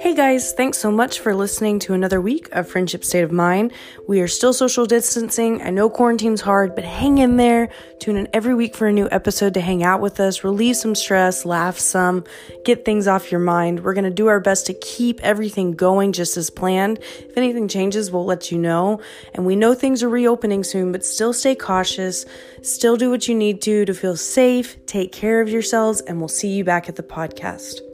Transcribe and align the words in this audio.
Hey 0.00 0.14
guys, 0.14 0.52
thanks 0.52 0.78
so 0.78 0.90
much 0.90 1.20
for 1.20 1.34
listening 1.34 1.78
to 1.80 1.92
another 1.92 2.22
week 2.22 2.48
of 2.52 2.66
Friendship 2.66 3.04
State 3.04 3.22
of 3.22 3.32
Mind. 3.32 3.70
We 4.08 4.22
are 4.22 4.28
still 4.28 4.54
social 4.54 4.86
distancing. 4.86 5.60
I 5.60 5.68
know 5.68 5.90
quarantine's 5.90 6.40
hard, 6.40 6.74
but 6.74 6.84
hang 6.84 7.18
in 7.18 7.36
there. 7.36 7.68
Tune 7.98 8.16
in 8.16 8.26
every 8.32 8.54
week 8.54 8.74
for 8.74 8.86
a 8.86 8.92
new 8.92 9.10
episode 9.10 9.52
to 9.54 9.60
hang 9.60 9.82
out 9.82 10.00
with 10.00 10.18
us, 10.18 10.42
relieve 10.42 10.76
some 10.76 10.94
stress, 10.94 11.44
laugh 11.44 11.78
some, 11.78 12.24
get 12.64 12.86
things 12.86 13.06
off 13.06 13.30
your 13.30 13.42
mind. 13.42 13.84
We're 13.84 13.92
going 13.92 14.04
to 14.04 14.10
do 14.10 14.28
our 14.28 14.40
best 14.40 14.64
to 14.68 14.72
keep 14.72 15.20
everything 15.20 15.72
going 15.72 16.12
just 16.12 16.38
as 16.38 16.48
planned. 16.48 16.98
If 17.18 17.36
anything 17.36 17.68
changes, 17.68 18.10
we'll 18.10 18.24
let 18.24 18.50
you 18.50 18.56
know. 18.56 19.02
And 19.34 19.44
we 19.44 19.54
know 19.54 19.74
things 19.74 20.02
are 20.02 20.08
reopening 20.08 20.64
soon, 20.64 20.92
but 20.92 21.04
still 21.04 21.34
stay 21.34 21.54
cautious. 21.54 22.24
Still 22.62 22.96
do 22.96 23.10
what 23.10 23.28
you 23.28 23.34
need 23.34 23.60
to 23.62 23.84
to 23.84 23.92
feel 23.92 24.16
safe. 24.16 24.86
Take 24.86 25.12
care 25.12 25.42
of 25.42 25.50
yourselves, 25.50 26.00
and 26.00 26.20
we'll 26.20 26.28
see 26.28 26.48
you 26.48 26.64
back 26.64 26.88
at 26.88 26.96
the 26.96 27.02
podcast. 27.02 27.89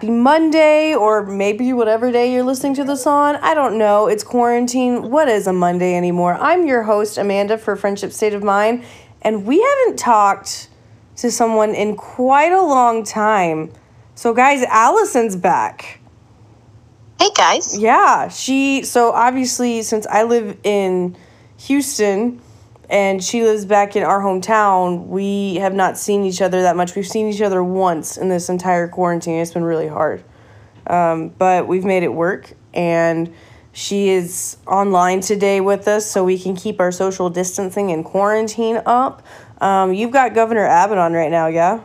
Happy 0.00 0.12
Monday, 0.12 0.94
or 0.94 1.26
maybe 1.26 1.74
whatever 1.74 2.10
day 2.10 2.32
you're 2.32 2.42
listening 2.42 2.72
to 2.72 2.84
this 2.84 3.06
on. 3.06 3.36
I 3.36 3.52
don't 3.52 3.76
know. 3.76 4.06
It's 4.06 4.24
quarantine. 4.24 5.10
What 5.10 5.28
is 5.28 5.46
a 5.46 5.52
Monday 5.52 5.94
anymore? 5.94 6.38
I'm 6.40 6.66
your 6.66 6.84
host, 6.84 7.18
Amanda, 7.18 7.58
for 7.58 7.76
Friendship 7.76 8.10
State 8.10 8.32
of 8.32 8.42
Mind, 8.42 8.82
and 9.20 9.44
we 9.44 9.60
haven't 9.60 9.98
talked 9.98 10.70
to 11.16 11.30
someone 11.30 11.74
in 11.74 11.96
quite 11.96 12.50
a 12.50 12.62
long 12.62 13.04
time. 13.04 13.70
So, 14.14 14.32
guys, 14.32 14.62
Allison's 14.70 15.36
back. 15.36 16.00
Hey, 17.18 17.28
guys. 17.36 17.76
Yeah, 17.76 18.28
she, 18.28 18.84
so 18.84 19.12
obviously, 19.12 19.82
since 19.82 20.06
I 20.06 20.22
live 20.22 20.56
in 20.64 21.14
Houston, 21.58 22.40
and 22.90 23.22
she 23.22 23.44
lives 23.44 23.64
back 23.64 23.94
in 23.94 24.02
our 24.02 24.20
hometown. 24.20 25.06
We 25.06 25.54
have 25.56 25.74
not 25.74 25.96
seen 25.96 26.24
each 26.24 26.42
other 26.42 26.62
that 26.62 26.74
much. 26.74 26.96
We've 26.96 27.06
seen 27.06 27.28
each 27.28 27.40
other 27.40 27.62
once 27.62 28.16
in 28.16 28.28
this 28.28 28.48
entire 28.48 28.88
quarantine. 28.88 29.36
It's 29.36 29.52
been 29.52 29.64
really 29.64 29.86
hard. 29.86 30.24
Um, 30.88 31.28
but 31.28 31.68
we've 31.68 31.84
made 31.84 32.02
it 32.02 32.12
work, 32.12 32.52
and 32.74 33.32
she 33.72 34.08
is 34.08 34.56
online 34.66 35.20
today 35.20 35.60
with 35.60 35.86
us 35.86 36.10
so 36.10 36.24
we 36.24 36.36
can 36.36 36.56
keep 36.56 36.80
our 36.80 36.90
social 36.90 37.30
distancing 37.30 37.92
and 37.92 38.04
quarantine 38.04 38.82
up. 38.84 39.24
Um, 39.60 39.94
you've 39.94 40.10
got 40.10 40.34
Governor 40.34 40.66
Abbott 40.66 40.98
on 40.98 41.12
right 41.12 41.30
now, 41.30 41.46
yeah? 41.46 41.84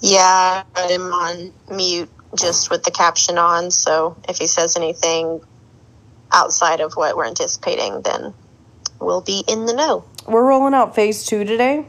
Yeah, 0.00 0.62
I'm 0.74 1.12
on 1.12 1.52
mute 1.70 2.08
just 2.34 2.70
with 2.70 2.84
the 2.84 2.90
caption 2.90 3.36
on. 3.36 3.70
So 3.70 4.16
if 4.28 4.38
he 4.38 4.46
says 4.46 4.76
anything 4.76 5.42
outside 6.32 6.80
of 6.80 6.94
what 6.94 7.16
we're 7.16 7.26
anticipating, 7.26 8.00
then 8.00 8.32
we'll 9.00 9.20
be 9.20 9.44
in 9.46 9.66
the 9.66 9.74
know. 9.74 10.04
We're 10.26 10.44
rolling 10.44 10.74
out 10.74 10.94
phase 10.94 11.24
two 11.24 11.44
today. 11.44 11.86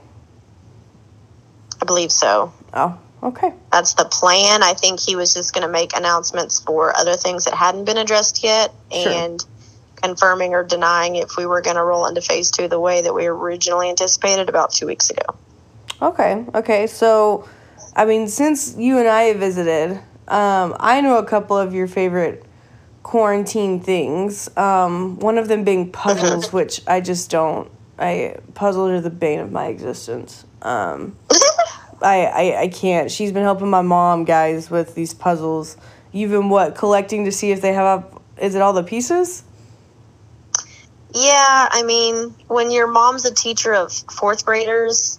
I 1.82 1.86
believe 1.86 2.12
so. 2.12 2.54
Oh, 2.74 2.98
okay. 3.24 3.54
That's 3.72 3.94
the 3.94 4.06
plan. 4.06 4.64
I 4.64 4.74
think 4.74 5.00
he 5.00 5.16
was 5.16 5.34
just 5.34 5.54
going 5.54 5.66
to 5.66 5.72
make 5.72 5.96
announcements 5.96 6.60
for 6.60 6.96
other 6.98 7.16
things 7.16 7.46
that 7.46 7.54
hadn't 7.54 7.86
been 7.86 7.98
addressed 7.98 8.44
yet 8.44 8.74
Sure. 8.92 9.12
and 9.12 9.46
confirming 9.96 10.54
or 10.54 10.64
denying 10.64 11.16
if 11.16 11.38
we 11.38 11.46
were 11.46 11.62
going 11.62 11.76
to 11.76 11.84
roll 11.84 12.06
into 12.06 12.22
phase 12.22 12.52
two 12.52 12.68
the 12.68 12.80
way 12.80 13.02
that 13.02 13.14
we 13.14 13.26
originally 13.26 13.90
anticipated 13.90 14.50
about 14.50 14.72
two 14.72 14.86
weeks 14.86 15.10
ago. 15.10 15.24
Okay, 16.02 16.46
okay. 16.54 16.86
So, 16.88 17.48
I 17.96 18.06
mean, 18.06 18.28
since 18.28 18.76
you 18.78 19.00
and 19.00 19.08
I 19.08 19.34
visited, 19.34 19.94
um, 20.28 20.76
I 20.80 21.02
know 21.02 21.18
a 21.18 21.26
couple 21.26 21.58
of 21.58 21.74
your 21.74 21.88
favorite 21.88 22.46
quarantine 23.08 23.80
things. 23.80 24.50
Um, 24.58 25.18
one 25.20 25.38
of 25.38 25.48
them 25.48 25.64
being 25.64 25.90
puzzles, 25.94 26.52
which 26.52 26.82
I 26.88 27.00
just 27.00 27.32
don't. 27.32 27.72
I 27.98 28.36
puzzles 28.54 28.92
are 28.92 29.00
the 29.00 29.10
bane 29.10 29.40
of 29.40 29.50
my 29.50 29.68
existence. 29.68 30.46
Um, 30.62 31.16
I, 32.02 32.26
I 32.26 32.62
I 32.64 32.68
can't. 32.68 33.10
She's 33.10 33.32
been 33.32 33.44
helping 33.44 33.70
my 33.70 33.82
mom, 33.82 34.26
guys, 34.26 34.70
with 34.70 34.94
these 34.94 35.14
puzzles. 35.14 35.78
You've 36.12 36.32
been 36.32 36.50
what 36.50 36.76
collecting 36.76 37.24
to 37.26 37.32
see 37.32 37.52
if 37.52 37.62
they 37.62 37.74
have 37.74 37.86
up. 37.86 38.22
Is 38.42 38.56
it 38.56 38.62
all 38.62 38.74
the 38.74 38.84
pieces? 38.84 39.44
Yeah, 41.14 41.70
I 41.72 41.84
mean, 41.84 42.36
when 42.48 42.72
your 42.72 42.88
mom's 42.88 43.26
a 43.26 43.34
teacher 43.34 43.74
of 43.74 43.94
fourth 43.94 44.46
graders, 44.46 45.18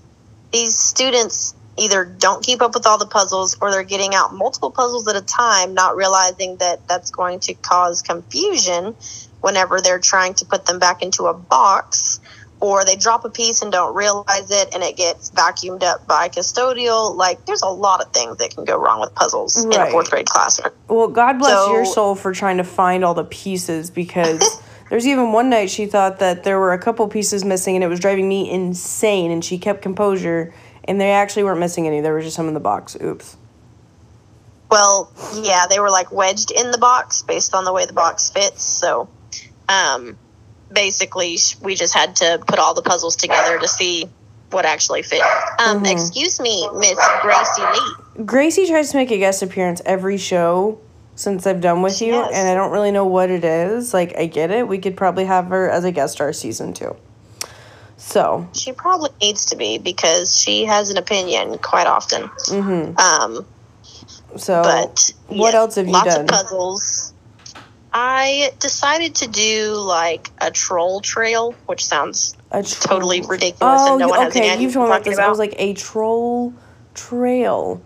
these 0.52 0.78
students 0.78 1.54
either 1.78 2.04
don't 2.04 2.44
keep 2.44 2.60
up 2.60 2.74
with 2.74 2.86
all 2.86 2.98
the 2.98 3.06
puzzles 3.06 3.56
or 3.60 3.70
they're 3.70 3.82
getting 3.82 4.14
out 4.14 4.34
multiple 4.34 4.70
puzzles 4.70 5.06
at 5.08 5.16
a 5.16 5.22
time, 5.22 5.74
not 5.74 5.96
realizing 5.96 6.56
that 6.58 6.86
that's 6.88 7.10
going 7.10 7.40
to 7.40 7.54
cause 7.54 8.02
confusion 8.02 8.94
whenever 9.40 9.80
they're 9.80 9.98
trying 10.00 10.34
to 10.34 10.44
put 10.44 10.66
them 10.66 10.78
back 10.78 11.02
into 11.02 11.24
a 11.26 11.34
box. 11.34 12.20
Or 12.60 12.84
they 12.84 12.96
drop 12.96 13.24
a 13.24 13.30
piece 13.30 13.62
and 13.62 13.70
don't 13.70 13.94
realize 13.94 14.50
it, 14.50 14.74
and 14.74 14.82
it 14.82 14.96
gets 14.96 15.30
vacuumed 15.30 15.84
up 15.84 16.08
by 16.08 16.28
custodial. 16.28 17.14
Like, 17.14 17.46
there's 17.46 17.62
a 17.62 17.68
lot 17.68 18.00
of 18.04 18.12
things 18.12 18.38
that 18.38 18.52
can 18.52 18.64
go 18.64 18.76
wrong 18.76 18.98
with 19.00 19.14
puzzles 19.14 19.64
in 19.64 19.72
a 19.72 19.88
fourth 19.92 20.10
grade 20.10 20.26
classroom. 20.26 20.72
Well, 20.88 21.06
God 21.06 21.38
bless 21.38 21.52
So- 21.52 21.72
your 21.72 21.84
soul 21.84 22.16
for 22.16 22.32
trying 22.32 22.56
to 22.56 22.64
find 22.64 23.04
all 23.04 23.14
the 23.14 23.22
pieces 23.22 23.90
because 23.90 24.60
there's 24.90 25.06
even 25.06 25.30
one 25.30 25.50
night 25.50 25.70
she 25.70 25.86
thought 25.86 26.18
that 26.18 26.42
there 26.42 26.58
were 26.58 26.72
a 26.72 26.78
couple 26.80 27.06
pieces 27.06 27.44
missing 27.44 27.76
and 27.76 27.84
it 27.84 27.88
was 27.88 28.00
driving 28.00 28.28
me 28.28 28.50
insane 28.50 29.30
and 29.30 29.44
she 29.44 29.56
kept 29.56 29.80
composure 29.80 30.52
and 30.88 31.00
they 31.00 31.12
actually 31.12 31.44
weren't 31.44 31.60
missing 31.60 31.86
any. 31.86 32.00
There 32.00 32.14
was 32.14 32.24
just 32.24 32.34
some 32.36 32.48
in 32.48 32.54
the 32.54 32.60
box. 32.60 32.96
Oops. 33.00 33.36
Well, 34.70 35.12
yeah, 35.34 35.66
they 35.68 35.78
were 35.80 35.90
like 35.90 36.10
wedged 36.12 36.50
in 36.50 36.70
the 36.72 36.78
box 36.78 37.22
based 37.22 37.54
on 37.54 37.64
the 37.64 37.72
way 37.72 37.86
the 37.86 37.92
box 37.92 38.30
fits. 38.30 38.62
So, 38.62 39.08
um, 39.68 40.18
basically, 40.72 41.38
we 41.62 41.74
just 41.74 41.94
had 41.94 42.16
to 42.16 42.40
put 42.46 42.58
all 42.58 42.74
the 42.74 42.82
puzzles 42.82 43.16
together 43.16 43.58
to 43.58 43.68
see 43.68 44.08
what 44.50 44.64
actually 44.64 45.02
fit. 45.02 45.22
Um, 45.58 45.82
Mhm. 45.84 45.92
Excuse 45.92 46.40
me, 46.40 46.68
Miss 46.74 46.98
Gracie 47.20 47.62
Lee. 47.62 48.24
Gracie 48.24 48.66
tries 48.66 48.90
to 48.90 48.96
make 48.96 49.10
a 49.10 49.18
guest 49.18 49.42
appearance 49.42 49.80
every 49.86 50.16
show 50.16 50.78
since 51.14 51.46
I've 51.46 51.60
done 51.60 51.82
with 51.82 52.00
you 52.00 52.14
Yes. 52.14 52.30
and 52.34 52.48
I 52.48 52.54
don't 52.54 52.70
really 52.70 52.90
know 52.90 53.04
what 53.04 53.30
it 53.30 53.44
is. 53.44 53.92
Like 53.92 54.14
I 54.18 54.26
get 54.26 54.50
it. 54.50 54.66
We 54.68 54.78
could 54.78 54.96
probably 54.96 55.24
have 55.26 55.46
her 55.48 55.68
as 55.70 55.84
a 55.84 55.90
guest 55.92 56.14
star 56.14 56.32
season 56.32 56.72
2. 56.72 56.94
So, 58.08 58.48
She 58.54 58.72
probably 58.72 59.10
needs 59.20 59.44
to 59.46 59.56
be 59.56 59.76
because 59.76 60.34
she 60.34 60.64
has 60.64 60.88
an 60.88 60.96
opinion 60.96 61.58
quite 61.58 61.86
often. 61.86 62.22
mhm. 62.46 62.98
Um, 62.98 63.44
So 64.36 64.62
but 64.62 65.12
what 65.26 65.52
yeah, 65.52 65.58
else 65.60 65.74
have 65.74 65.86
you 65.86 65.92
lots 65.92 66.06
done? 66.14 66.26
Lots 66.26 66.42
of 66.42 66.48
puzzles. 66.48 67.12
I 67.92 68.52
decided 68.60 69.14
to 69.16 69.28
do 69.28 69.74
like 69.74 70.30
a 70.40 70.50
troll 70.50 71.00
trail, 71.02 71.52
which 71.66 71.84
sounds 71.84 72.34
totally 72.80 73.20
ridiculous 73.20 73.82
Oh, 73.82 73.90
and 73.92 74.00
no 74.00 74.08
one 74.08 74.20
has 74.22 74.34
any 74.36 74.46
okay. 74.46 74.52
idea 74.54 74.62
You've 74.62 74.72
told 74.72 74.88
me 74.88 74.94
about 74.94 75.04
this. 75.04 75.16
talking 75.16 75.26
I 75.26 75.28
was 75.28 75.38
like 75.38 75.54
a 75.58 75.74
troll 75.74 76.54
trail. 76.94 77.82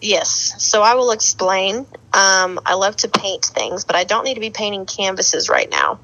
Yes. 0.00 0.54
So 0.58 0.82
I 0.82 0.94
will 0.94 1.12
explain. 1.12 1.86
Um, 2.12 2.58
I 2.66 2.74
love 2.74 2.96
to 2.96 3.08
paint 3.08 3.44
things, 3.44 3.84
but 3.84 3.94
I 3.94 4.02
don't 4.02 4.24
need 4.24 4.34
to 4.34 4.40
be 4.40 4.50
painting 4.50 4.84
canvases 4.86 5.48
right 5.48 5.70
now. 5.70 6.00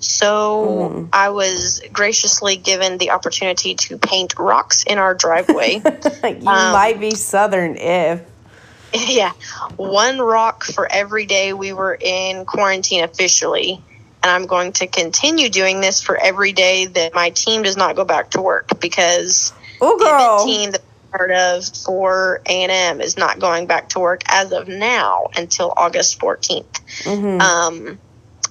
So 0.00 0.92
Mhm. 0.94 1.08
I 1.12 1.30
was 1.30 1.80
graciously 1.92 2.56
given 2.56 2.98
the 2.98 3.10
opportunity 3.10 3.74
to 3.74 3.98
paint 3.98 4.34
rocks 4.38 4.84
in 4.84 4.98
our 4.98 5.14
driveway. 5.14 5.82
you 6.24 6.50
Um, 6.50 6.72
might 6.72 7.00
be 7.00 7.14
southern 7.14 7.76
if. 7.76 8.20
yeah. 8.92 9.32
One 9.76 10.18
rock 10.20 10.64
for 10.64 10.90
every 10.90 11.26
day 11.26 11.52
we 11.52 11.72
were 11.72 11.96
in 12.00 12.44
quarantine 12.46 13.04
officially. 13.04 13.82
And 14.22 14.32
I'm 14.32 14.46
going 14.46 14.72
to 14.74 14.86
continue 14.88 15.48
doing 15.48 15.80
this 15.80 16.02
for 16.02 16.16
every 16.16 16.52
day 16.52 16.86
that 16.86 17.14
my 17.14 17.30
team 17.30 17.62
does 17.62 17.76
not 17.76 17.94
go 17.94 18.04
back 18.04 18.30
to 18.30 18.42
work 18.42 18.80
because 18.80 19.52
Oh, 19.80 19.96
the 19.96 20.44
team 20.44 20.72
that 20.72 20.80
I'm 21.14 21.18
part 21.18 21.30
of 21.30 21.64
for 21.84 22.40
A&M 22.46 23.00
is 23.00 23.16
not 23.16 23.38
going 23.38 23.66
back 23.68 23.90
to 23.90 24.00
work 24.00 24.22
as 24.26 24.50
of 24.52 24.66
now 24.66 25.28
until 25.36 25.72
August 25.76 26.18
14th, 26.18 26.80
Mhm. 27.04 27.40
um, 27.40 27.98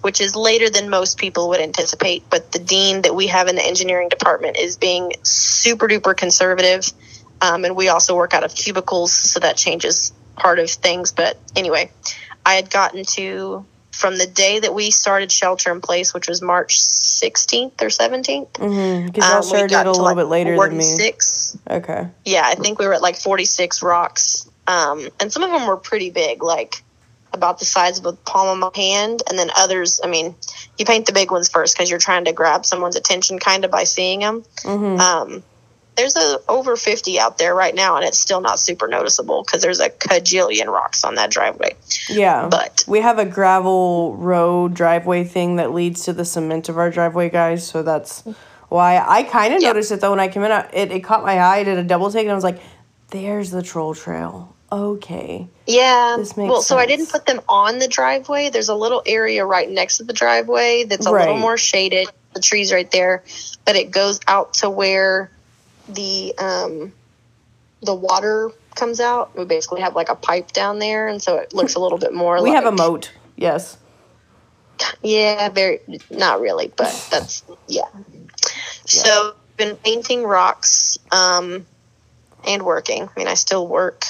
which 0.08 0.22
is 0.22 0.38
later 0.38 0.70
than 0.70 0.90
most 0.90 1.18
people 1.18 1.50
would 1.50 1.60
anticipate. 1.60 2.24
But 2.30 2.54
the 2.54 2.60
dean 2.60 3.02
that 3.02 3.14
we 3.14 3.28
have 3.28 3.50
in 3.50 3.58
the 3.58 3.66
engineering 3.66 4.08
department 4.08 4.56
is 4.56 4.78
being 4.78 5.12
super 5.24 5.86
duper 5.86 6.16
conservative. 6.16 6.90
Um, 7.42 7.66
and 7.66 7.76
we 7.76 7.90
also 7.90 8.16
work 8.16 8.34
out 8.34 8.46
of 8.46 8.56
cubicles, 8.56 9.12
so 9.12 9.42
that 9.42 9.58
changes 9.58 10.14
part 10.38 10.60
of 10.60 10.70
things. 10.70 11.12
But 11.12 11.38
anyway, 11.58 11.92
I 12.46 12.54
had 12.54 12.70
gotten 12.70 13.04
to 13.18 13.66
from 13.92 14.18
the 14.18 14.28
day 14.28 14.60
that 14.62 14.74
we 14.74 14.92
started 14.92 15.30
shelter 15.30 15.74
in 15.74 15.82
place, 15.82 16.14
which 16.14 16.30
was 16.30 16.42
March 16.42 16.80
16th 16.80 17.82
or 17.82 17.90
17th. 17.90 18.54
Mhm. 18.54 19.08
Because 19.08 19.28
y'all 19.28 19.34
um, 19.34 19.42
we 19.42 19.68
started 19.68 19.90
a 19.90 19.92
little 19.92 20.06
like, 20.06 20.16
bit 20.16 20.28
later 20.28 20.56
than 20.56 20.78
me. 20.78 21.12
Okay. 21.70 22.08
Yeah, 22.24 22.44
I 22.46 22.56
think 22.56 22.80
we 22.80 22.88
were 22.88 22.94
at 22.94 23.02
like 23.02 23.18
46 23.18 23.84
rocks. 23.84 24.50
Um, 24.68 25.10
and 25.20 25.34
some 25.34 25.44
of 25.44 25.52
them 25.52 25.68
were 25.68 25.76
pretty 25.76 26.12
big, 26.12 26.44
like 26.44 26.82
about 27.34 27.60
the 27.60 27.66
size 27.66 28.00
of 28.00 28.06
a 28.06 28.14
palm 28.14 28.50
of 28.50 28.58
my 28.76 28.82
hand. 28.82 29.22
And 29.30 29.38
then 29.38 29.50
others, 29.56 30.02
I 30.04 30.08
mean, 30.08 30.36
you 30.78 30.86
paint 30.86 31.06
the 31.06 31.14
big 31.14 31.32
ones 31.32 31.50
first 31.50 31.76
because 31.76 31.90
you're 31.90 32.00
trying 32.00 32.26
to 32.26 32.34
grab 32.34 32.66
someone's 32.66 32.96
attention 32.96 33.40
kind 33.40 33.66
of 33.66 33.72
by 33.72 33.84
seeing 33.84 34.22
them. 34.22 34.44
Mm-hmm. 34.64 35.00
Um, 35.00 35.44
there's 35.96 36.16
a 36.16 36.40
over 36.48 36.76
50 36.76 37.20
out 37.20 37.40
there 37.40 37.56
right 37.56 37.74
now, 37.74 37.96
and 37.98 38.06
it's 38.06 38.20
still 38.20 38.40
not 38.40 38.60
super 38.60 38.88
noticeable 38.88 39.44
because 39.44 39.64
there's 39.64 39.80
a 39.80 39.90
cajillion 39.90 40.68
rocks 40.68 41.04
on 41.04 41.16
that 41.16 41.32
driveway. 41.32 41.76
Yeah. 42.08 42.48
But 42.50 42.84
we 42.88 43.02
have 43.02 43.18
a 43.18 43.26
gravel 43.26 44.16
road 44.16 44.76
driveway 44.76 45.24
thing 45.24 45.56
that 45.56 45.74
leads 45.74 46.04
to 46.06 46.14
the 46.14 46.24
cement 46.24 46.70
of 46.70 46.78
our 46.78 46.92
driveway, 46.92 47.32
guys. 47.32 47.68
So 47.68 47.82
that's 47.82 48.24
why 48.70 49.04
I 49.04 49.24
kind 49.24 49.56
of 49.56 49.62
Yeah. 49.62 49.70
noticed 49.70 49.92
it 49.92 50.00
though 50.02 50.12
when 50.12 50.20
I 50.20 50.28
came 50.28 50.44
in. 50.44 50.52
It, 50.72 50.92
it 50.92 51.00
caught 51.04 51.24
my 51.24 51.40
eye. 51.40 51.58
I 51.58 51.64
did 51.64 51.80
a 51.80 51.84
double 51.84 52.12
take 52.12 52.24
and 52.24 52.32
I 52.32 52.36
was 52.36 52.44
like, 52.44 52.60
there's 53.10 53.50
the 53.50 53.64
troll 53.64 53.96
trail. 53.96 54.54
Okay. 54.70 55.48
yeah, 55.66 56.16
This 56.18 56.36
makes 56.36 56.50
well, 56.50 56.62
so 56.62 56.78
I 56.78 56.86
didn't 56.86 57.10
put 57.10 57.26
them 57.26 57.40
on 57.48 57.80
the 57.80 57.88
driveway. 57.88 58.50
There's 58.50 58.68
a 58.68 58.76
little 58.76 59.02
area 59.06 59.46
right 59.46 59.70
next 59.70 59.98
to 59.98 60.04
the 60.04 60.14
driveway 60.14 60.84
that's 60.84 61.06
a 61.06 61.12
little 61.12 61.38
more 61.38 61.58
shaded. 61.58 62.10
The 62.34 62.42
trees 62.42 62.72
right 62.74 62.90
there, 62.92 63.24
but 63.66 63.76
it 63.76 63.90
goes 63.92 64.20
out 64.28 64.56
to 64.56 64.70
where 64.70 65.32
the 65.88 66.36
um, 66.38 66.94
the 67.82 67.96
water 67.96 68.52
comes 68.76 69.00
out. 69.00 69.36
We 69.36 69.46
basically 69.46 69.82
have 69.82 69.96
like 69.96 70.10
a 70.10 70.16
pipe 70.16 70.52
down 70.52 70.80
there, 70.80 71.08
and 71.08 71.22
so 71.22 71.38
it 71.38 71.54
looks 71.54 71.76
a 71.76 71.80
little 71.80 71.98
bit 71.98 72.14
more. 72.14 72.36
Like 72.36 72.44
We 72.44 72.50
like, 72.52 72.64
have 72.64 72.74
a 72.74 72.76
moat. 72.76 73.12
Yes. 73.38 73.78
Yeah, 75.02 75.50
very 75.50 75.80
not 76.12 76.42
really, 76.42 76.72
but 76.76 77.08
that's 77.12 77.44
yeah. 77.68 77.88
So 78.86 79.36
been 79.58 79.76
painting 79.78 80.24
rocks 80.24 80.98
um, 81.12 81.66
and 82.46 82.64
working. 82.64 83.04
I 83.04 83.10
mean, 83.18 83.28
I 83.28 83.34
still 83.34 83.68
work 83.68 84.06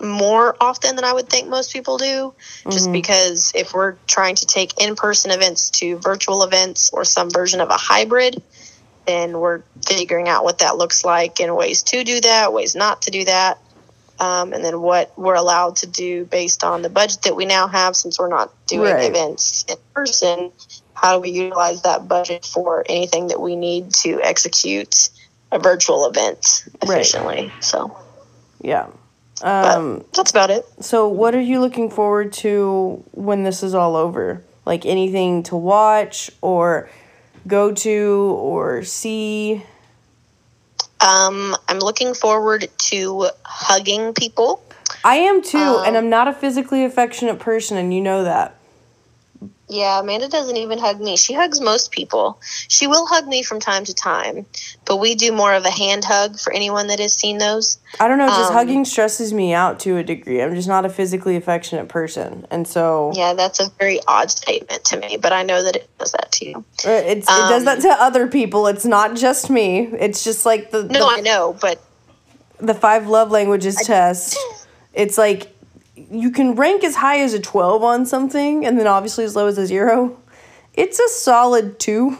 more 0.00 0.56
often 0.60 0.96
than 0.96 1.04
I 1.04 1.12
would 1.12 1.28
think 1.28 1.48
most 1.48 1.72
people 1.72 1.98
do, 1.98 2.34
just 2.70 2.88
Mhm. 2.88 2.92
because 2.92 3.52
if 3.54 3.74
we're 3.74 3.96
trying 4.06 4.36
to 4.36 4.46
take 4.46 4.80
in-person 4.80 5.30
events 5.30 5.70
to 5.70 5.98
virtual 5.98 6.42
events 6.42 6.90
or 6.92 7.04
some 7.04 7.30
version 7.30 7.60
of 7.60 7.70
a 7.70 7.76
hybrid, 7.76 8.42
then 9.06 9.38
we're 9.38 9.62
figuring 9.86 10.28
out 10.28 10.44
what 10.44 10.58
that 10.58 10.76
looks 10.76 11.04
like 11.04 11.40
and 11.40 11.56
ways 11.56 11.82
to 11.82 12.04
do 12.04 12.20
that, 12.20 12.52
ways 12.52 12.74
not 12.74 13.02
to 13.02 13.10
do 13.10 13.24
that. 13.24 13.58
Um, 14.20 14.52
and 14.52 14.64
then 14.64 14.80
what 14.80 15.12
we're 15.16 15.36
allowed 15.36 15.76
to 15.76 15.86
do 15.86 16.24
based 16.24 16.64
on 16.64 16.82
the 16.82 16.90
budget 16.90 17.22
that 17.22 17.36
we 17.36 17.46
now 17.46 17.68
have 17.68 17.94
since 17.96 18.18
we're 18.18 18.28
not 18.28 18.52
doing 18.66 18.92
Right. 18.94 19.04
events 19.10 19.64
in 19.68 19.76
person 19.94 20.52
how 20.94 21.14
do 21.14 21.20
we 21.20 21.30
utilize 21.30 21.82
that 21.82 22.08
budget 22.08 22.44
for 22.44 22.84
anything 22.88 23.28
that 23.28 23.40
we 23.40 23.54
need 23.54 23.94
to 23.94 24.20
execute 24.20 25.10
a 25.52 25.58
virtual 25.60 26.06
event 26.06 26.64
Right. 26.84 26.98
efficiently 26.98 27.54
so 27.60 27.96
Yeah. 28.60 28.88
Um, 29.42 30.04
that's 30.14 30.30
about 30.30 30.50
it 30.50 30.64
so 30.80 31.08
what 31.08 31.34
are 31.34 31.40
you 31.40 31.60
looking 31.60 31.90
forward 31.90 32.32
to 32.34 33.04
when 33.12 33.44
this 33.44 33.62
is 33.62 33.74
all 33.74 33.94
over? 33.96 34.42
Like 34.66 34.84
anything 34.84 35.42
to 35.44 35.56
watch 35.56 36.30
or 36.40 36.90
go 37.46 37.72
to 37.72 38.36
or 38.40 38.82
see? 38.82 39.62
um, 41.00 41.54
i'm 41.68 41.78
looking 41.78 42.12
forward 42.14 42.68
to 42.90 43.28
hugging 43.44 44.12
people 44.14 44.62
I 45.04 45.16
am 45.16 45.42
too, 45.42 45.58
and 45.58 45.96
Um, 45.96 46.04
I'm 46.04 46.10
not 46.10 46.28
a 46.28 46.32
physically 46.32 46.84
affectionate 46.84 47.38
person, 47.38 47.76
and 47.76 47.94
you 47.94 48.00
know 48.00 48.24
that. 48.24 48.57
Yeah 49.68 50.00
amanda 50.00 50.28
doesn't 50.28 50.56
even 50.56 50.78
hug 50.78 51.00
me 51.00 51.16
she 51.16 51.34
hugs 51.34 51.60
most 51.60 51.90
people 51.90 52.38
she 52.68 52.86
will 52.86 53.06
hug 53.06 53.26
me 53.26 53.42
from 53.42 53.60
time 53.60 53.84
to 53.84 53.94
time 53.94 54.46
but 54.84 54.96
we 54.98 55.14
do 55.14 55.32
more 55.32 55.52
of 55.54 55.64
a 55.64 55.70
hand 55.70 56.04
hug 56.04 56.38
for 56.38 56.52
anyone 56.52 56.86
that 56.86 56.98
has 56.98 57.12
seen 57.12 57.38
those 57.38 57.78
I 58.00 58.06
don't 58.06 58.18
know, 58.18 58.28
just 58.28 58.50
Um, 58.50 58.54
hugging 58.56 58.84
stresses 58.84 59.32
me 59.32 59.54
out 59.54 59.80
to 59.80 59.96
a 59.96 60.02
degree. 60.02 60.42
I'm 60.42 60.54
just 60.54 60.68
not 60.68 60.84
a 60.84 60.90
physically 60.90 61.36
affectionate 61.36 61.88
person. 61.88 62.46
And 62.50 62.66
so 62.68 63.12
yeah 63.14 63.34
that's 63.34 63.60
a 63.60 63.70
very 63.78 64.00
odd 64.06 64.30
statement 64.30 64.84
to 64.86 64.98
me 64.98 65.16
but 65.16 65.32
i 65.32 65.42
know 65.42 65.62
that 65.62 65.76
it 65.76 65.88
does 65.98 66.12
that 66.12 66.30
to 66.32 66.44
you 66.48 66.56
uh, 66.86 66.90
it's, 66.90 67.26
it 67.28 67.48
does 67.48 67.60
Um, 67.60 67.64
that 67.66 67.80
to 67.82 67.88
other 67.90 68.26
people. 68.26 68.66
It's 68.68 68.84
not 68.84 69.16
just 69.16 69.50
me. 69.50 69.88
It's 69.98 70.22
just 70.24 70.46
like 70.46 70.70
the, 70.70 70.82
no 70.84 71.00
the, 71.00 71.16
i 71.18 71.20
know 71.20 71.56
but 71.60 71.82
the 72.60 72.74
five 72.74 73.06
love 73.06 73.30
languages 73.30 73.76
test. 73.84 74.36
It's 74.92 75.16
like 75.16 75.54
you 76.10 76.30
can 76.30 76.54
rank 76.54 76.84
as 76.84 76.96
high 76.96 77.20
as 77.20 77.34
a 77.34 77.40
12 77.40 77.82
on 77.82 78.06
something 78.06 78.64
and 78.66 78.78
then 78.78 78.86
obviously 78.86 79.24
as 79.24 79.34
low 79.36 79.46
as 79.46 79.58
a 79.58 79.66
zero. 79.66 80.18
It's 80.74 80.98
a 80.98 81.08
solid 81.08 81.78
two. 81.80 82.16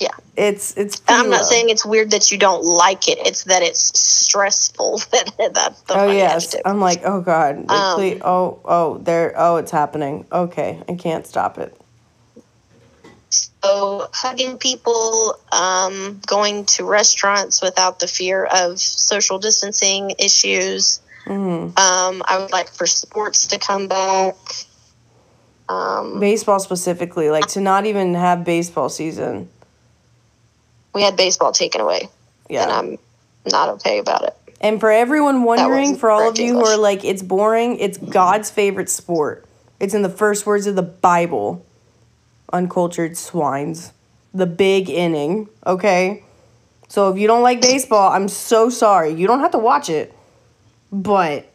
yeah 0.00 0.08
It's 0.36 0.76
it's 0.76 1.02
I'm 1.08 1.30
not 1.30 1.42
low. 1.42 1.48
saying 1.48 1.70
it's 1.70 1.84
weird 1.84 2.10
that 2.12 2.30
you 2.30 2.38
don't 2.38 2.64
like 2.64 3.08
it. 3.08 3.18
It's 3.26 3.44
that 3.44 3.62
it's 3.62 3.98
stressful. 3.98 4.98
that's 5.10 5.80
the 5.82 5.94
Oh 5.94 6.10
yes, 6.10 6.46
adjective. 6.46 6.60
I'm 6.64 6.80
like, 6.80 7.02
oh 7.04 7.20
god, 7.20 7.68
Um, 7.70 7.94
please, 7.96 8.20
oh 8.24 8.60
oh, 8.64 8.98
there, 8.98 9.32
oh, 9.36 9.56
it's 9.56 9.70
happening. 9.72 10.26
Okay, 10.30 10.82
I 10.88 10.94
can't 10.94 11.26
stop 11.26 11.58
it. 11.58 11.76
So 13.30 14.08
hugging 14.12 14.58
people, 14.58 15.36
um, 15.50 16.20
going 16.26 16.66
to 16.66 16.84
restaurants 16.84 17.60
without 17.62 17.98
the 17.98 18.06
fear 18.06 18.44
of 18.44 18.78
social 18.78 19.38
distancing 19.38 20.12
issues. 20.18 21.00
Hmm 21.24 21.32
Um, 21.76 22.22
I 22.26 22.38
would 22.40 22.52
like 22.52 22.68
for 22.72 22.86
sports 22.86 23.46
to 23.48 23.58
come 23.58 23.88
back. 23.88 24.34
Um, 25.68 26.20
Baseball 26.20 26.60
specifically, 26.60 27.30
like 27.30 27.46
to 27.48 27.60
not 27.60 27.86
even 27.86 28.14
have 28.14 28.44
baseball 28.44 28.88
season. 28.90 29.48
we 30.92 31.02
had 31.02 31.16
baseball 31.16 31.52
taken 31.52 31.80
away, 31.80 32.00
and 32.02 32.10
Yeah, 32.50 32.66
I'm 32.68 32.98
not 33.50 33.68
okay 33.70 33.98
about 33.98 34.24
it. 34.24 34.36
and 34.60 34.78
for 34.78 34.90
everyone 34.90 35.42
wondering, 35.42 35.96
for 35.96 36.10
all 36.10 36.28
of 36.28 36.38
you 36.38 36.52
who 36.54 36.64
are 36.64 36.76
like, 36.76 37.02
it's 37.04 37.22
boring. 37.22 37.78
It's 37.78 37.96
God's 37.96 38.50
favorite 38.50 38.90
sport. 38.90 39.46
It's 39.80 39.94
in 39.94 40.02
the 40.02 40.10
first 40.10 40.44
words 40.46 40.66
of 40.66 40.76
the 40.76 40.82
Bible. 40.82 41.64
Uncultured 42.52 43.16
swines. 43.16 43.92
The 44.34 44.46
big 44.46 44.88
inning. 44.90 45.48
Okay. 45.66 46.22
So 46.88 47.08
if 47.10 47.18
you 47.18 47.26
don't 47.26 47.42
like 47.42 47.60
baseball, 47.60 48.12
I'm 48.12 48.28
so 48.28 48.68
sorry. 48.68 49.12
You 49.14 49.26
don't 49.26 49.40
have 49.40 49.50
to 49.52 49.58
watch 49.58 49.88
it, 49.88 50.14
but 51.02 51.46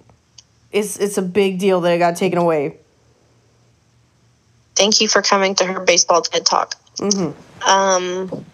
it's 0.71 0.97
it's 0.97 1.17
a 1.17 1.21
big 1.21 1.59
deal 1.59 1.81
that 1.81 1.93
it 1.93 1.97
got 1.99 2.15
taken 2.17 2.37
away. 2.37 2.77
Thank 4.75 5.01
you 5.01 5.07
for 5.07 5.21
coming 5.21 5.55
to 5.55 5.65
her 5.65 5.79
baseball 5.81 6.21
TED 6.21 6.45
Talk. 6.45 6.75
hmm 6.99 7.31
Um, 7.67 8.45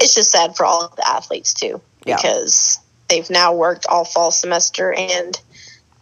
it's 0.00 0.14
just 0.14 0.30
sad 0.30 0.56
for 0.56 0.64
all 0.66 0.82
of 0.84 0.96
the 0.96 1.06
athletes 1.08 1.54
too, 1.54 1.80
Yeah. 2.04 2.16
because 2.16 2.78
they've 3.08 3.28
now 3.30 3.54
worked 3.54 3.86
all 3.86 4.04
fall 4.04 4.30
semester 4.30 4.92
and 4.92 5.38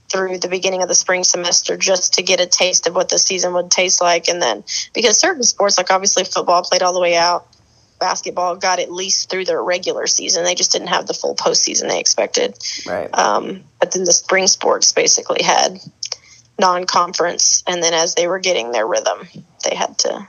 through 0.09 0.39
the 0.39 0.49
beginning 0.49 0.83
of 0.83 0.89
the 0.89 0.94
spring 0.94 1.25
semester 1.25 1.77
just 1.77 2.15
to 2.15 2.23
get 2.23 2.39
a 2.41 2.47
taste 2.47 2.87
of 2.87 2.94
what 2.94 3.09
the 3.09 3.19
season 3.19 3.55
would 3.55 3.70
taste 3.70 4.01
like, 4.01 4.29
and 4.29 4.41
then 4.43 4.63
because 4.94 5.19
certain 5.19 5.43
sports, 5.43 5.79
like 5.79 5.91
obviously 5.91 6.25
football, 6.25 6.63
played 6.63 6.82
all 6.82 6.93
the 6.93 7.01
way 7.01 7.17
out. 7.17 7.46
Basketball 8.03 8.56
got 8.56 8.81
at 8.81 8.91
least 8.91 9.31
through 9.31 9.44
their 9.44 9.63
regular 9.63 10.09
season. 10.09 10.43
They 10.43 10.56
just 10.56 10.73
didn't 10.73 10.89
have 10.89 11.06
the 11.06 11.15
full 11.15 11.37
postseason 11.37 11.89
they 11.89 12.01
expected. 12.01 12.59
Right. 12.85 13.09
Um, 13.17 13.63
but 13.79 13.93
then 13.93 14.03
the 14.03 14.13
spring 14.13 14.49
sports 14.49 14.91
basically 14.91 15.41
had 15.44 15.79
non-conference, 16.59 17.63
and 17.69 17.81
then 17.81 17.94
as 17.94 18.17
they 18.17 18.27
were 18.27 18.41
getting 18.41 18.73
their 18.73 18.87
rhythm, 18.89 19.29
they 19.69 19.77
had 19.77 19.99
to 19.99 20.29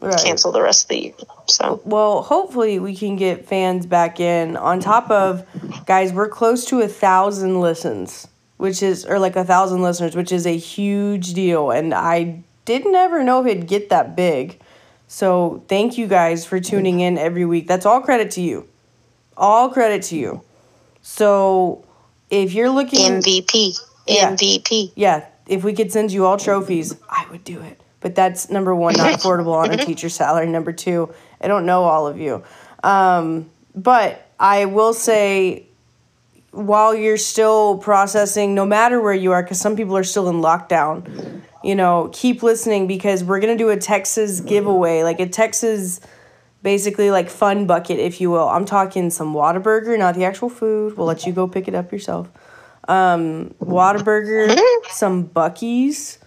Right. 0.00 0.20
cancel 0.24 0.50
the 0.52 0.60
rest 0.60 0.84
of 0.84 0.88
the 0.88 1.02
year. 1.04 1.12
So 1.46 1.80
Well, 1.84 2.22
hopefully 2.22 2.78
we 2.80 2.94
can 2.96 3.16
get 3.16 3.46
fans 3.46 3.86
back 3.86 4.20
in. 4.20 4.56
On 4.56 4.78
top 4.80 5.10
of, 5.10 5.44
guys, 5.86 6.12
we're 6.12 6.28
close 6.28 6.64
to 6.66 6.80
a 6.80 6.88
thousand 6.88 7.60
listens, 7.60 8.26
which 8.58 8.82
is 8.82 9.06
or 9.06 9.18
like 9.18 9.36
a 9.36 9.44
thousand 9.44 9.80
listeners, 9.80 10.16
which 10.16 10.32
is 10.32 10.44
a 10.46 10.56
huge 10.56 11.34
deal. 11.34 11.70
And 11.70 11.94
I 11.94 12.42
didn't 12.64 12.94
ever 12.96 13.22
know 13.22 13.40
if 13.40 13.46
it'd 13.46 13.68
get 13.68 13.90
that 13.90 14.16
big. 14.16 14.58
So 15.12 15.62
thank 15.68 15.98
you 15.98 16.06
guys 16.06 16.46
for 16.46 16.58
tuning 16.58 17.00
in 17.00 17.18
every 17.18 17.44
week. 17.44 17.68
That's 17.68 17.84
all 17.84 18.00
credit 18.00 18.30
to 18.30 18.40
you. 18.40 18.66
All 19.36 19.68
credit 19.68 20.04
to 20.04 20.16
you. 20.16 20.40
So 21.02 21.84
if 22.30 22.54
you're 22.54 22.70
looking 22.70 23.20
MVP, 23.20 23.78
Yeah. 24.06 24.30
MVP. 24.30 24.92
yeah, 24.94 25.26
if 25.46 25.64
we 25.64 25.74
could 25.74 25.92
send 25.92 26.12
you 26.12 26.24
all 26.24 26.38
trophies, 26.38 26.96
I 27.10 27.26
would 27.30 27.44
do 27.44 27.60
it. 27.60 27.78
But 28.00 28.14
that's 28.14 28.48
number 28.48 28.74
one, 28.74 28.94
not 28.94 29.12
affordable 29.20 29.52
on 29.54 29.70
a 29.70 29.76
teacher's 29.76 30.14
salary. 30.14 30.46
Number 30.46 30.72
two, 30.72 31.12
I 31.42 31.46
don't 31.46 31.66
know 31.66 31.84
all 31.84 32.06
of 32.06 32.18
you. 32.18 32.42
Um, 32.82 33.50
but 33.74 34.30
I 34.40 34.64
will 34.64 34.94
say, 34.94 35.66
while 36.52 36.94
you're 36.94 37.18
still 37.18 37.76
processing, 37.76 38.54
no 38.54 38.64
matter 38.64 38.98
where 38.98 39.12
you 39.12 39.32
are, 39.32 39.42
because 39.42 39.60
some 39.60 39.76
people 39.76 39.94
are 39.94 40.04
still 40.04 40.30
in 40.30 40.36
lockdown, 40.36 41.42
you 41.64 41.74
know, 41.74 42.10
keep 42.12 42.42
listening 42.42 42.86
because 42.86 43.22
we're 43.24 43.40
going 43.40 43.56
to 43.56 43.62
do 43.62 43.70
a 43.70 43.76
Texas 43.76 44.40
giveaway, 44.40 45.02
like 45.02 45.20
a 45.20 45.28
Texas 45.28 46.00
basically 46.62 47.10
like 47.10 47.28
fun 47.28 47.66
bucket, 47.66 47.98
if 47.98 48.20
you 48.20 48.30
will. 48.30 48.48
I'm 48.48 48.64
talking 48.64 49.10
some 49.10 49.34
Whataburger, 49.34 49.98
not 49.98 50.14
the 50.14 50.24
actual 50.24 50.48
food. 50.48 50.96
We'll 50.96 51.06
let 51.06 51.26
you 51.26 51.32
go 51.32 51.48
pick 51.48 51.68
it 51.68 51.74
up 51.74 51.92
yourself. 51.92 52.30
Um, 52.88 53.54
Whataburger, 53.60 54.56
some 54.90 55.28
Buc-ee's, 55.28 56.18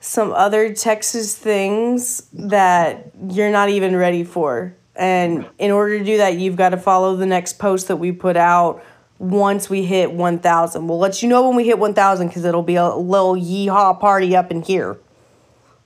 some 0.00 0.32
other 0.32 0.74
Texas 0.74 1.36
things 1.36 2.28
that 2.32 3.10
you're 3.28 3.50
not 3.50 3.68
even 3.68 3.96
ready 3.96 4.24
for. 4.24 4.74
And 4.94 5.46
in 5.58 5.70
order 5.70 5.98
to 5.98 6.04
do 6.04 6.16
that, 6.18 6.38
you've 6.38 6.56
got 6.56 6.70
to 6.70 6.76
follow 6.76 7.16
the 7.16 7.26
next 7.26 7.58
post 7.58 7.88
that 7.88 7.96
we 7.96 8.12
put 8.12 8.36
out 8.36 8.82
once 9.18 9.70
we 9.70 9.84
hit 9.84 10.12
1,000. 10.12 10.86
We'll 10.86 10.98
let 10.98 11.22
you 11.22 11.28
know 11.28 11.46
when 11.46 11.56
we 11.56 11.64
hit 11.64 11.78
1,000 11.78 12.28
because 12.28 12.44
it'll 12.44 12.62
be 12.62 12.76
a 12.76 12.88
little 12.94 13.34
yeehaw 13.34 13.98
party 13.98 14.36
up 14.36 14.50
in 14.50 14.62
here. 14.62 14.98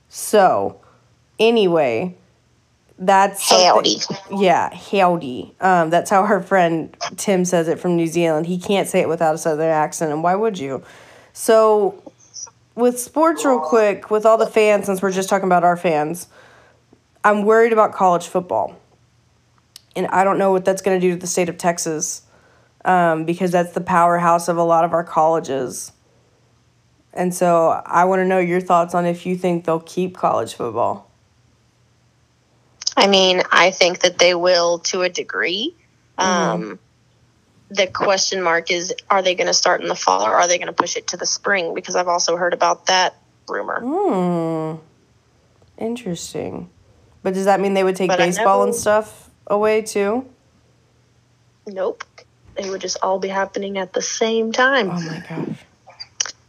So, 0.09 0.81
anyway, 1.39 2.17
that's 3.01 3.49
Howdy. 3.49 3.97
Yeah, 4.31 4.69
howdy. 4.75 5.55
Um, 5.59 5.89
that's 5.89 6.09
how 6.09 6.25
her 6.25 6.39
friend 6.39 6.95
Tim 7.17 7.45
says 7.45 7.67
it 7.67 7.79
from 7.79 7.95
New 7.95 8.05
Zealand. 8.07 8.45
He 8.45 8.59
can't 8.59 8.87
say 8.87 8.99
it 8.99 9.09
without 9.09 9.33
a 9.33 9.37
southern 9.39 9.69
accent, 9.69 10.11
and 10.11 10.21
why 10.21 10.35
would 10.35 10.59
you? 10.59 10.83
So, 11.33 12.11
with 12.75 12.99
sports, 12.99 13.43
real 13.43 13.59
quick, 13.59 14.11
with 14.11 14.25
all 14.25 14.37
the 14.37 14.45
fans, 14.45 14.85
since 14.85 15.01
we're 15.01 15.11
just 15.11 15.29
talking 15.29 15.47
about 15.47 15.63
our 15.63 15.77
fans, 15.77 16.27
I'm 17.23 17.43
worried 17.43 17.73
about 17.73 17.93
college 17.93 18.27
football, 18.27 18.79
and 19.95 20.05
I 20.07 20.23
don't 20.23 20.37
know 20.37 20.51
what 20.51 20.63
that's 20.63 20.83
going 20.83 20.99
to 20.99 21.07
do 21.07 21.13
to 21.13 21.19
the 21.19 21.27
state 21.27 21.49
of 21.49 21.57
Texas, 21.57 22.21
um, 22.85 23.25
because 23.25 23.51
that's 23.51 23.73
the 23.73 23.81
powerhouse 23.81 24.47
of 24.47 24.57
a 24.57 24.63
lot 24.63 24.83
of 24.83 24.93
our 24.93 25.03
colleges. 25.03 25.91
And 27.13 27.33
so, 27.33 27.81
I 27.85 28.05
want 28.05 28.21
to 28.21 28.25
know 28.25 28.39
your 28.39 28.61
thoughts 28.61 28.95
on 28.95 29.05
if 29.05 29.25
you 29.25 29.35
think 29.35 29.65
they'll 29.65 29.79
keep 29.81 30.15
college 30.15 30.53
football. 30.53 31.11
I 32.95 33.07
mean, 33.07 33.41
I 33.51 33.71
think 33.71 33.99
that 33.99 34.17
they 34.17 34.33
will 34.33 34.79
to 34.79 35.01
a 35.01 35.09
degree. 35.09 35.75
Mm-hmm. 36.17 36.51
Um, 36.61 36.79
the 37.69 37.87
question 37.87 38.41
mark 38.41 38.69
is 38.69 38.93
are 39.09 39.21
they 39.21 39.33
going 39.33 39.47
to 39.47 39.53
start 39.53 39.81
in 39.81 39.87
the 39.87 39.95
fall 39.95 40.23
or 40.23 40.33
are 40.33 40.47
they 40.47 40.57
going 40.57 40.67
to 40.67 40.73
push 40.73 40.97
it 40.97 41.07
to 41.07 41.17
the 41.17 41.25
spring? 41.25 41.73
Because 41.73 41.95
I've 41.95 42.09
also 42.09 42.35
heard 42.35 42.53
about 42.53 42.87
that 42.87 43.15
rumor. 43.47 43.79
Hmm. 43.81 44.81
Interesting. 45.77 46.69
But 47.23 47.33
does 47.33 47.45
that 47.45 47.59
mean 47.59 47.73
they 47.73 47.83
would 47.83 47.95
take 47.95 48.09
But 48.09 48.17
baseball 48.17 48.63
and 48.63 48.75
stuff 48.75 49.29
away 49.47 49.81
too? 49.81 50.27
Nope. 51.65 52.03
They 52.55 52.69
would 52.69 52.81
just 52.81 52.97
all 53.01 53.19
be 53.19 53.27
happening 53.29 53.77
at 53.77 53.93
the 53.93 54.01
same 54.01 54.51
time, 54.51 54.89
Oh 54.91 55.01
my 55.01 55.23
gosh. 55.27 55.57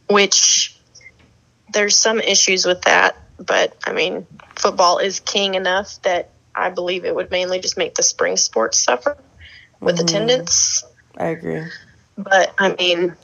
which 0.08 0.76
there's 1.72 1.98
some 1.98 2.20
issues 2.20 2.66
with 2.66 2.82
that. 2.82 3.16
But 3.38 3.76
I 3.86 3.92
mean, 3.92 4.26
football 4.56 4.98
is 4.98 5.20
king 5.20 5.54
enough 5.54 6.00
that 6.02 6.30
I 6.54 6.70
believe 6.70 7.04
it 7.04 7.14
would 7.14 7.30
mainly 7.30 7.60
just 7.60 7.78
make 7.78 7.94
the 7.94 8.02
spring 8.02 8.36
sports 8.36 8.78
suffer 8.78 9.16
with 9.80 9.96
Mhm. 9.96 10.00
attendance. 10.00 10.84
I 11.16 11.26
agree. 11.28 11.64
But 12.18 12.52
I 12.58 12.74
mean, 12.78 13.16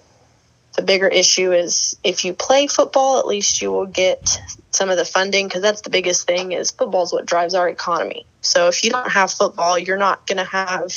the 0.77 0.83
bigger 0.83 1.09
issue 1.09 1.53
is 1.53 1.97
if 2.05 2.25
you 2.25 2.33
play 2.33 2.67
football, 2.69 3.19
at 3.19 3.27
least 3.27 3.61
you 3.61 3.71
will 3.71 3.87
get 3.87 4.41
some 4.71 4.91
of 4.91 4.97
the 4.97 5.05
funding 5.05 5.47
because 5.47 5.63
that's 5.63 5.83
the 5.83 5.91
biggest 5.91 6.27
thing 6.27 6.53
is 6.53 6.71
football 6.71 7.03
is 7.03 7.13
what 7.13 7.27
drives 7.27 7.55
our 7.55 7.69
economy. 7.69 8.27
So 8.41 8.69
if 8.69 8.85
you 8.85 8.91
don't 8.91 9.11
have 9.11 9.33
football, 9.33 9.79
you're 9.79 9.99
not 9.99 10.27
going 10.27 10.39
to 10.39 10.45
have 10.45 10.93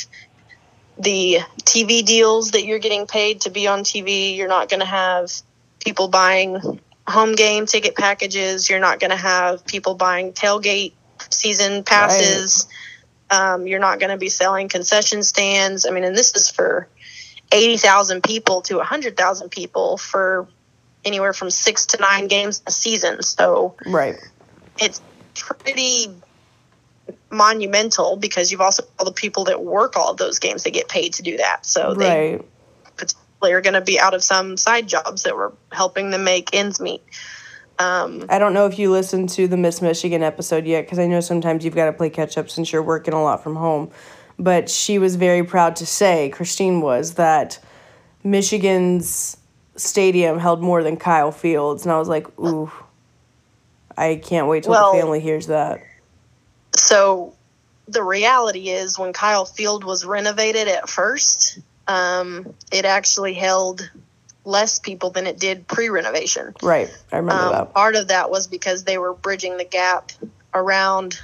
the 1.02 1.38
TV 1.62 2.04
deals 2.04 2.52
that 2.52 2.64
you're 2.64 2.78
getting 2.78 3.06
paid 3.06 3.42
to 3.42 3.50
be 3.50 3.66
on 3.66 3.80
TV. 3.80 4.36
You're 4.36 4.48
not 4.48 4.68
going 4.68 4.80
to 4.80 4.86
have 4.86 5.30
people 5.84 6.08
buying 6.08 6.60
home 7.08 7.34
game 7.34 7.66
ticket 7.66 7.96
packages. 7.96 8.70
You're 8.70 8.80
not 8.80 9.00
going 9.00 9.10
to 9.10 9.16
have 9.16 9.66
people 9.66 9.94
buying 9.94 10.32
tailgate 10.32 10.92
season 11.30 11.82
passes. 11.82 12.68
Um, 13.30 13.66
you're 13.66 13.80
not 13.80 13.98
going 13.98 14.10
to 14.10 14.18
be 14.18 14.28
selling 14.28 14.68
concession 14.68 15.22
stands. 15.22 15.86
I 15.86 15.90
mean, 15.90 16.04
and 16.04 16.16
this 16.16 16.36
is 16.36 16.50
for 16.50 16.88
80,000 17.50 18.22
people 18.22 18.62
to 18.62 18.76
100,000 18.76 19.50
people 19.50 19.96
for 19.96 20.48
anywhere 21.04 21.32
from 21.32 21.50
six 21.50 21.86
to 21.86 22.00
nine 22.00 22.28
games 22.28 22.62
a 22.66 22.70
season. 22.70 23.22
So 23.22 23.76
Right. 23.86 24.16
it's 24.78 25.00
pretty 25.34 26.14
monumental 27.32 28.16
because 28.16 28.52
you've 28.52 28.60
also 28.60 28.84
all 28.98 29.04
the 29.06 29.12
people 29.12 29.44
that 29.44 29.62
work 29.64 29.96
all 29.96 30.10
of 30.10 30.18
those 30.18 30.38
games, 30.38 30.62
they 30.62 30.70
get 30.70 30.88
paid 30.88 31.14
to 31.14 31.22
do 31.22 31.36
that. 31.38 31.64
So 31.66 31.94
they 31.94 32.32
Right. 32.36 32.44
potentially 32.96 33.52
are 33.52 33.60
going 33.60 33.74
to 33.74 33.80
be 33.80 33.98
out 33.98 34.14
of 34.14 34.22
some 34.22 34.56
side 34.56 34.86
jobs 34.86 35.22
that 35.24 35.34
were 35.34 35.52
helping 35.72 36.10
them 36.10 36.24
make 36.24 36.50
ends 36.54 36.78
meet. 36.80 37.02
Um, 37.78 38.26
I 38.28 38.38
don't 38.38 38.52
know 38.52 38.66
if 38.66 38.78
you 38.78 38.90
listened 38.92 39.30
to 39.30 39.48
the 39.48 39.56
Miss 39.56 39.80
Michigan 39.82 40.22
episode 40.22 40.66
yet 40.66 40.84
because 40.84 40.98
I 40.98 41.06
know 41.06 41.20
sometimes 41.20 41.64
you've 41.64 41.74
got 41.74 41.86
to 41.86 41.92
play 41.92 42.10
catch 42.10 42.36
up 42.38 42.48
since 42.50 42.70
you're 42.72 42.82
working 42.82 43.14
a 43.14 43.22
lot 43.22 43.42
from 43.42 43.56
home. 43.56 43.90
But 44.38 44.68
she 44.68 44.98
was 44.98 45.16
very 45.16 45.42
proud 45.42 45.76
to 45.76 45.86
say, 45.86 46.28
Christine 46.30 46.80
was, 46.80 47.14
that 47.14 47.58
Michigan's 48.22 49.36
stadium 49.76 50.38
held 50.38 50.60
more 50.62 50.82
than 50.82 50.96
Kyle 50.96 51.32
Fields. 51.32 51.84
And 51.84 51.92
I 51.92 51.98
was 51.98 52.08
like, 52.08 52.26
ooh, 52.38 52.70
I 53.96 54.16
can't 54.22 54.46
wait 54.48 54.64
till 54.64 54.72
Well- 54.72 54.92
the 54.92 54.98
family 55.00 55.20
hears 55.20 55.46
that. 55.48 55.82
So 56.76 57.34
the 57.88 58.02
reality 58.02 58.68
is 58.68 58.98
when 58.98 59.12
Kyle 59.12 59.44
Field 59.44 59.84
was 59.84 60.04
renovated 60.04 60.68
at 60.68 60.88
first, 60.88 61.58
um, 61.86 62.54
it 62.72 62.84
actually 62.84 63.34
held 63.34 63.88
less 64.44 64.78
people 64.78 65.10
than 65.10 65.26
it 65.26 65.38
did 65.38 65.66
pre-renovation. 65.68 66.54
Right. 66.62 66.90
I 67.12 67.16
remember 67.16 67.42
Um, 67.44 67.50
that. 67.52 67.74
part 67.74 67.94
of 67.96 68.08
that 68.08 68.30
was 68.30 68.46
because 68.46 68.84
they 68.84 68.98
were 68.98 69.12
bridging 69.12 69.56
the 69.56 69.64
gap 69.64 70.10
around 70.52 71.18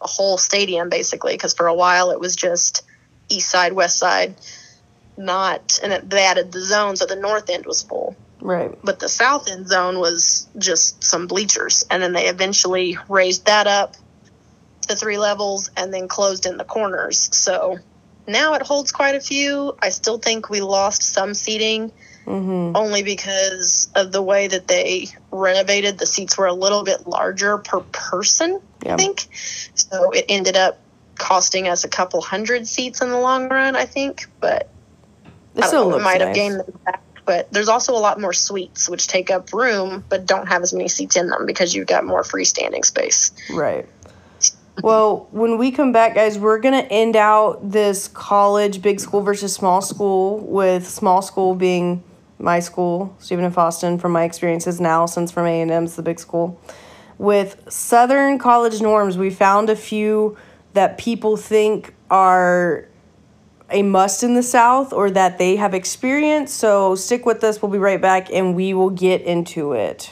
a 0.00 0.06
whole 0.06 0.36
stadium, 0.38 0.88
basically. 0.88 1.34
Because 1.34 1.54
for 1.54 1.66
a 1.66 1.74
while 1.74 2.10
it 2.10 2.20
was 2.20 2.36
just 2.36 2.82
east 3.28 3.50
side, 3.50 3.72
west 3.72 3.98
side, 3.98 4.34
not, 5.16 5.78
and 5.82 5.92
it, 5.92 6.10
they 6.10 6.24
added 6.24 6.52
the 6.52 6.60
zone, 6.60 6.96
so 6.96 7.06
the 7.06 7.16
north 7.16 7.48
end 7.48 7.64
was 7.66 7.82
full. 7.82 8.16
Right. 8.40 8.76
But 8.82 8.98
the 8.98 9.08
south 9.08 9.48
end 9.48 9.68
zone 9.68 9.98
was 9.98 10.48
just 10.58 11.02
some 11.04 11.26
bleachers, 11.28 11.84
and 11.90 12.02
then 12.02 12.12
they 12.12 12.26
eventually 12.26 12.98
raised 13.08 13.46
that 13.46 13.66
up 13.66 13.94
to 14.88 14.96
three 14.96 15.18
levels 15.18 15.70
and 15.76 15.92
then 15.92 16.08
closed 16.08 16.46
in 16.46 16.56
the 16.56 16.64
corners. 16.64 17.28
So 17.32 17.78
now 18.26 18.54
it 18.54 18.62
holds 18.62 18.92
quite 18.92 19.14
a 19.14 19.20
few. 19.20 19.76
I 19.80 19.88
still 19.90 20.18
think 20.18 20.50
we 20.50 20.60
lost 20.60 21.02
some 21.02 21.34
seating 21.34 21.92
Mm-hmm. 22.24 22.76
only 22.76 23.02
because 23.02 23.90
of 23.96 24.12
the 24.12 24.22
way 24.22 24.46
that 24.46 24.68
they 24.68 25.08
renovated. 25.32 25.98
The 25.98 26.06
seats 26.06 26.38
were 26.38 26.46
a 26.46 26.52
little 26.52 26.84
bit 26.84 27.04
larger 27.04 27.58
per 27.58 27.80
person, 27.80 28.60
Yeah. 28.86 28.94
I 28.94 28.96
think. 28.96 29.26
So 29.74 30.12
it 30.12 30.26
ended 30.28 30.56
up 30.56 30.78
costing 31.18 31.66
us 31.66 31.82
a 31.82 31.88
couple 31.88 32.20
hundred 32.20 32.68
seats 32.68 33.02
in 33.02 33.10
the 33.10 33.18
long 33.18 33.48
run, 33.48 33.74
I 33.74 33.86
think. 33.86 34.26
But 34.40 34.72
It 35.56 35.64
still 35.64 35.80
know, 35.82 35.88
looks 35.88 36.00
it 36.02 36.04
might 36.04 36.20
have 36.20 36.34
gained 36.36 36.60
them 36.60 36.80
back. 36.86 37.02
But 37.26 37.52
there's 37.52 37.68
also 37.68 37.92
a 37.92 37.98
lot 37.98 38.20
more 38.20 38.32
suites, 38.32 38.88
which 38.88 39.08
take 39.08 39.28
up 39.30 39.52
room 39.52 40.04
but 40.08 40.24
don't 40.24 40.46
have 40.46 40.62
as 40.62 40.72
many 40.72 40.88
seats 40.88 41.16
in 41.16 41.28
them 41.28 41.44
because 41.44 41.74
you've 41.74 41.88
got 41.88 42.04
more 42.04 42.22
freestanding 42.22 42.84
space. 42.84 43.32
Right. 43.50 43.88
Well, 44.80 45.28
when 45.32 45.58
we 45.58 45.70
come 45.70 45.92
back, 45.92 46.14
guys, 46.14 46.38
we're 46.38 46.58
going 46.58 46.74
to 46.74 46.90
end 46.90 47.14
out 47.14 47.70
this 47.70 48.08
college 48.08 48.80
big 48.80 49.00
school 49.00 49.20
versus 49.20 49.52
small 49.52 49.82
school 49.82 50.38
with 50.38 50.88
small 50.88 51.20
school 51.20 51.54
being 51.54 52.02
my 52.38 52.58
school, 52.58 53.14
Stephen 53.18 53.44
F. 53.44 53.58
Austin, 53.58 53.98
from 53.98 54.12
my 54.12 54.24
experiences 54.24 54.80
now, 54.80 55.04
since 55.04 55.30
from 55.30 55.46
A&M's 55.46 55.94
the 55.96 56.02
big 56.02 56.18
school. 56.18 56.58
With 57.18 57.62
Southern 57.70 58.38
college 58.38 58.80
norms, 58.80 59.18
we 59.18 59.30
found 59.30 59.68
a 59.68 59.76
few 59.76 60.36
that 60.72 60.96
people 60.96 61.36
think 61.36 61.94
are 62.10 62.88
a 63.70 63.82
must 63.82 64.22
in 64.22 64.34
the 64.34 64.42
South 64.42 64.92
or 64.92 65.10
that 65.10 65.38
they 65.38 65.56
have 65.56 65.74
experienced. 65.74 66.56
So 66.56 66.94
stick 66.94 67.26
with 67.26 67.44
us. 67.44 67.60
We'll 67.60 67.70
be 67.70 67.78
right 67.78 68.00
back 68.00 68.30
and 68.32 68.56
we 68.56 68.74
will 68.74 68.90
get 68.90 69.20
into 69.20 69.74
it. 69.74 70.10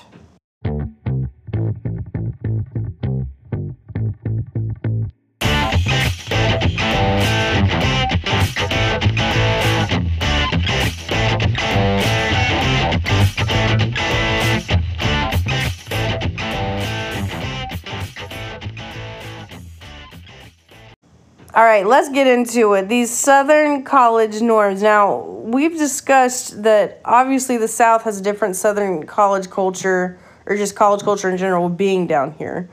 All 21.61 21.67
right, 21.67 21.87
let's 21.87 22.09
get 22.09 22.26
into 22.26 22.73
it. 22.73 22.88
These 22.88 23.11
Southern 23.11 23.85
college 23.85 24.40
norms. 24.40 24.81
Now, 24.81 25.25
we've 25.25 25.76
discussed 25.76 26.62
that 26.62 27.02
obviously 27.05 27.59
the 27.59 27.69
South 27.69 28.05
has 28.05 28.19
a 28.19 28.23
different 28.23 28.57
Southern 28.57 29.05
college 29.05 29.50
culture, 29.50 30.19
or 30.47 30.57
just 30.57 30.75
college 30.75 31.02
culture 31.02 31.29
in 31.29 31.37
general, 31.37 31.69
being 31.69 32.07
down 32.07 32.33
here. 32.33 32.71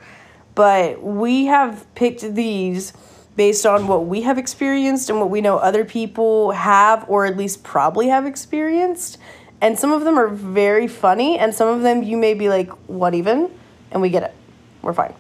But 0.56 1.04
we 1.04 1.48
have 1.48 1.86
picked 1.96 2.34
these 2.34 2.94
based 3.36 3.66
on 3.66 3.88
what 3.88 4.06
we 4.06 4.22
have 4.22 4.38
experienced 4.38 5.10
and 5.10 5.20
what 5.20 5.30
we 5.30 5.42
know 5.42 5.58
other 5.58 5.84
people 5.84 6.52
have, 6.52 7.04
or 7.10 7.26
at 7.26 7.36
least 7.36 7.66
probably 7.66 8.08
have 8.08 8.26
experienced. 8.26 9.18
And 9.60 9.78
some 9.78 9.92
of 9.92 10.06
them 10.06 10.18
are 10.18 10.30
very 10.30 10.88
funny, 10.88 11.38
and 11.38 11.54
some 11.54 11.68
of 11.68 11.82
them 11.82 12.04
you 12.04 12.16
may 12.16 12.34
be 12.36 12.48
like, 12.48 12.70
what 12.88 13.14
even? 13.14 13.52
And 13.92 14.02
we 14.02 14.10
get 14.10 14.24
it. 14.24 14.34
We're 14.82 14.94
fine. 14.94 15.14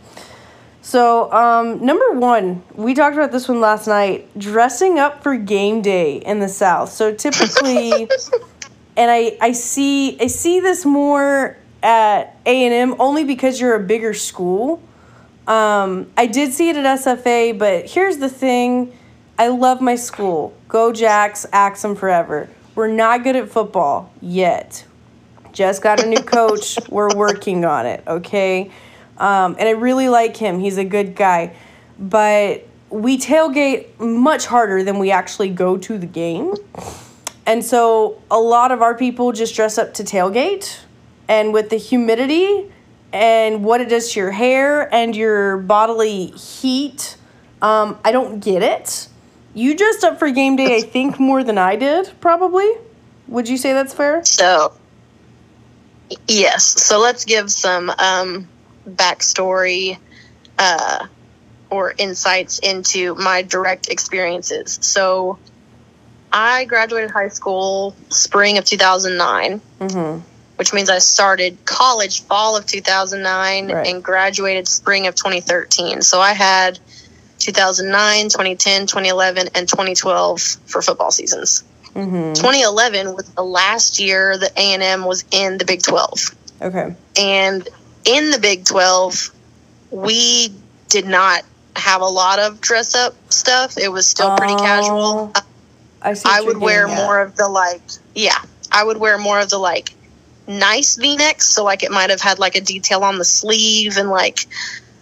So, 0.88 1.30
um, 1.34 1.86
number 1.86 2.14
one, 2.14 2.64
we 2.74 2.94
talked 2.94 3.18
about 3.18 3.34
this 3.34 3.50
one 3.50 3.60
last 3.60 3.88
night 3.88 4.30
dressing 4.40 5.00
up 5.00 5.22
for 5.22 5.36
game 5.36 5.82
day 5.82 6.16
in 6.16 6.40
the 6.40 6.48
South. 6.48 6.94
So, 6.94 7.14
typically, 7.14 8.08
and 8.96 9.12
I, 9.12 9.38
I 9.42 9.52
see 9.52 10.18
I 10.22 10.28
see 10.28 10.62
this 10.62 10.86
more 10.86 11.58
at 11.84 12.38
A&M 12.46 12.96
only 13.00 13.26
because 13.26 13.60
you're 13.60 13.76
a 13.76 13.84
bigger 13.84 14.14
school. 14.14 14.82
Um, 15.46 16.10
I 16.16 16.26
did 16.26 16.54
see 16.54 16.70
it 16.70 16.78
at 16.78 17.00
SFA, 17.00 17.60
but 17.60 17.88
here's 17.88 18.20
the 18.20 18.30
thing. 18.30 18.98
I 19.38 19.50
love 19.50 19.82
my 19.82 19.96
school. 19.96 20.54
Go 20.70 20.94
Jacks, 20.94 21.46
Axe 21.52 21.84
'em 21.84 21.98
forever. 21.98 22.48
We're 22.76 22.88
not 22.88 23.26
good 23.26 23.36
at 23.36 23.50
football 23.50 24.10
yet. 24.22 24.86
Just 25.52 25.82
got 25.82 26.02
a 26.02 26.08
new 26.08 26.24
coach. 26.24 26.80
We're 26.88 27.14
working 27.14 27.66
on 27.66 27.86
it, 27.86 28.06
okay? 28.08 28.72
Um, 29.20 29.56
and 29.60 29.68
I 29.68 29.72
really 29.72 30.10
like 30.10 30.38
him. 30.38 30.60
He's 30.60 30.78
a 30.78 30.86
good 30.86 31.16
guy. 31.16 31.56
But 32.00 32.68
we 32.90 33.18
tailgate 33.18 34.00
much 34.00 34.46
harder 34.46 34.84
than 34.84 35.00
we 35.00 35.12
actually 35.12 35.50
go 35.50 35.78
to 35.78 35.98
the 35.98 36.06
game. 36.06 36.54
And 37.46 37.64
so 37.64 38.22
a 38.30 38.40
lot 38.40 38.72
of 38.72 38.82
our 38.82 38.96
people 38.96 39.32
just 39.32 39.56
dress 39.56 39.78
up 39.78 39.94
to 39.96 40.04
tailgate. 40.04 40.80
And 41.28 41.54
with 41.54 41.70
the 41.70 41.78
humidity 41.78 42.72
and 43.12 43.64
what 43.64 43.82
it 43.82 43.90
does 43.90 44.14
to 44.14 44.20
your 44.20 44.32
hair 44.32 44.94
and 44.94 45.16
your 45.16 45.58
bodily 45.58 46.28
heat, 46.28 47.18
um, 47.62 48.00
I 48.04 48.12
don't 48.12 48.40
get 48.40 48.62
it. 48.62 49.08
You 49.54 49.76
dressed 49.76 50.04
up 50.04 50.20
for 50.20 50.30
game 50.30 50.56
day, 50.56 50.78
I 50.78 50.82
think, 50.96 51.20
more 51.20 51.44
than 51.44 51.58
I 51.58 51.76
did, 51.76 52.12
probably. 52.22 52.70
Would 53.28 53.50
you 53.50 53.58
say 53.58 53.74
that's 53.74 53.94
fair? 53.94 54.24
So, 54.24 54.74
yes. 56.28 56.64
So 56.64 57.00
let's 57.00 57.26
give 57.26 57.52
some 57.52 57.90
um, 57.98 58.48
backstory 58.88 59.98
uh, 60.58 61.06
or 61.70 61.94
insights 61.98 62.60
into 62.60 63.16
my 63.16 63.42
direct 63.42 63.90
experiences. 63.90 64.80
So, 64.82 65.38
I 66.32 66.66
graduated 66.66 67.12
high 67.12 67.30
school 67.30 67.96
spring 68.10 68.58
of 68.58 68.66
2009, 68.66 69.62
Mm-hmm. 69.80 70.22
which 70.58 70.74
means 70.74 70.90
I 70.90 71.00
started 71.00 71.58
college 71.66 72.22
fall 72.24 72.58
of 72.58 72.66
2009 72.66 73.72
Right. 73.72 73.88
and 73.88 74.04
graduated 74.04 74.68
spring 74.68 75.08
of 75.08 75.16
2013. 75.16 76.02
So 76.02 76.20
I 76.20 76.34
had 76.34 76.80
2009, 77.40 78.30
2010, 78.30 78.88
2011, 78.88 79.50
and 79.56 79.70
2012 79.70 80.42
for 80.66 80.82
football 80.82 81.12
seasons. 81.12 81.64
Mm-hmm. 81.94 82.34
2011 82.34 83.14
was 83.16 83.30
the 83.30 83.44
last 83.44 84.00
year 84.00 84.38
that 84.38 84.52
A&M 84.58 85.06
was 85.06 85.24
in 85.32 85.58
the 85.58 85.66
Big 85.66 85.82
12. 85.82 86.36
Okay. 86.62 86.96
And 87.18 87.68
in 88.08 88.32
the 88.32 88.40
Big 88.40 88.66
12, 88.66 89.32
we 89.92 90.54
did 90.90 91.06
not 91.06 91.44
have 91.76 92.02
a 92.02 92.06
lot 92.08 92.40
of 92.40 92.60
dress 92.62 92.96
up 92.96 93.14
stuff. 93.32 93.78
It 93.78 93.90
was 93.90 94.08
still 94.08 94.36
pretty 94.36 94.54
Oh, 94.54 94.58
casual. 94.58 95.32
I. 96.02 96.16
I 96.26 96.42
would 96.42 96.58
wear 96.58 96.88
at. 96.88 96.96
more 96.96 97.20
of 97.22 97.36
the 97.36 97.48
like, 97.48 97.82
yeah, 98.16 98.38
I 98.72 98.84
would 98.84 98.98
wear 98.98 99.18
more 99.18 99.40
of 99.40 99.50
the 99.50 99.58
like 99.58 99.94
nice 100.48 100.96
v 100.96 101.16
necks. 101.18 101.48
So, 101.48 101.64
like, 101.64 101.84
it 101.84 101.92
might 101.92 102.10
have 102.10 102.22
had 102.22 102.40
like 102.40 102.56
a 102.56 102.62
detail 102.62 103.04
on 103.04 103.18
the 103.18 103.26
sleeve 103.26 103.98
and 103.98 104.10
like 104.10 104.48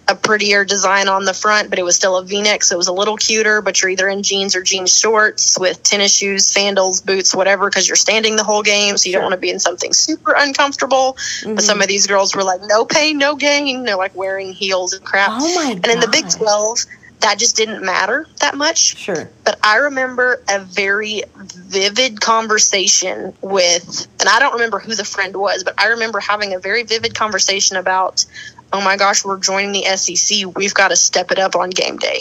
a 0.08 0.16
prettier 0.16 0.64
design 0.66 1.08
on 1.08 1.26
the 1.26 1.34
front, 1.34 1.70
but 1.70 1.80
it 1.80 1.84
was 1.84 1.96
still 1.96 2.18
a 2.18 2.24
v 2.24 2.42
neck. 2.42 2.64
So, 2.64 2.76
it 2.76 2.78
was 2.78 2.88
a 2.88 2.94
little 2.94 3.18
cuter, 3.18 3.62
but 3.62 3.82
you're 3.82 3.90
either 3.92 4.08
in 4.08 4.24
jeans 4.24 4.56
or 4.56 4.62
jeans 4.62 4.96
shorts 4.98 5.58
with 5.60 5.82
tennis 5.84 6.14
shoes, 6.16 6.46
sandals, 6.46 7.02
boots, 7.02 7.34
whatever, 7.36 7.70
because 7.70 7.88
you're 7.88 7.96
standing 7.96 8.36
the 8.36 8.44
whole 8.44 8.64
game. 8.64 8.98
So, 8.98 9.08
you 9.10 9.14
don't 9.14 9.24
want 9.24 9.34
to 9.34 9.40
be 9.40 9.50
in 9.50 9.60
something 9.60 9.94
super 9.94 10.34
uncomfortable. 10.38 11.18
Mhm. 11.44 11.56
But 11.56 11.64
some 11.64 11.82
of 11.82 11.88
these 11.88 12.08
girls 12.08 12.36
were 12.36 12.44
like, 12.44 12.62
no 12.66 12.86
pain, 12.86 13.18
no 13.18 13.36
gain. 13.36 13.84
They're 13.84 13.98
like 13.98 14.16
wearing 14.16 14.54
heels 14.54 14.94
and 14.94 15.04
crap. 15.04 15.30
Oh 15.34 15.56
my 15.56 15.72
and 15.72 15.88
in 15.88 16.00
the 16.00 16.08
Big 16.08 16.30
12, 16.30 16.86
that 17.22 17.40
just 17.40 17.56
didn't 17.56 17.84
matter 17.84 18.28
that 18.42 18.56
much 18.56 18.98
Sure. 18.98 19.28
but 19.46 19.58
I 19.64 19.78
remember 19.78 20.42
a 20.50 20.60
very 20.60 21.24
vivid 21.36 22.22
conversation 22.22 23.34
with, 23.42 24.08
and 24.20 24.30
I 24.30 24.40
don't 24.40 24.54
remember 24.54 24.80
who 24.80 24.94
the 24.96 25.06
friend 25.06 25.36
was, 25.36 25.64
but 25.64 25.74
I 25.80 25.88
remember 25.88 26.20
having 26.20 26.54
a 26.54 26.60
very 26.60 26.84
vivid 26.84 27.16
conversation 27.16 27.78
about, 27.78 28.26
oh 28.74 28.82
my 28.82 28.98
gosh, 28.98 29.24
we're 29.24 29.40
joining 29.40 29.72
the 29.72 29.84
SEC. 29.96 30.56
We've 30.56 30.74
got 30.74 30.90
to 30.90 30.96
step 30.96 31.32
it 31.32 31.40
up 31.40 31.56
on 31.56 31.70
game 31.70 31.98
day. 31.98 32.20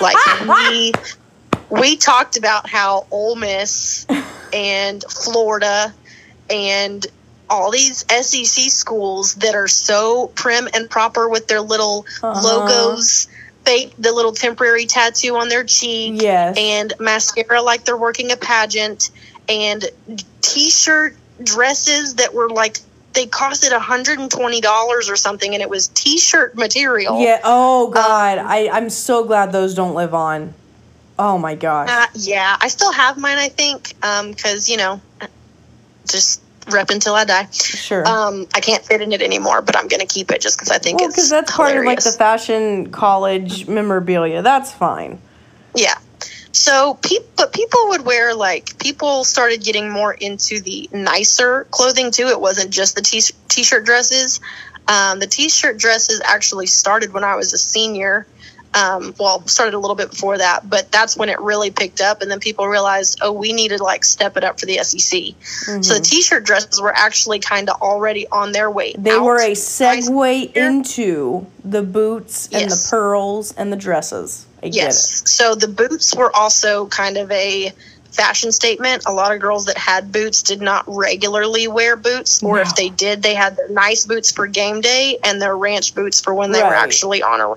like 0.00 0.16
we 0.58 0.92
we 1.70 1.96
talked 1.96 2.36
about 2.36 2.68
how 2.68 3.06
Ole 3.10 3.36
Miss 3.36 4.06
and 4.52 5.02
Florida 5.08 5.94
and 6.50 7.06
all 7.48 7.70
these 7.70 8.04
SEC 8.10 8.70
schools 8.70 9.34
that 9.36 9.54
are 9.54 9.68
so 9.68 10.28
prim 10.28 10.68
and 10.74 10.88
proper 10.90 11.28
with 11.28 11.46
their 11.46 11.60
little 11.60 12.06
Uh-huh. 12.22 12.40
logos, 12.42 13.28
fake 13.64 13.92
the 13.98 14.12
little 14.12 14.32
temporary 14.32 14.86
tattoo 14.86 15.36
on 15.36 15.48
their 15.48 15.64
cheek, 15.64 16.20
Yes. 16.20 16.56
and 16.58 16.92
mascara 16.98 17.62
like 17.62 17.84
they're 17.84 17.96
working 17.96 18.30
a 18.32 18.36
pageant, 18.36 19.10
and 19.48 19.84
t-shirt 20.42 21.16
dresses 21.42 22.14
that 22.16 22.32
were 22.34 22.48
like 22.50 22.78
they 23.14 23.26
costed 23.26 23.70
$120 23.70 25.10
or 25.10 25.16
something 25.16 25.54
and 25.54 25.62
it 25.62 25.70
was 25.70 25.88
t-shirt 25.88 26.56
material. 26.56 27.20
Yeah. 27.20 27.40
Oh 27.44 27.86
Um, 27.86 27.92
God. 27.92 28.38
I 28.38 28.68
I'm 28.70 28.90
so 28.90 29.24
glad 29.24 29.52
those 29.52 29.74
don't 29.74 29.94
live 29.94 30.14
on. 30.14 30.52
Oh 31.18 31.38
my 31.38 31.54
gosh. 31.54 31.88
Uh, 31.90 32.06
yeah, 32.14 32.56
I 32.60 32.66
still 32.68 32.90
have 32.92 33.16
mine, 33.16 33.38
I 33.38 33.48
think, 33.48 33.94
because, 34.00 34.68
you 34.68 34.76
know, 34.76 35.00
just 36.10 36.42
rep 36.70 36.90
until 36.90 37.14
I 37.14 37.24
die. 37.24 37.46
sure. 37.52 38.04
Um, 38.06 38.46
I 38.52 38.60
can't 38.60 38.84
fit 38.84 39.00
in 39.00 39.12
it 39.12 39.22
anymore, 39.22 39.62
but 39.62 39.76
I'm 39.76 39.86
going 39.86 40.00
to 40.00 40.06
keep 40.12 40.32
it 40.32 40.40
just 40.40 40.58
because 40.58 40.70
I 40.72 40.78
think 40.78 40.98
well, 40.98 41.06
it's 41.08 41.14
because 41.16 41.30
that's 41.30 41.52
part 41.54 41.76
of 41.76 41.84
like 41.84 42.02
the 42.02 42.10
fashion 42.10 42.90
college 42.90 43.68
memorabilia. 43.68 44.42
That's 44.42 44.72
fine. 44.72 45.20
Yeah. 45.76 45.94
So, 46.54 46.94
pe- 47.02 47.18
but 47.36 47.52
people 47.52 47.88
would 47.88 48.06
wear 48.06 48.32
like 48.32 48.78
people 48.78 49.24
started 49.24 49.64
getting 49.64 49.90
more 49.90 50.14
into 50.14 50.60
the 50.60 50.88
nicer 50.92 51.64
clothing 51.64 52.12
too. 52.12 52.28
It 52.28 52.40
wasn't 52.40 52.70
just 52.70 52.94
the 52.94 53.02
t- 53.02 53.34
t-shirt 53.48 53.84
dresses. 53.84 54.40
Um, 54.86 55.18
the 55.18 55.26
t-shirt 55.26 55.78
dresses 55.78 56.22
actually 56.24 56.66
started 56.66 57.12
when 57.12 57.24
I 57.24 57.34
was 57.34 57.52
a 57.52 57.58
senior. 57.58 58.28
Um, 58.72 59.14
well, 59.18 59.46
started 59.46 59.74
a 59.74 59.78
little 59.78 59.96
bit 59.96 60.10
before 60.10 60.38
that, 60.38 60.68
but 60.68 60.90
that's 60.90 61.16
when 61.16 61.28
it 61.28 61.40
really 61.40 61.70
picked 61.70 62.00
up. 62.00 62.22
And 62.22 62.30
then 62.30 62.40
people 62.40 62.66
realized, 62.68 63.18
oh, 63.20 63.32
we 63.32 63.52
need 63.52 63.68
to 63.68 63.82
like 63.82 64.04
step 64.04 64.36
it 64.36 64.44
up 64.44 64.58
for 64.60 64.66
the 64.66 64.78
SEC. 64.78 65.20
Mm-hmm. 65.20 65.82
So 65.82 65.94
the 65.94 66.00
t-shirt 66.00 66.44
dresses 66.44 66.80
were 66.80 66.94
actually 66.94 67.40
kind 67.40 67.68
of 67.68 67.82
already 67.82 68.28
on 68.28 68.52
their 68.52 68.70
way. 68.70 68.94
They 68.96 69.18
were 69.18 69.40
a 69.40 69.52
segue 69.52 70.56
into 70.56 71.46
the 71.64 71.82
boots 71.82 72.48
and 72.52 72.70
the 72.70 72.88
pearls 72.90 73.52
and 73.52 73.72
the 73.72 73.76
dresses. 73.76 74.46
I 74.64 74.68
Yes. 74.68 75.30
So 75.30 75.54
the 75.54 75.68
boots 75.68 76.14
were 76.14 76.34
also 76.34 76.86
kind 76.86 77.16
of 77.16 77.30
a 77.30 77.72
fashion 78.10 78.52
statement. 78.52 79.02
A 79.06 79.12
lot 79.12 79.34
of 79.34 79.40
girls 79.40 79.66
that 79.66 79.76
had 79.76 80.12
boots 80.12 80.42
did 80.42 80.62
not 80.62 80.84
regularly 80.86 81.68
wear 81.68 81.96
boots, 81.96 82.42
or 82.42 82.56
No. 82.56 82.62
if 82.62 82.74
they 82.76 82.88
did, 82.88 83.22
they 83.22 83.34
had 83.34 83.56
their 83.56 83.68
nice 83.68 84.06
boots 84.06 84.30
for 84.30 84.46
game 84.46 84.80
day 84.80 85.18
and 85.22 85.42
their 85.42 85.56
ranch 85.56 85.94
boots 85.94 86.20
for 86.20 86.34
when 86.34 86.52
they 86.52 86.62
were 86.62 86.74
actually 86.74 87.22
on 87.22 87.40
a. 87.40 87.54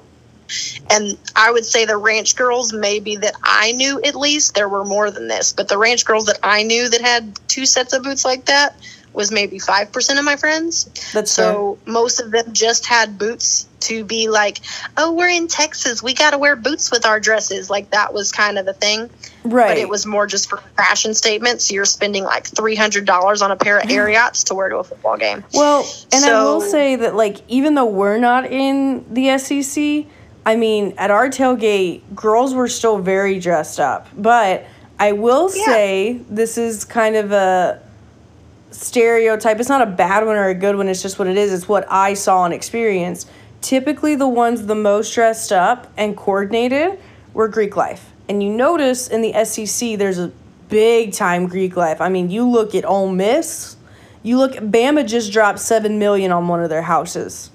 And 0.89 1.17
I 1.35 1.51
would 1.51 1.65
say 1.65 1.85
the 1.85 1.97
ranch 1.97 2.35
girls, 2.35 2.71
maybe 2.73 3.17
that 3.17 3.35
I 3.43 3.73
knew 3.73 4.01
at 4.01 4.15
least, 4.15 4.55
there 4.55 4.69
were 4.69 4.85
more 4.85 5.11
than 5.11 5.27
this, 5.27 5.53
but 5.53 5.67
the 5.67 5.77
ranch 5.77 6.05
girls 6.05 6.25
that 6.25 6.39
I 6.41 6.63
knew 6.63 6.89
that 6.89 7.01
had 7.01 7.37
two 7.47 7.65
sets 7.65 7.93
of 7.93 8.03
boots 8.03 8.23
like 8.25 8.45
that 8.45 8.75
was 9.13 9.31
maybe 9.31 9.59
5% 9.59 10.19
of 10.19 10.25
my 10.25 10.37
friends. 10.37 10.85
That's 11.13 11.31
so. 11.31 11.77
So 11.85 11.91
most 11.91 12.19
of 12.21 12.31
them 12.31 12.53
just 12.53 12.85
had 12.85 13.17
boots 13.17 13.66
to 13.81 14.03
be 14.03 14.27
like, 14.29 14.59
oh, 14.97 15.13
we're 15.13 15.29
in 15.29 15.47
Texas. 15.47 16.01
We 16.01 16.13
got 16.13 16.31
to 16.31 16.37
wear 16.37 16.55
boots 16.55 16.91
with 16.91 17.05
our 17.05 17.19
dresses. 17.19 17.69
Like 17.69 17.91
that 17.91 18.13
was 18.13 18.31
kind 18.31 18.57
of 18.57 18.65
the 18.65 18.73
thing. 18.73 19.09
Right. 19.43 19.67
But 19.69 19.77
it 19.77 19.87
was 19.87 20.05
more 20.05 20.27
just 20.27 20.49
for 20.49 20.57
fashion 20.75 21.13
statements. 21.13 21.71
You're 21.71 21.85
spending 21.85 22.23
like 22.23 22.49
$300 22.49 23.41
on 23.41 23.51
a 23.51 23.55
pair 23.55 23.79
of 23.79 23.89
Ariats 23.89 24.45
to 24.45 24.55
wear 24.55 24.69
to 24.69 24.77
a 24.77 24.83
football 24.83 25.17
game. 25.17 25.43
Well, 25.53 25.87
and 26.11 26.25
I 26.25 26.43
will 26.43 26.61
say 26.61 26.95
that, 26.97 27.15
like, 27.15 27.37
even 27.47 27.75
though 27.75 27.85
we're 27.85 28.17
not 28.17 28.45
in 28.51 29.05
the 29.13 29.37
SEC, 29.37 30.05
I 30.45 30.55
mean, 30.55 30.93
at 30.97 31.11
our 31.11 31.29
tailgate, 31.29 32.01
girls 32.15 32.53
were 32.53 32.67
still 32.67 32.97
very 32.97 33.39
dressed 33.39 33.79
up. 33.79 34.07
But 34.17 34.65
I 34.99 35.11
will 35.11 35.49
Yeah. 35.55 35.65
say 35.65 36.21
this 36.29 36.57
is 36.57 36.83
kind 36.83 37.15
of 37.15 37.31
a 37.31 37.79
stereotype. 38.71 39.59
It's 39.59 39.69
not 39.69 39.81
a 39.81 39.85
bad 39.85 40.25
one 40.25 40.35
or 40.35 40.47
a 40.49 40.53
good 40.55 40.75
one. 40.75 40.87
It's 40.87 41.01
just 41.01 41.19
what 41.19 41.27
it 41.27 41.37
is. 41.37 41.53
It's 41.53 41.67
what 41.67 41.85
I 41.89 42.13
saw 42.13 42.45
and 42.45 42.53
experienced. 42.53 43.29
Typically, 43.61 44.15
the 44.15 44.27
ones 44.27 44.65
the 44.65 44.75
most 44.75 45.13
dressed 45.13 45.51
up 45.51 45.91
and 45.97 46.15
coordinated 46.15 46.99
were 47.33 47.47
Greek 47.47 47.75
life. 47.75 48.11
And 48.29 48.43
you 48.43 48.49
notice 48.49 49.07
in 49.07 49.21
the 49.21 49.43
SEC, 49.45 49.97
there's 49.97 50.19
a 50.19 50.31
big 50.69 51.13
time 51.13 51.47
Greek 51.47 51.75
life. 51.75 52.01
I 52.01 52.09
mean, 52.09 52.29
you 52.29 52.47
look 52.47 52.75
at 52.75 52.85
Ole 52.85 53.09
Miss. 53.09 53.75
You 54.23 54.37
look, 54.37 54.53
Bama 54.53 55.07
just 55.07 55.31
dropped 55.31 55.59
seven 55.59 55.99
million 55.99 56.31
on 56.31 56.47
one 56.47 56.61
of 56.61 56.69
their 56.69 56.81
houses. 56.81 57.49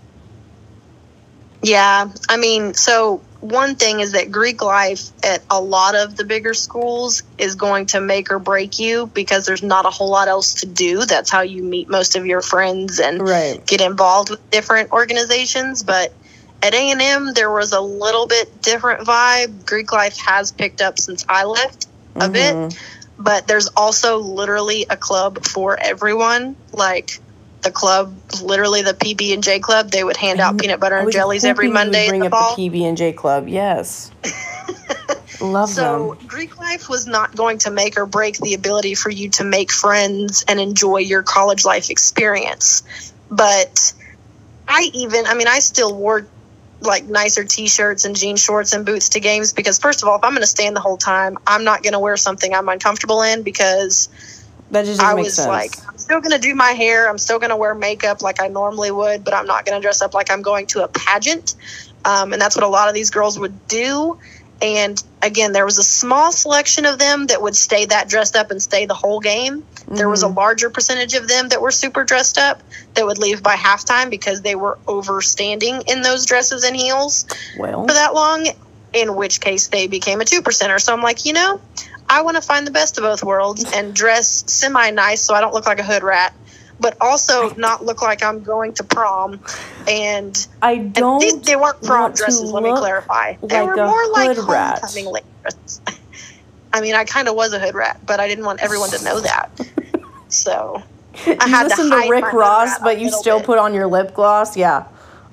Yeah. 1.63 2.11
I 2.29 2.37
mean, 2.37 2.75
so 2.75 3.23
one 3.43 3.75
thing 3.75 3.99
is 3.99 4.13
that 4.13 4.31
Greek 4.31 4.63
life 4.63 5.11
at 5.25 5.43
a 5.51 5.61
lot 5.61 5.97
of 5.97 6.17
the 6.17 6.23
bigger 6.23 6.55
schools 6.55 7.25
is 7.39 7.57
going 7.57 7.87
to 7.87 8.01
make 8.01 8.31
or 8.31 8.39
break 8.39 8.79
you 8.79 9.09
because 9.09 9.47
there's 9.47 9.65
not 9.65 9.85
a 9.85 9.91
whole 9.91 10.11
lot 10.11 10.29
else 10.29 10.55
to 10.61 10.67
do. 10.67 11.05
That's 11.05 11.29
how 11.29 11.41
you 11.41 11.65
meet 11.65 11.89
most 11.89 12.15
of 12.15 12.25
your 12.25 12.41
friends 12.41 13.01
and 13.01 13.21
Right. 13.21 13.65
get 13.67 13.81
involved 13.81 14.31
with 14.31 14.51
different 14.51 14.93
organizations. 14.93 15.83
But 15.83 16.13
at 16.63 16.73
A&M, 16.73 17.35
there 17.35 17.51
was 17.51 17.73
a 17.73 17.81
little 17.81 18.29
bit 18.29 18.63
different 18.63 19.05
vibe. 19.09 19.67
Greek 19.67 19.93
life 19.93 20.17
has 20.19 20.53
picked 20.53 20.81
up 20.81 21.01
since 21.01 21.25
I 21.29 21.43
left 21.43 21.89
a 22.15 22.29
bit, 22.29 22.55
mm-hmm. 22.55 23.23
but 23.23 23.49
there's 23.49 23.67
also 23.77 24.19
literally 24.19 24.87
a 24.89 24.97
club 24.97 25.45
for 25.45 25.77
everyone. 25.77 26.55
Like 26.73 27.19
the 27.63 27.71
club, 27.71 28.15
literally 28.43 28.83
the 28.83 28.95
PB 28.95 29.33
and 29.35 29.43
J 29.43 29.59
club, 29.61 29.91
they 29.91 30.05
would 30.05 30.17
hand 30.17 30.41
out 30.41 30.59
peanut 30.59 30.81
butter 30.81 30.97
and 30.97 31.11
jellies 31.13 31.45
every 31.45 31.69
hoping 31.69 31.77
you 31.77 31.85
would 31.87 31.87
Monday 31.87 32.05
in 32.05 32.09
Bring 32.11 32.21
the 32.21 32.27
up 32.27 32.33
fall. 32.33 32.57
the 32.57 32.71
PB 32.71 32.83
and 32.83 32.97
J 32.97 33.13
Club. 33.13 33.49
Yes. 33.49 34.11
Love 35.41 35.69
So 35.69 36.15
them. 36.15 36.29
Greek 36.29 36.59
life 36.59 36.89
was 36.89 37.07
not 37.07 37.35
going 37.35 37.59
to 37.59 37.71
make 37.71 37.97
or 37.97 38.07
break 38.07 38.39
the 38.39 38.55
ability 38.55 38.95
for 38.95 39.11
you 39.11 39.29
to 39.31 39.45
make 39.45 39.73
friends 39.73 40.45
and 40.47 40.61
enjoy 40.61 40.99
your 40.99 41.23
college 41.23 41.65
life 41.65 41.91
experience. 41.91 42.83
But 43.31 43.93
I 44.69 44.91
even, 44.93 45.27
I 45.27 45.35
mean, 45.35 45.49
I 45.49 45.59
still 45.59 45.97
wore 45.97 46.27
like 46.81 47.05
nicer 47.05 47.45
t-shirts 47.45 48.05
and 48.05 48.17
jean 48.17 48.37
shorts 48.37 48.73
and 48.73 48.85
boots 48.85 49.11
to 49.11 49.21
games 49.21 49.53
because 49.53 49.79
first 49.79 50.03
of 50.03 50.09
all, 50.09 50.17
if 50.17 50.25
I'm 50.25 50.33
going 50.33 50.43
to 50.43 50.47
stand 50.49 50.75
the 50.75 50.81
whole 50.81 50.97
time, 50.97 51.39
I'm 51.47 51.65
not 51.65 51.83
going 51.83 51.93
to 51.93 52.01
wear 52.01 52.17
something 52.17 52.53
I'm 52.53 52.69
uncomfortable 52.69 53.23
in 53.23 53.43
because 53.43 54.09
That 54.73 54.87
just 54.87 55.01
I 55.01 55.15
was 55.15 55.37
sense. 55.37 55.49
like, 55.49 55.77
I'm 55.89 55.99
still 55.99 56.21
going 56.21 56.33
to 56.33 56.39
do 56.41 56.55
my 56.55 56.73
hair. 56.73 57.09
I'm 57.09 57.19
still 57.19 57.39
going 57.39 57.51
to 57.51 57.57
wear 57.57 57.75
makeup 57.75 58.23
like 58.23 58.43
I 58.43 58.49
normally 58.49 58.91
would, 58.91 59.25
but 59.25 59.35
I'm 59.35 59.47
not 59.47 59.67
going 59.67 59.81
to 59.81 59.83
dress 59.85 60.03
up 60.03 60.15
like 60.15 60.31
I'm 60.31 60.43
going 60.43 60.67
to 60.69 60.85
a 60.85 60.89
pageant. 60.89 61.55
Um, 62.05 62.33
and 62.33 62.43
that's 62.43 62.57
what 62.57 62.65
a 62.65 62.69
lot 62.69 62.89
of 62.89 62.95
these 62.95 63.11
girls 63.11 63.39
would 63.39 63.67
do. 63.69 64.19
And 64.63 65.03
again, 65.23 65.53
there 65.53 65.67
was 65.67 65.79
a 65.79 65.85
small 65.85 66.33
selection 66.33 66.87
of 66.87 66.99
them 66.99 67.27
that 67.29 67.43
would 67.43 67.57
stay 67.57 67.87
that 67.87 68.09
dressed 68.09 68.37
up 68.37 68.51
and 68.51 68.63
stay 68.63 68.87
the 68.87 68.95
whole 68.95 69.21
game. 69.21 69.65
There 69.97 70.09
was 70.09 70.23
a 70.25 70.29
Mm-hmm. 70.29 70.37
larger 70.37 70.71
percentage 70.71 71.15
of 71.15 71.29
them 71.29 71.51
that 71.51 71.63
were 71.63 71.73
super 71.73 72.05
dressed 72.05 72.39
up 72.39 72.63
that 72.95 73.07
would 73.07 73.19
leave 73.19 73.43
by 73.43 73.57
halftime 73.57 74.11
because 74.11 74.43
they 74.43 74.55
were 74.57 74.79
overstanding 74.89 75.83
in 75.89 76.03
those 76.03 76.27
dresses 76.27 76.65
and 76.65 76.77
heels 76.77 77.27
well, 77.55 77.87
for 77.87 77.95
that 77.95 78.15
long, 78.15 78.47
in 78.95 79.17
which 79.17 79.41
case 79.41 79.69
they 79.69 79.87
became 79.89 80.21
a 80.21 80.25
two 80.25 80.43
percenter. 80.43 80.81
So 80.81 80.95
I'm 80.95 81.03
like, 81.03 81.25
you 81.27 81.35
know, 81.35 81.61
I 82.13 82.21
want 82.21 82.37
to 82.37 82.43
find 82.43 82.67
the 82.67 82.71
best 82.71 82.99
of 82.99 83.03
both 83.05 83.25
worlds 83.25 83.65
and 83.73 83.95
dress 83.95 84.45
semi 84.47 84.91
nice 84.91 85.23
so 85.23 85.35
I 85.35 85.41
don't 85.41 85.55
look 85.55 85.65
like 85.65 85.79
a 85.79 85.83
hood 85.83 86.03
rat, 86.03 86.35
but 86.79 86.95
also 87.01 87.55
not 87.55 87.87
look 87.87 88.03
like 88.03 88.23
I'm 88.23 88.43
going 88.43 88.75
to 88.75 88.85
prom. 88.85 89.41
And, 89.89 90.47
I 90.61 90.77
don't. 90.77 91.21
these, 91.21 91.41
they 91.41 91.57
weren't 91.57 91.83
prom 91.83 92.13
dresses, 92.13 92.53
let 92.53 92.63
me 92.63 92.71
clarify. 92.77 93.37
They 93.43 93.61
like 93.61 93.67
were 93.67 93.75
a 93.75 93.87
more 93.87 94.11
like 94.13 94.37
hood 94.37 94.47
rat. 94.47 94.81
homecoming 94.83 95.07
late 95.07 95.25
dresses. 95.41 95.81
I 96.75 96.83
mean, 96.83 96.95
I 96.95 97.05
kind 97.05 97.29
of 97.29 97.35
was 97.35 97.55
a 97.55 97.59
hood 97.59 97.75
rat, 97.75 97.99
but 98.05 98.21
I 98.21 98.29
didn't 98.29 98.45
want 98.45 98.63
everyone 98.63 98.91
to 98.91 99.03
know 99.03 99.21
that. 99.21 99.51
So 100.29 100.83
I 101.27 101.47
had 101.47 101.65
to 101.65 101.69
listen 101.69 101.91
to, 101.91 102.09
Rick 102.09 102.33
Ross, 102.33 102.79
but 102.79 102.99
you 102.99 103.11
still 103.11 103.37
bit. 103.41 103.45
put 103.45 103.59
on 103.59 103.75
your 103.75 103.87
lip 103.87 104.15
gloss. 104.15 104.57
Yeah. 104.57 104.87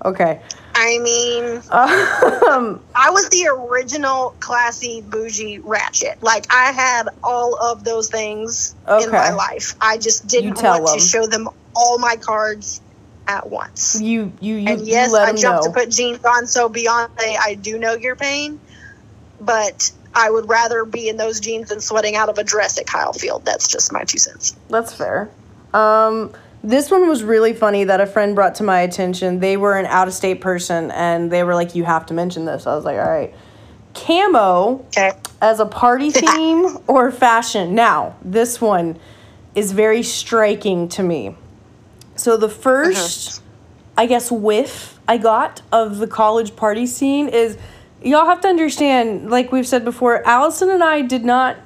Okay. 0.04 0.42
I 0.82 0.98
mean, 1.00 1.62
Um, 1.72 2.82
I 2.96 3.10
was 3.10 3.28
the 3.30 3.48
original 3.48 4.34
classy 4.39 5.02
bougie 5.02 5.60
ratchet. 5.60 6.24
Like 6.24 6.46
I 6.50 6.72
had 6.72 7.10
all 7.22 7.56
of 7.56 7.84
those 7.84 8.08
things 8.10 8.76
in 8.88 9.12
my 9.12 9.32
life. 9.32 9.76
I 9.82 9.98
just 9.98 10.28
didn't 10.28 10.62
want 10.63 10.86
them. 10.86 10.98
to 10.98 11.04
show 11.04 11.26
them 11.28 11.50
all 11.76 11.98
my 12.00 12.15
cards 12.15 12.80
at 13.28 13.50
once. 13.50 14.00
you 14.02 14.32
you 14.39 14.56
you, 14.56 14.70
and 14.72 14.88
yes, 14.88 15.12
you 15.12 15.18
I 15.18 15.34
jumped 15.34 15.65
know. 15.65 15.74
to 15.74 15.80
put 15.80 15.89
jeans 15.89 16.24
on. 16.24 16.48
So 16.48 16.70
Beyonce, 16.70 17.36
I 17.38 17.56
do 17.62 17.78
know 17.78 17.94
your 17.96 18.15
pain, 18.15 18.60
but 19.42 19.92
I 20.15 20.32
would 20.32 20.48
rather 20.50 20.86
be 20.86 21.10
in 21.10 21.18
those 21.18 21.39
jeans 21.42 21.70
than 21.70 21.82
sweating 21.82 22.15
out 22.15 22.30
of 22.30 22.38
a 22.38 22.44
dress 22.44 22.80
at 22.80 22.88
Kyle 22.88 23.13
Field. 23.13 23.44
That's 23.44 23.68
just 23.68 23.92
my 23.92 24.06
two 24.06 24.18
cents. 24.18 24.56
That's 24.70 24.94
fair. 24.94 25.30
Um, 25.74 26.34
this 26.63 26.91
one 26.91 27.08
was 27.08 27.24
really 27.24 27.54
funny 27.54 27.86
that 27.86 28.02
a 28.02 28.06
friend 28.06 28.36
brought 28.36 28.56
to 28.56 28.63
my 28.63 28.82
attention. 28.82 29.39
They 29.39 29.58
were 29.58 29.78
an 29.78 29.86
out 29.86 30.08
of 30.08 30.13
state 30.13 30.41
person 30.41 30.91
and 30.91 31.32
they 31.32 31.43
were 31.43 31.56
like, 31.56 31.76
You 31.76 31.86
have 31.86 32.06
to 32.08 32.13
mention 32.13 32.45
this. 32.45 32.67
I 32.67 32.76
was 32.76 32.86
like, 32.86 32.98
All 32.98 33.10
right. 33.10 33.34
Camo 33.93 34.86
Okay. 34.88 35.12
as 35.41 35.60
a 35.60 35.65
party 35.65 36.12
theme 36.12 36.78
or 36.88 37.12
fashion. 37.12 37.76
Now, 37.76 38.15
this 38.22 38.62
one 38.62 39.00
is 39.56 39.72
very 39.72 40.04
striking 40.04 40.88
to 40.89 41.04
me. 41.04 41.36
So, 42.15 42.38
the 42.38 42.50
1st 42.50 43.30
uh-huh. 43.30 43.45
I 43.98 44.06
guess, 44.06 44.32
whiff 44.32 45.00
I 45.08 45.17
got 45.17 45.62
of 45.72 45.98
the 45.98 46.08
college 46.08 46.56
party 46.56 46.86
scene 46.86 47.28
is 47.28 47.58
y'all 48.02 48.26
have 48.26 48.39
to 48.41 48.48
understand, 48.48 49.30
like 49.30 49.52
we've 49.52 49.67
said 49.67 49.84
before, 49.84 50.26
Allison 50.26 50.69
and 50.69 50.84
I 50.84 51.02
did 51.02 51.26
not 51.26 51.58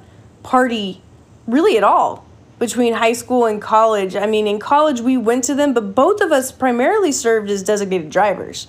party 0.42 1.02
really 1.46 1.78
at 1.78 1.84
all 1.84 2.23
between 2.60 2.94
high 2.94 3.14
school 3.14 3.46
and 3.46 3.62
college. 3.62 4.16
I 4.16 4.26
mean, 4.26 4.48
in 4.48 4.60
college 4.60 5.02
we 5.02 5.18
went 5.18 5.44
to 5.46 5.56
them, 5.56 5.74
but 5.74 5.96
both 5.96 6.22
of 6.22 6.32
us 6.32 6.52
primarily 6.52 7.12
served 7.12 7.50
as 7.50 7.64
designated 7.64 8.10
drivers 8.10 8.68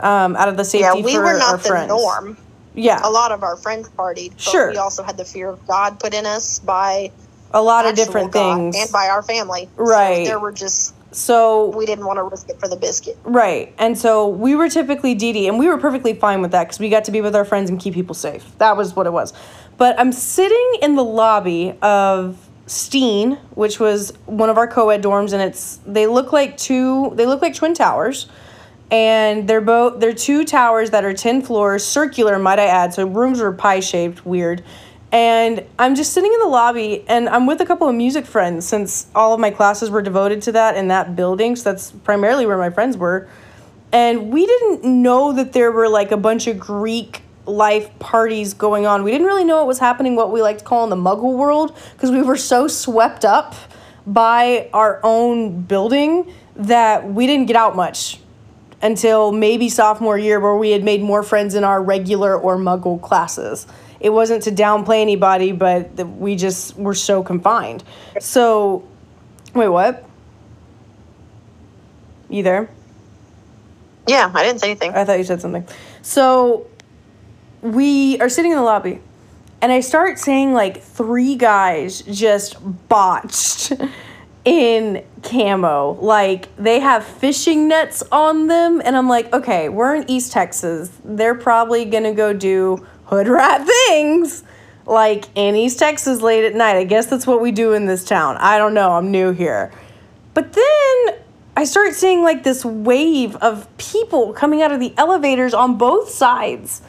um, 0.00 0.36
out 0.36 0.48
of 0.48 0.56
the 0.56 0.64
safety 0.64 0.98
Yeah, 0.98 1.04
we 1.04 1.18
were 1.18 1.38
not 1.38 1.62
the 1.62 1.68
friends. 1.68 1.88
norm. 1.88 2.36
Yeah, 2.74 3.00
A 3.02 3.10
lot 3.10 3.32
of 3.32 3.42
our 3.42 3.56
friends 3.56 3.88
partied, 3.96 4.30
but 4.30 4.40
Sure. 4.40 4.70
we 4.70 4.76
also 4.76 5.02
had 5.02 5.16
the 5.16 5.24
fear 5.24 5.48
of 5.48 5.66
God 5.66 5.98
put 5.98 6.14
in 6.14 6.24
us 6.24 6.60
by 6.60 7.10
a 7.52 7.60
lot 7.60 7.84
of 7.84 7.96
different 7.96 8.30
God 8.30 8.56
things. 8.56 8.76
and 8.80 8.92
by 8.92 9.08
our 9.08 9.22
family. 9.22 9.68
So 9.76 9.82
Right. 9.84 10.24
there 10.24 10.38
were 10.38 10.52
just 10.52 10.94
so 11.12 11.70
we 11.76 11.86
didn't 11.86 12.06
want 12.06 12.18
to 12.18 12.22
risk 12.22 12.48
it 12.48 12.60
for 12.60 12.68
the 12.68 12.76
biscuit. 12.76 13.18
Right. 13.24 13.74
And 13.78 13.98
so 13.98 14.28
we 14.28 14.54
were 14.54 14.68
typically 14.68 15.16
DD, 15.16 15.48
and 15.48 15.58
we 15.58 15.66
were 15.66 15.76
perfectly 15.78 16.14
fine 16.14 16.40
with 16.42 16.52
that 16.52 16.64
because 16.68 16.78
we 16.78 16.88
got 16.88 17.02
to 17.06 17.10
be 17.10 17.20
with 17.20 17.34
our 17.34 17.44
friends 17.44 17.68
and 17.68 17.80
keep 17.80 17.94
people 17.94 18.14
safe. 18.14 18.44
That 18.58 18.76
was 18.76 18.94
what 18.94 19.06
it 19.08 19.12
was. 19.12 19.32
But 19.76 19.98
I'm 19.98 20.12
sitting 20.12 20.72
in 20.80 20.94
the 20.94 21.02
lobby 21.02 21.74
of 21.82 22.36
Steen, 22.70 23.32
which 23.54 23.80
was 23.80 24.12
one 24.26 24.48
of 24.48 24.56
our 24.56 24.68
co-ed 24.68 25.02
dorms, 25.02 25.32
and 25.32 25.42
it's 25.42 25.80
they 25.86 26.06
look 26.06 26.32
like 26.32 26.56
two 26.56 27.10
they 27.16 27.26
look 27.26 27.42
like 27.42 27.54
twin 27.54 27.74
towers. 27.74 28.28
And 28.92 29.48
they're 29.48 29.60
both 29.60 30.00
they're 30.00 30.12
two 30.12 30.44
towers 30.44 30.90
that 30.90 31.04
are 31.04 31.12
10 31.12 31.42
floors, 31.42 31.84
circular, 31.84 32.38
might 32.38 32.60
I 32.60 32.66
add. 32.66 32.94
So 32.94 33.06
rooms 33.06 33.40
were 33.40 33.52
pie 33.52 33.80
shaped, 33.80 34.24
weird. 34.24 34.62
And 35.12 35.66
I'm 35.78 35.96
just 35.96 36.12
sitting 36.12 36.32
in 36.32 36.38
the 36.38 36.46
lobby 36.46 37.04
and 37.08 37.28
I'm 37.28 37.46
with 37.46 37.60
a 37.60 37.66
couple 37.66 37.88
of 37.88 37.94
music 37.96 38.24
friends 38.24 38.68
since 38.68 39.08
all 39.14 39.34
of 39.34 39.40
my 39.40 39.50
classes 39.50 39.90
were 39.90 40.02
devoted 40.02 40.42
to 40.42 40.52
that 40.52 40.76
in 40.76 40.88
that 40.88 41.16
building. 41.16 41.56
So 41.56 41.72
that's 41.72 41.90
primarily 41.90 42.46
where 42.46 42.58
my 42.58 42.70
friends 42.70 42.96
were. 42.96 43.28
And 43.92 44.32
we 44.32 44.46
didn't 44.46 44.84
know 44.84 45.32
that 45.32 45.52
there 45.52 45.72
were 45.72 45.88
like 45.88 46.12
a 46.12 46.16
bunch 46.16 46.46
of 46.46 46.60
Greek 46.60 47.22
life 47.46 47.98
parties 47.98 48.54
going 48.54 48.86
on. 48.86 49.02
We 49.02 49.10
didn't 49.10 49.26
really 49.26 49.44
know 49.44 49.58
what 49.58 49.66
was 49.66 49.78
happening, 49.78 50.16
what 50.16 50.30
we 50.30 50.42
like 50.42 50.58
to 50.58 50.64
call 50.64 50.84
in 50.84 50.90
the 50.90 50.96
muggle 50.96 51.36
world, 51.36 51.76
because 51.92 52.10
we 52.10 52.22
were 52.22 52.36
so 52.36 52.68
swept 52.68 53.24
up 53.24 53.54
by 54.06 54.68
our 54.72 55.00
own 55.02 55.62
building 55.62 56.32
that 56.56 57.10
we 57.10 57.26
didn't 57.26 57.46
get 57.46 57.56
out 57.56 57.76
much 57.76 58.20
until 58.82 59.30
maybe 59.32 59.68
sophomore 59.68 60.18
year 60.18 60.40
where 60.40 60.56
we 60.56 60.70
had 60.70 60.82
made 60.82 61.02
more 61.02 61.22
friends 61.22 61.54
in 61.54 61.64
our 61.64 61.82
regular 61.82 62.36
or 62.36 62.56
muggle 62.56 63.00
classes. 63.00 63.66
It 64.00 64.10
wasn't 64.10 64.44
to 64.44 64.50
downplay 64.50 65.02
anybody, 65.02 65.52
but 65.52 65.94
we 66.06 66.34
just 66.36 66.76
were 66.76 66.94
so 66.94 67.22
confined. 67.22 67.84
So, 68.18 68.88
wait, 69.54 69.68
what? 69.68 70.04
You 72.30 72.42
there? 72.42 72.70
Yeah, 74.06 74.30
I 74.34 74.42
didn't 74.42 74.60
say 74.60 74.70
anything. 74.70 74.92
I 74.94 75.04
thought 75.04 75.18
you 75.18 75.24
said 75.24 75.42
something. 75.42 75.66
So 76.00 76.66
we 77.62 78.18
are 78.20 78.28
sitting 78.28 78.52
in 78.52 78.56
the 78.56 78.62
lobby, 78.62 79.00
and 79.60 79.70
I 79.70 79.80
start 79.80 80.18
saying 80.18 80.52
like 80.52 80.82
three 80.82 81.36
guys 81.36 82.02
just 82.02 82.56
botched 82.88 83.72
in 84.44 85.04
camo. 85.22 85.98
Like 86.00 86.54
they 86.56 86.80
have 86.80 87.04
fishing 87.04 87.68
nets 87.68 88.02
on 88.10 88.46
them, 88.46 88.80
and 88.84 88.96
I'm 88.96 89.08
like, 89.08 89.32
okay, 89.32 89.68
we're 89.68 89.94
in 89.94 90.10
East 90.10 90.32
Texas. 90.32 90.90
They're 91.04 91.34
probably 91.34 91.84
gonna 91.84 92.14
go 92.14 92.32
do 92.32 92.86
hood 93.04 93.28
rat 93.28 93.66
things. 93.86 94.44
Like 94.86 95.26
in 95.36 95.54
East 95.54 95.78
Texas 95.78 96.20
late 96.20 96.44
at 96.44 96.54
night. 96.54 96.76
I 96.76 96.84
guess 96.84 97.06
that's 97.06 97.26
what 97.26 97.40
we 97.40 97.52
do 97.52 97.74
in 97.74 97.86
this 97.86 98.04
town. 98.04 98.36
I 98.38 98.58
don't 98.58 98.74
know. 98.74 98.92
I'm 98.92 99.10
new 99.10 99.30
here. 99.30 99.70
But 100.34 100.52
then 100.52 101.20
I 101.56 101.64
start 101.64 101.94
seeing 101.94 102.22
like 102.22 102.42
this 102.42 102.64
wave 102.64 103.36
of 103.36 103.68
people 103.76 104.32
coming 104.32 104.62
out 104.62 104.72
of 104.72 104.80
the 104.80 104.94
elevators 104.96 105.54
on 105.54 105.76
both 105.76 106.08
sides. 106.08 106.82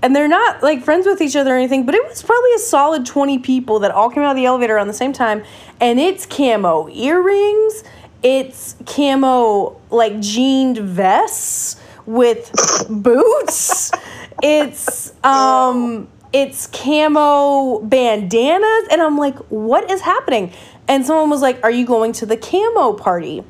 And 0.00 0.14
they're 0.14 0.28
not 0.28 0.62
like 0.62 0.84
friends 0.84 1.06
with 1.06 1.20
each 1.20 1.34
other 1.34 1.54
or 1.54 1.56
anything, 1.56 1.84
but 1.84 1.94
it 1.94 2.04
was 2.06 2.22
probably 2.22 2.52
a 2.54 2.58
solid 2.58 3.04
20 3.04 3.38
people 3.40 3.80
that 3.80 3.90
all 3.90 4.10
came 4.10 4.22
out 4.22 4.30
of 4.30 4.36
the 4.36 4.46
elevator 4.46 4.76
around 4.76 4.86
the 4.86 4.92
same 4.92 5.12
time. 5.12 5.42
And 5.80 5.98
it's 5.98 6.24
camo 6.24 6.88
earrings, 6.90 7.82
it's 8.22 8.76
camo 8.86 9.80
like 9.90 10.20
jeaned 10.20 10.78
vests 10.78 11.80
with 12.06 12.52
boots. 12.88 13.92
It's 14.40 15.12
um 15.24 16.06
it's 16.32 16.68
camo 16.68 17.80
bandanas 17.80 18.86
and 18.88 19.02
I'm 19.02 19.18
like, 19.18 19.36
"What 19.48 19.90
is 19.90 20.00
happening?" 20.00 20.52
And 20.86 21.04
someone 21.04 21.28
was 21.28 21.42
like, 21.42 21.58
"Are 21.64 21.72
you 21.72 21.84
going 21.84 22.12
to 22.12 22.26
the 22.26 22.36
camo 22.36 22.92
party?" 22.92 23.42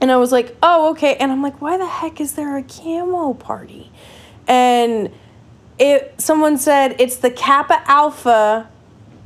And 0.00 0.10
I 0.10 0.16
was 0.16 0.32
like, 0.32 0.56
"Oh, 0.62 0.92
okay." 0.92 1.16
And 1.16 1.30
I'm 1.30 1.42
like, 1.42 1.60
"Why 1.60 1.76
the 1.76 1.84
heck 1.86 2.22
is 2.22 2.36
there 2.36 2.56
a 2.56 2.62
camo 2.62 3.34
party?" 3.34 3.92
And 4.48 5.10
it 5.78 6.14
someone 6.20 6.58
said 6.58 6.96
it's 6.98 7.16
the 7.16 7.30
Kappa 7.30 7.82
Alpha 7.86 8.68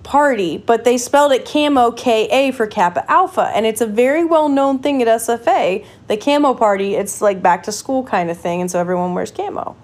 party, 0.02 0.56
but 0.56 0.84
they 0.84 0.96
spelled 0.96 1.32
it 1.32 1.44
camo 1.44 1.90
K 1.90 2.26
A 2.28 2.50
for 2.52 2.66
Kappa 2.66 3.10
Alpha, 3.10 3.50
and 3.54 3.66
it's 3.66 3.80
a 3.80 3.86
very 3.86 4.24
well 4.24 4.48
known 4.48 4.78
thing 4.78 5.02
at 5.02 5.08
SFA. 5.08 5.84
The 6.06 6.16
camo 6.16 6.54
party, 6.54 6.94
it's 6.94 7.20
like 7.20 7.42
back 7.42 7.64
to 7.64 7.72
school 7.72 8.04
kind 8.04 8.30
of 8.30 8.38
thing, 8.38 8.60
and 8.60 8.70
so 8.70 8.80
everyone 8.80 9.14
wears 9.14 9.30
camo. 9.30 9.76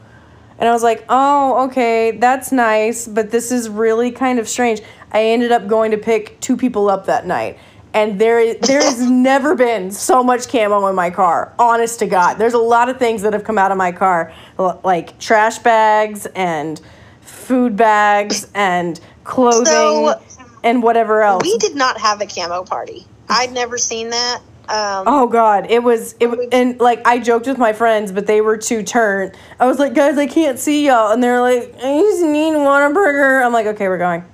And 0.59 0.68
I 0.68 0.72
was 0.72 0.83
like, 0.83 1.05
oh, 1.09 1.64
okay, 1.66 2.12
that's 2.12 2.53
nice, 2.53 3.09
but 3.09 3.31
this 3.31 3.50
is 3.50 3.68
really 3.68 4.12
kind 4.12 4.38
of 4.38 4.48
strange. 4.48 4.81
I 5.11 5.24
ended 5.24 5.53
up 5.53 5.66
going 5.66 5.90
to 5.90 5.98
pick 5.98 6.40
two 6.40 6.57
people 6.57 6.88
up 6.88 7.07
that 7.07 7.27
night. 7.27 7.59
And 7.94 8.20
there 8.20 8.40
is 8.40 8.57
there 8.59 8.83
has 8.83 9.00
never 9.11 9.54
been 9.54 9.90
so 9.90 10.22
much 10.22 10.48
camo 10.48 10.87
in 10.88 10.94
my 10.94 11.11
car. 11.11 11.54
Honest 11.59 12.00
to 12.00 12.07
God, 12.07 12.35
there's 12.35 12.54
a 12.54 12.59
lot 12.59 12.88
of 12.88 12.98
things 12.98 13.22
that 13.22 13.33
have 13.33 13.44
come 13.44 13.57
out 13.57 13.70
of 13.70 13.78
my 13.78 13.92
car, 13.92 14.33
like 14.59 15.18
trash 15.18 15.59
bags 15.61 16.26
and 16.35 16.80
food 17.20 17.76
bags 17.76 18.48
and 18.54 19.00
clothing 19.22 19.64
So, 19.66 20.20
and 20.62 20.83
whatever 20.83 21.22
else. 21.22 21.44
We 21.44 21.57
did 21.59 21.76
not 21.76 21.98
have 22.00 22.20
a 22.20 22.26
camo 22.26 22.64
party. 22.64 23.07
I'd 23.28 23.52
never 23.52 23.78
seen 23.78 24.11
that. 24.11 24.40
Um, 24.66 25.04
Oh 25.07 25.26
God, 25.26 25.70
it 25.70 25.83
was 25.83 26.14
it 26.20 26.48
and 26.52 26.80
like 26.80 27.07
I 27.07 27.18
joked 27.18 27.46
with 27.46 27.59
my 27.59 27.74
friends, 27.74 28.12
but 28.12 28.26
they 28.26 28.40
were 28.40 28.57
too 28.57 28.83
turned. 28.83 29.35
I 29.61 29.66
was 29.66 29.78
like, 29.78 29.92
guys, 29.92 30.16
I 30.16 30.26
can't 30.26 30.59
see 30.59 30.87
y'all, 30.87 31.12
and 31.12 31.22
they're 31.22 31.42
like, 31.42 31.74
I 31.76 32.00
just 32.00 32.22
need 32.22 32.54
Whataburger. 32.54 33.44
I'm 33.44 33.52
like, 33.52 33.66
okay, 33.66 33.88
we're 33.88 33.98
going. 33.98 34.24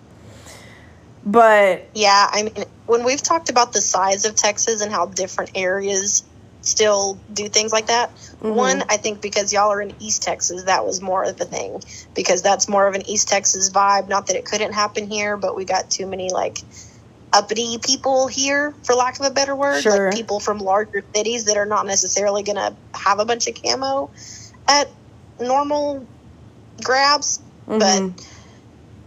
But 1.26 1.88
Yeah, 1.94 2.28
I 2.30 2.44
mean, 2.44 2.64
when 2.90 3.04
we've 3.04 3.22
talked 3.22 3.50
about 3.50 3.72
the 3.72 3.82
size 3.82 4.26
of 4.26 4.36
Texas 4.36 4.82
and 4.82 4.92
how 4.92 5.06
different 5.06 5.52
areas 5.56 6.24
still 6.62 7.24
do 7.32 7.48
things 7.48 7.72
like 7.72 7.88
that, 7.88 8.12
Mm-hmm. 8.42 8.56
one, 8.56 8.84
I 8.90 8.98
think 8.98 9.22
because 9.22 9.52
y'all 9.52 9.72
are 9.72 9.82
in 9.82 9.94
East 10.00 10.22
Texas, 10.24 10.64
that 10.66 10.86
was 10.86 11.02
more 11.02 11.24
of 11.24 11.40
a 11.40 11.46
thing 11.46 11.80
because 12.16 12.42
that's 12.42 12.68
more 12.68 12.88
of 12.88 12.94
an 12.94 13.08
East 13.08 13.28
Texas 13.28 13.70
vibe. 13.70 14.08
Not 14.08 14.28
that 14.28 14.36
it 14.36 14.46
couldn't 14.46 14.74
happen 14.74 15.08
here, 15.10 15.38
but 15.38 15.56
we 15.56 15.66
got 15.66 15.90
too 15.90 16.06
many 16.06 16.30
like 16.32 16.58
uppity 17.32 17.78
people 17.84 18.28
here, 18.28 18.76
for 18.84 18.94
lack 18.96 19.20
of 19.20 19.26
a 19.26 19.30
better 19.32 19.56
word, 19.56 19.82
Sure. 19.82 20.06
like 20.06 20.14
people 20.14 20.40
from 20.40 20.58
larger 20.58 21.04
cities 21.16 21.46
that 21.46 21.58
are 21.58 21.66
not 21.66 21.86
necessarily 21.86 22.44
going 22.44 22.56
to 22.56 22.78
have 22.94 23.20
a 23.20 23.26
bunch 23.26 23.48
of 23.48 23.56
camo 23.62 24.12
at 24.68 24.88
normal 25.40 26.08
grabs, 26.84 27.40
mhm. 27.68 27.78
but 27.80 28.29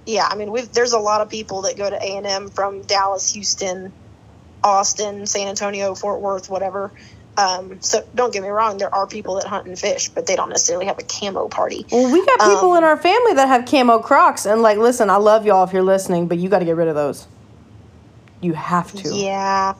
yeah, 0.05 0.27
I 0.29 0.35
mean, 0.35 0.51
we've 0.51 0.71
there's 0.71 0.93
a 0.93 0.99
lot 0.99 1.21
of 1.21 1.29
people 1.29 1.63
that 1.63 1.77
go 1.77 1.89
to 1.89 1.95
A 1.95 2.17
and 2.17 2.25
M 2.25 2.49
from 2.49 2.81
Dallas, 2.83 3.31
Houston, 3.33 3.91
Austin, 4.63 5.25
San 5.25 5.47
Antonio, 5.47 5.95
Fort 5.95 6.21
Worth, 6.21 6.49
whatever. 6.49 6.91
Um, 7.35 7.81
so 7.81 8.05
don't 8.13 8.31
get 8.31 8.43
me 8.43 8.49
wrong, 8.49 8.77
there 8.77 8.93
are 8.93 9.07
people 9.07 9.35
that 9.35 9.45
hunt 9.45 9.65
and 9.65 9.77
fish, 9.79 10.09
but 10.09 10.27
they 10.27 10.35
don't 10.35 10.49
necessarily 10.49 10.85
have 10.85 10.99
a 10.99 11.03
camo 11.03 11.47
party. 11.47 11.83
well, 11.91 12.11
we 12.11 12.23
got 12.23 12.39
people 12.41 12.71
Um, 12.73 12.77
in 12.77 12.83
our 12.83 12.95
family 12.95 13.33
that 13.33 13.47
have 13.47 13.65
camo 13.65 13.99
Crocs, 13.99 14.45
and 14.45 14.61
like, 14.61 14.77
listen, 14.77 15.09
I 15.09 15.15
love 15.15 15.43
y'all 15.45 15.63
if 15.63 15.73
you're 15.73 15.81
listening, 15.81 16.27
but 16.27 16.37
you 16.37 16.47
got 16.47 16.59
to 16.59 16.65
get 16.65 16.75
rid 16.75 16.87
of 16.89 16.95
those. 16.95 17.25
You 18.39 18.53
have 18.53 18.91
to. 19.01 19.15
Yeah, 19.15 19.73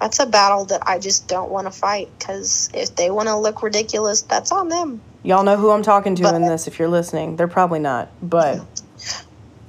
that's 0.00 0.18
a 0.18 0.24
battle 0.24 0.64
that 0.66 0.82
I 0.86 0.98
just 0.98 1.28
don't 1.28 1.50
want 1.50 1.66
to 1.66 1.70
fight 1.70 2.08
because 2.18 2.70
if 2.72 2.96
they 2.96 3.10
want 3.10 3.28
to 3.28 3.36
look 3.36 3.62
ridiculous, 3.62 4.22
that's 4.22 4.50
on 4.50 4.68
them. 4.70 5.02
Y'all 5.24 5.42
know 5.44 5.56
who 5.56 5.70
I'm 5.70 5.82
talking 5.82 6.14
to 6.14 6.22
But- 6.22 6.36
in 6.36 6.42
this. 6.42 6.66
If 6.68 6.78
you're 6.78 6.88
listening, 6.88 7.36
they're 7.36 7.48
probably 7.48 7.80
not, 7.80 8.08
but 8.22 8.60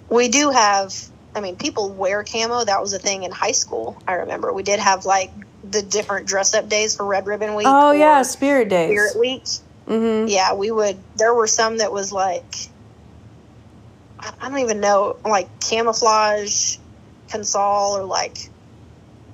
We 0.09 0.27
do 0.29 0.49
have, 0.49 0.93
I 1.35 1.41
mean, 1.41 1.55
people 1.55 1.89
wear 1.91 2.23
camo. 2.23 2.63
That 2.65 2.81
was 2.81 2.93
a 2.93 2.99
thing 2.99 3.23
in 3.23 3.31
high 3.31 3.51
school. 3.51 4.01
I 4.07 4.13
remember 4.13 4.51
we 4.53 4.63
did 4.63 4.79
have 4.79 5.05
like 5.05 5.31
the 5.63 5.81
different 5.81 6.27
dress 6.27 6.53
up 6.53 6.69
days 6.69 6.95
for 6.95 7.05
Red 7.05 7.27
Ribbon 7.27 7.55
Week. 7.55 7.67
oh 7.67 7.91
yeah, 7.91 8.21
Spirit 8.23 8.69
Days. 8.69 8.89
Spirit 8.89 9.19
Week. 9.19 9.43
Mm-hmm. 9.87 10.27
Yeah, 10.27 10.53
we 10.53 10.71
would. 10.71 11.01
There 11.15 11.33
were 11.33 11.47
some 11.47 11.77
that 11.77 11.91
was 11.91 12.11
like, 12.11 12.43
I 14.19 14.49
don't 14.49 14.59
even 14.59 14.79
know, 14.79 15.17
like 15.25 15.47
camouflage, 15.59 16.77
console, 17.31 17.97
or 17.97 18.03
like, 18.03 18.37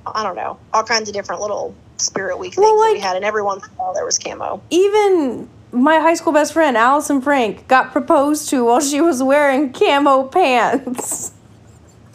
I 0.05 0.23
don't 0.23 0.35
know, 0.35 0.59
all 0.73 0.83
kinds 0.83 1.09
of 1.09 1.15
different 1.15 1.41
little 1.41 1.75
Spirit 1.97 2.37
Week 2.37 2.53
things 2.53 2.63
Well, 2.63 2.93
we 2.93 2.99
had, 2.99 3.15
and 3.15 3.25
every 3.25 3.41
once 3.41 3.63
in 3.65 3.69
a 3.73 3.83
while 3.83 3.93
there 3.93 4.05
was 4.05 4.19
camo. 4.19 4.61
even 4.69 5.49
my 5.75 5.99
high 5.99 6.13
school 6.15 6.33
best 6.33 6.53
friend 6.53 6.75
Allison 6.77 7.21
Frank 7.21 7.67
got 7.67 7.91
proposed 7.91 8.49
to 8.49 8.65
while 8.65 8.79
she 8.79 9.01
was 9.01 9.21
wearing 9.21 9.71
camo 9.73 10.23
pants. 10.23 11.31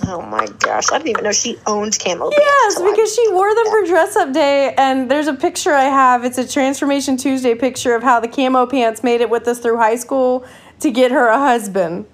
Oh 0.07 0.23
my 0.23 0.47
gosh, 0.61 0.91
I 0.91 0.97
didn't 0.97 1.11
even 1.11 1.25
know 1.25 1.33
she 1.33 1.59
owned 1.67 1.99
camo. 1.99 2.31
Yes, 2.31 2.75
pants, 2.77 2.81
I- 2.81 2.91
because 2.91 3.15
she 3.15 3.33
wore 3.33 3.55
them 3.55 3.67
for 3.67 3.85
dress 3.87 4.17
up 4.17 4.33
day, 4.33 4.75
and 4.79 5.11
there's 5.11 5.27
a 5.29 5.35
picture 5.35 5.75
I 5.75 5.85
have. 5.85 6.25
It's 6.25 6.39
a 6.39 6.49
Transformation 6.49 7.17
Tuesday 7.19 7.55
picture 7.55 7.95
of 7.95 8.03
how 8.03 8.19
the 8.19 8.29
camo 8.29 8.65
pants 8.67 9.03
made 9.05 9.21
it 9.21 9.29
with 9.29 9.47
us 9.47 9.59
through 9.59 9.77
high 9.77 9.97
school 9.97 10.45
to 10.81 10.91
get 10.91 11.11
her 11.13 11.29
a 11.29 11.39
husband. 11.39 12.07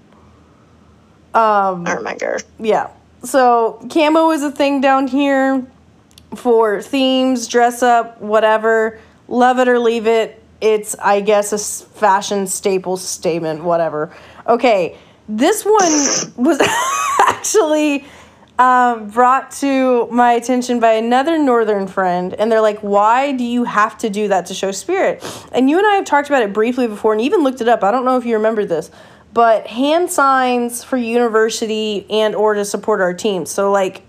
Um, 1.33 1.85
Oh 1.87 2.01
my 2.03 2.17
gosh. 2.17 2.41
yeah. 2.59 2.89
So 3.23 3.87
camo 3.93 4.31
is 4.31 4.43
a 4.43 4.51
thing 4.51 4.81
down 4.81 5.07
here 5.07 5.65
for 6.35 6.83
themes, 6.83 7.47
dress 7.47 7.83
up, 7.83 8.21
whatever. 8.21 8.99
Love 9.29 9.59
it 9.59 9.69
or 9.69 9.79
leave 9.79 10.07
it. 10.07 10.43
It's, 10.61 10.97
I 10.99 11.21
guess, 11.21 11.53
a 11.53 11.59
fashion 11.99 12.47
staple 12.47 12.97
statement, 12.97 13.63
whatever. 13.63 14.15
Okay, 14.47 14.97
this 15.29 15.65
one 15.65 16.35
was 16.45 16.61
actually 17.29 18.07
um, 18.59 19.09
brought 19.09 19.51
to 19.51 20.07
my 20.11 20.33
attention 20.33 20.81
by 20.81 20.93
another 20.93 21.39
northern 21.39 21.87
friend, 21.87 22.33
and 22.35 22.51
they're 22.51 22.63
like, 22.63 22.79
"Why 22.81 23.33
do 23.33 23.45
you 23.45 23.65
have 23.65 23.99
to 23.99 24.09
do 24.09 24.29
that 24.29 24.47
to 24.47 24.55
show 24.55 24.71
spirit?" 24.71 25.23
And 25.53 25.69
you 25.69 25.79
and 25.79 25.87
I 25.87 25.97
have 25.97 26.07
talked 26.07 26.29
about 26.29 26.43
it 26.43 26.53
briefly 26.53 26.87
before, 26.87 27.13
and 27.13 27.21
even 27.21 27.43
looked 27.43 27.61
it 27.61 27.69
up. 27.69 27.85
I 27.85 27.91
don't 27.91 28.05
know 28.05 28.17
if 28.17 28.25
you 28.25 28.35
remember 28.37 28.65
this, 28.65 28.91
but 29.35 29.67
hand 29.67 30.11
signs 30.11 30.83
for 30.83 30.97
university 30.97 32.07
and 32.09 32.35
or 32.35 32.55
to 32.55 32.65
support 32.65 33.03
our 33.03 33.13
team. 33.13 33.45
So 33.45 33.71
like, 33.71 34.03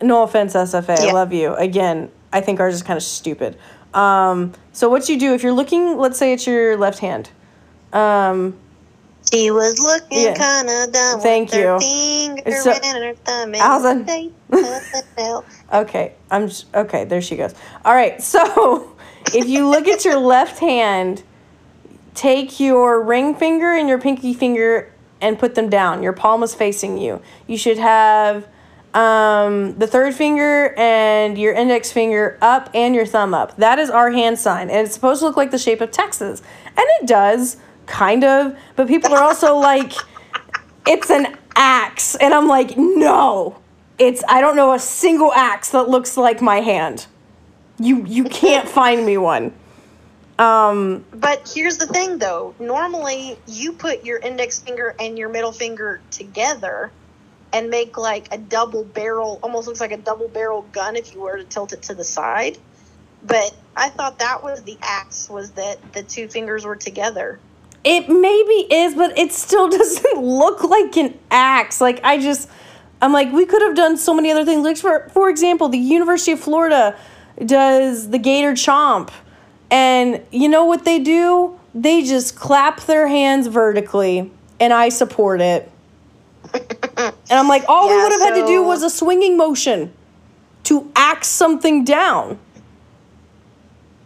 no 0.00 0.22
offense, 0.22 0.54
SFA, 0.54 0.98
I 0.98 1.12
love 1.12 1.32
you. 1.32 1.54
Again, 1.54 2.10
I 2.32 2.40
think 2.40 2.60
ours 2.60 2.74
is 2.74 2.82
kind 2.82 2.96
of 2.96 3.02
stupid. 3.02 3.58
Um, 3.94 4.52
so 4.72 4.88
what 4.88 5.08
you 5.08 5.18
do 5.18 5.34
if 5.34 5.42
you're 5.42 5.52
looking, 5.52 5.98
let's 5.98 6.18
say 6.18 6.32
it's 6.32 6.46
your 6.46 6.76
left 6.76 6.98
hand. 7.00 7.30
Um, 7.92 8.56
She 9.32 9.50
was 9.50 9.78
looking 9.80 10.22
Yeah. 10.24 10.34
kind 10.34 10.68
of 10.68 10.92
dumb. 10.92 11.20
Thank 11.20 11.52
you. 11.52 11.78
So- 12.52 12.72
her 12.72 13.14
thumb 13.24 13.54
in 13.54 13.60
Allison. 13.60 13.98
the 14.00 14.04
face. 14.06 14.30
What 14.48 14.62
the 15.16 15.22
hell? 15.22 15.44
Okay, 15.72 16.12
I'm 16.30 16.48
just, 16.48 16.66
okay. 16.74 17.04
There 17.04 17.20
she 17.20 17.36
goes. 17.36 17.54
All 17.84 17.94
right, 17.94 18.20
so 18.34 18.96
if 19.34 19.48
you 19.48 19.68
look 19.68 19.86
at 19.88 20.04
your 20.04 20.18
left 20.18 20.58
hand, 20.60 21.22
take 22.14 22.58
your 22.60 23.00
ring 23.02 23.34
finger 23.34 23.72
and 23.72 23.88
your 23.88 23.98
pinky 23.98 24.34
finger 24.34 24.90
and 25.20 25.38
put 25.38 25.54
them 25.54 25.68
down. 25.68 26.02
Your 26.02 26.12
palm 26.14 26.42
is 26.42 26.54
facing 26.54 26.96
you. 26.98 27.20
You 27.46 27.56
should 27.56 27.78
have 27.78 28.46
um, 28.94 29.78
the 29.78 29.86
third 29.86 30.14
finger 30.14 30.74
and 30.76 31.38
your 31.38 31.52
index 31.54 31.92
finger 31.92 32.38
up 32.42 32.70
and 32.74 32.94
your 32.94 33.06
thumb 33.06 33.34
up. 33.34 33.56
That 33.56 33.78
is 33.78 33.90
our 33.90 34.10
hand 34.10 34.38
sign, 34.38 34.70
and 34.70 34.86
it's 34.86 34.94
supposed 34.94 35.20
to 35.20 35.26
look 35.26 35.36
like 35.36 35.50
the 35.50 35.58
shape 35.58 35.80
of 35.80 35.90
Texas, 35.90 36.42
and 36.66 36.86
it 37.00 37.06
does 37.06 37.56
kind 37.86 38.24
of. 38.24 38.56
But 38.76 38.88
people 38.88 39.14
are 39.14 39.22
also 39.22 39.56
like, 39.56 39.92
it's 40.86 41.10
an 41.10 41.36
axe, 41.54 42.16
and 42.16 42.34
I'm 42.34 42.48
like, 42.48 42.76
no, 42.76 43.58
it's 43.98 44.24
I 44.28 44.40
don't 44.40 44.56
know 44.56 44.72
a 44.72 44.78
single 44.78 45.32
axe 45.32 45.70
that 45.70 45.88
looks 45.88 46.16
like 46.16 46.42
my 46.42 46.60
hand. 46.60 47.06
You 47.78 48.04
you 48.06 48.24
can't 48.24 48.68
find 48.80 49.06
me 49.06 49.18
one. 49.18 49.52
Um, 50.38 51.04
But 51.12 51.52
here's 51.54 51.76
the 51.76 51.86
thing, 51.86 52.16
though. 52.16 52.54
Normally, 52.58 53.38
you 53.46 53.72
put 53.72 54.04
your 54.06 54.18
index 54.20 54.58
finger 54.58 54.96
and 54.98 55.18
your 55.18 55.28
middle 55.28 55.52
finger 55.52 56.00
together 56.10 56.90
and 57.52 57.70
make 57.70 57.98
like 57.98 58.32
a 58.32 58.38
double 58.38 58.84
barrel, 58.84 59.40
almost 59.42 59.66
looks 59.66 59.80
like 59.80 59.92
a 59.92 59.96
double 59.96 60.28
barrel 60.28 60.62
gun 60.72 60.96
if 60.96 61.14
you 61.14 61.20
were 61.20 61.36
to 61.36 61.44
tilt 61.44 61.72
it 61.72 61.82
to 61.82 61.94
the 61.94 62.04
side. 62.04 62.58
But 63.22 63.54
I 63.76 63.90
thought 63.90 64.18
that 64.20 64.42
was 64.42 64.62
the 64.62 64.78
axe, 64.80 65.28
was 65.28 65.52
that 65.52 65.92
the 65.92 66.02
two 66.02 66.28
fingers 66.28 66.64
were 66.64 66.76
together. 66.76 67.38
It 67.82 68.08
maybe 68.08 68.74
is, 68.74 68.94
but 68.94 69.18
it 69.18 69.32
still 69.32 69.68
doesn't 69.78 70.18
look 70.18 70.64
like 70.64 70.96
an 70.96 71.18
axe. 71.30 71.80
Like 71.80 72.00
I 72.04 72.18
just, 72.18 72.48
I'm 73.02 73.12
like, 73.12 73.32
we 73.32 73.46
could 73.46 73.62
have 73.62 73.76
done 73.76 73.96
so 73.96 74.14
many 74.14 74.30
other 74.30 74.44
things. 74.44 74.64
Like 74.64 74.76
for 74.76 75.08
for 75.10 75.28
example, 75.28 75.68
the 75.68 75.78
University 75.78 76.32
of 76.32 76.40
Florida 76.40 76.96
does 77.44 78.10
the 78.10 78.18
Gator 78.18 78.52
Chomp, 78.52 79.10
and 79.70 80.22
you 80.30 80.48
know 80.48 80.64
what 80.64 80.84
they 80.84 80.98
do? 80.98 81.58
They 81.74 82.02
just 82.02 82.36
clap 82.36 82.82
their 82.82 83.06
hands 83.08 83.46
vertically, 83.46 84.30
and 84.58 84.72
I 84.72 84.88
support 84.88 85.40
it. 85.40 85.70
and 87.08 87.38
I'm 87.38 87.48
like, 87.48 87.64
all 87.68 87.88
we 87.88 88.02
would 88.02 88.12
have 88.12 88.20
had 88.20 88.40
to 88.40 88.46
do 88.46 88.62
was 88.62 88.82
a 88.82 88.90
swinging 88.90 89.36
motion 89.36 89.92
to 90.64 90.90
axe 90.94 91.28
something 91.28 91.84
down. 91.84 92.38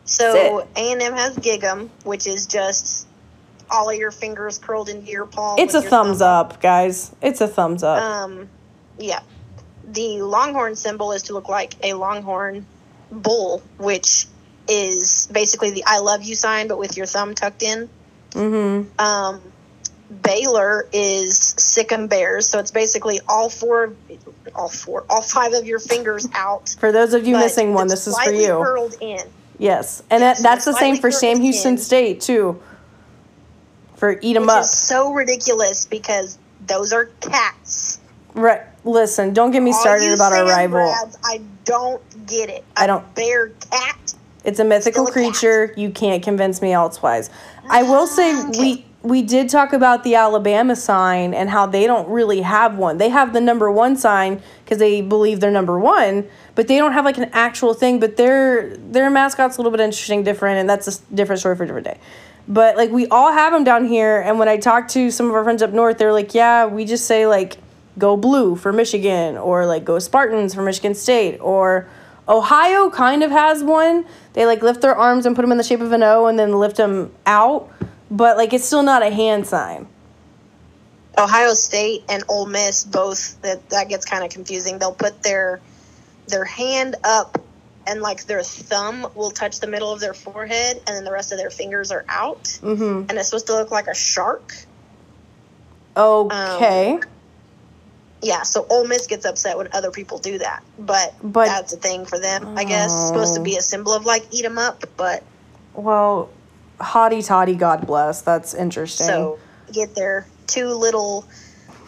So 0.04 0.66
A 0.76 0.92
and 0.92 1.02
M 1.02 1.14
has 1.14 1.36
Gig'em, 1.36 1.88
which 2.04 2.26
is 2.26 2.46
just 2.46 3.06
all 3.70 3.90
of 3.90 3.96
your 3.96 4.10
fingers 4.10 4.58
curled 4.58 4.88
into 4.88 5.10
your 5.10 5.26
palm. 5.26 5.58
It's 5.58 5.74
a 5.74 5.82
thumbs 5.82 6.18
thumb 6.18 6.46
up, 6.46 6.60
guys. 6.60 7.14
It's 7.22 7.40
a 7.40 7.48
thumbs 7.48 7.82
up. 7.82 8.02
Um, 8.02 8.48
yeah. 8.98 9.20
The 9.86 10.22
longhorn 10.22 10.76
symbol 10.76 11.12
is 11.12 11.24
to 11.24 11.32
look 11.32 11.48
like 11.48 11.74
a 11.82 11.94
longhorn 11.94 12.66
bull, 13.10 13.62
which 13.78 14.26
is 14.68 15.28
basically 15.32 15.70
the 15.70 15.84
I 15.86 15.98
love 15.98 16.22
you 16.22 16.34
sign, 16.34 16.68
but 16.68 16.78
with 16.78 16.96
your 16.96 17.06
thumb 17.06 17.34
tucked 17.34 17.62
in. 17.62 17.88
mm-hmm. 18.30 19.00
Um, 19.00 19.40
Baylor 20.22 20.86
is 20.92 21.54
Sic 21.56 21.92
'em 21.92 22.06
bears, 22.06 22.48
so 22.48 22.58
it's 22.58 22.70
basically 22.70 23.20
all 23.28 23.48
four, 23.48 23.92
all 24.54 24.68
four, 24.68 25.04
all 25.10 25.22
five 25.22 25.52
of 25.52 25.66
your 25.66 25.78
fingers 25.78 26.28
out. 26.34 26.74
For 26.78 26.92
those 26.92 27.14
of 27.14 27.26
you 27.26 27.36
missing 27.36 27.74
one, 27.74 27.88
this 27.88 28.06
is 28.06 28.18
for 28.18 28.32
you. 28.32 28.58
Curled 28.62 28.94
in. 29.00 29.20
Yes, 29.58 30.02
and 30.10 30.20
Yes, 30.20 30.38
that, 30.38 30.42
that's 30.42 30.64
the 30.64 30.72
same 30.74 30.96
for 30.96 31.10
Sam 31.10 31.40
Houston 31.40 31.72
in. 31.74 31.78
State 31.78 32.20
too. 32.20 32.60
For 33.96 34.18
eat 34.20 34.36
'em 34.36 34.42
Which 34.42 34.50
up, 34.50 34.64
so 34.64 35.12
ridiculous 35.12 35.84
because 35.86 36.38
those 36.66 36.92
are 36.92 37.06
cats. 37.20 38.00
right? 38.34 38.62
Listen, 38.84 39.32
don't 39.32 39.50
get 39.52 39.62
me 39.62 39.72
started 39.72 40.12
about 40.12 40.32
our 40.32 40.44
rival. 40.44 40.80
grads, 40.80 41.16
I 41.24 41.40
don't 41.64 42.02
get 42.26 42.50
it. 42.50 42.64
I 42.76 42.86
don't- 42.86 43.14
Bear 43.14 43.50
cat. 43.70 44.14
It's 44.44 44.58
a 44.58 44.64
mythical 44.64 45.04
a 45.04 45.06
cat. 45.06 45.12
creature. 45.14 45.72
You 45.76 45.88
can't 45.90 46.22
convince 46.22 46.60
me 46.60 46.72
elsewise. 46.72 47.30
I 47.70 47.82
will 47.84 48.02
ah, 48.02 48.06
say 48.06 48.44
we 48.58 48.84
we 49.04 49.20
did 49.20 49.50
talk 49.50 49.74
about 49.74 50.02
the 50.02 50.14
Alabama 50.14 50.74
sign 50.74 51.34
and 51.34 51.50
how 51.50 51.66
they 51.66 51.86
don't 51.86 52.08
really 52.08 52.40
have 52.40 52.78
one. 52.78 52.96
They 52.96 53.10
have 53.10 53.34
the 53.34 53.40
number 53.40 53.70
one 53.70 53.96
sign 53.96 54.40
because 54.64 54.78
they 54.78 55.02
believe 55.02 55.40
they're 55.40 55.50
number 55.50 55.78
one, 55.78 56.26
but 56.54 56.68
they 56.68 56.78
don't 56.78 56.92
have 56.92 57.04
like 57.04 57.18
an 57.18 57.28
actual 57.34 57.74
thing. 57.74 58.00
But 58.00 58.16
their 58.16 58.78
their 58.78 59.10
mascot's 59.10 59.58
a 59.58 59.60
little 59.60 59.70
bit 59.70 59.80
interesting, 59.80 60.24
different, 60.24 60.58
and 60.58 60.68
that's 60.68 60.88
a 60.88 61.14
different 61.14 61.40
story 61.40 61.54
for 61.54 61.64
a 61.64 61.66
different 61.66 61.86
day. 61.86 61.98
But 62.48 62.78
like 62.78 62.90
we 62.90 63.06
all 63.08 63.30
have 63.30 63.52
them 63.52 63.62
down 63.62 63.84
here, 63.84 64.22
and 64.22 64.38
when 64.38 64.48
I 64.48 64.56
talk 64.56 64.88
to 64.88 65.10
some 65.10 65.28
of 65.28 65.34
our 65.34 65.44
friends 65.44 65.60
up 65.60 65.72
north, 65.72 65.98
they're 65.98 66.12
like, 66.12 66.34
"Yeah, 66.34 66.64
we 66.64 66.86
just 66.86 67.04
say 67.04 67.26
like 67.26 67.58
go 67.98 68.16
blue 68.16 68.56
for 68.56 68.72
Michigan, 68.72 69.36
or 69.36 69.66
like 69.66 69.84
go 69.84 69.98
Spartans 69.98 70.54
for 70.54 70.62
Michigan 70.62 70.94
State, 70.94 71.38
or." 71.40 71.86
Ohio 72.26 72.88
kind 72.88 73.22
of 73.22 73.30
has 73.30 73.62
one. 73.62 74.06
They 74.32 74.46
like 74.46 74.62
lift 74.62 74.80
their 74.80 74.96
arms 74.96 75.26
and 75.26 75.36
put 75.36 75.42
them 75.42 75.52
in 75.52 75.58
the 75.58 75.62
shape 75.62 75.82
of 75.82 75.92
an 75.92 76.02
O 76.02 76.24
and 76.24 76.38
then 76.38 76.58
lift 76.58 76.76
them 76.76 77.12
out 77.26 77.70
but 78.14 78.36
like 78.36 78.52
it's 78.52 78.64
still 78.64 78.82
not 78.82 79.02
a 79.02 79.10
hand 79.10 79.46
sign. 79.46 79.86
Ohio 81.18 81.54
State 81.54 82.04
and 82.08 82.22
Ole 82.28 82.46
Miss 82.46 82.84
both 82.84 83.40
that 83.42 83.68
that 83.70 83.88
gets 83.88 84.04
kind 84.04 84.24
of 84.24 84.30
confusing. 84.30 84.78
They'll 84.78 84.92
put 84.92 85.22
their 85.22 85.60
their 86.28 86.44
hand 86.44 86.96
up 87.04 87.40
and 87.86 88.00
like 88.00 88.24
their 88.24 88.42
thumb 88.42 89.06
will 89.14 89.30
touch 89.30 89.60
the 89.60 89.66
middle 89.66 89.92
of 89.92 90.00
their 90.00 90.14
forehead 90.14 90.76
and 90.86 90.96
then 90.96 91.04
the 91.04 91.12
rest 91.12 91.32
of 91.32 91.38
their 91.38 91.50
fingers 91.50 91.90
are 91.90 92.04
out. 92.08 92.44
Mm-hmm. 92.44 93.06
And 93.08 93.12
it's 93.12 93.28
supposed 93.28 93.46
to 93.48 93.54
look 93.54 93.70
like 93.70 93.88
a 93.88 93.94
shark. 93.94 94.54
Okay. 95.96 96.92
Um, 96.94 97.00
yeah, 98.22 98.42
so 98.42 98.66
Ole 98.70 98.86
Miss 98.86 99.06
gets 99.06 99.26
upset 99.26 99.58
when 99.58 99.68
other 99.72 99.90
people 99.90 100.16
do 100.18 100.38
that, 100.38 100.62
but, 100.78 101.14
But- 101.22 101.44
that's 101.44 101.74
a 101.74 101.76
thing 101.76 102.06
for 102.06 102.18
them, 102.18 102.56
I 102.56 102.64
guess. 102.64 103.08
Supposed 103.08 103.34
to 103.34 103.42
be 103.42 103.56
a 103.56 103.60
symbol 103.60 103.92
of 103.92 104.06
like 104.06 104.24
eat 104.30 104.44
'em 104.46 104.56
up, 104.56 104.82
but 104.96 105.22
Well, 105.74 106.30
hotty 106.80 107.26
toddy, 107.26 107.54
God 107.54 107.86
bless. 107.86 108.22
That's 108.22 108.54
interesting. 108.54 109.06
So 109.06 109.38
get 109.72 109.94
their 109.94 110.26
two 110.46 110.68
little 110.68 111.26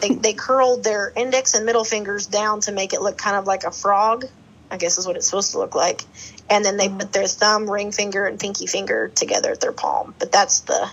they, 0.01 0.11
they 0.11 0.33
curled 0.35 0.85
their 0.85 1.13
index 1.17 1.55
and 1.55 1.65
middle 1.65 1.85
fingers 1.85 2.27
down 2.27 2.61
to 2.63 2.73
make 2.73 2.93
it 2.93 3.01
look 3.01 3.17
kind 3.17 3.37
of 3.37 3.47
like 3.47 3.65
a 3.65 3.71
frog. 3.71 4.27
I 4.71 4.79
guess 4.79 4.99
is 4.99 5.07
what 5.07 5.17
it's 5.17 5.27
supposed 5.27 5.53
to 5.53 5.59
look 5.59 5.75
like. 5.75 6.03
And 6.51 6.65
then 6.65 6.77
they 6.77 6.89
mm. 6.89 6.99
put 6.99 7.13
their 7.13 7.27
thumb, 7.27 7.71
ring 7.71 7.93
finger, 7.93 8.27
and 8.27 8.39
pinky 8.39 8.67
finger 8.67 9.09
together 9.09 9.53
at 9.53 9.61
their 9.61 9.73
palm. 9.73 10.15
But 10.19 10.33
that's 10.33 10.61
the 10.61 10.91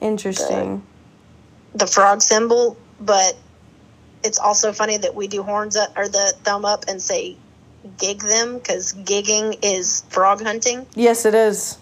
interesting. 0.00 0.82
the 1.74 1.86
frog 1.86 2.20
symbol. 2.20 2.76
But 3.00 3.36
it's 4.24 4.38
also 4.38 4.72
funny 4.72 4.96
that 4.96 5.14
we 5.14 5.28
do 5.28 5.42
horns 5.42 5.76
up 5.76 5.96
or 5.96 6.08
the 6.08 6.34
thumb 6.42 6.64
up 6.64 6.84
and 6.88 7.00
say 7.00 7.36
gig 7.98 8.22
'em 8.24 8.58
because 8.58 8.92
gigging 8.92 9.58
is 9.62 10.02
frog 10.08 10.42
hunting. 10.42 10.86
yes, 10.94 11.24
it 11.24 11.34
is. 11.34 11.78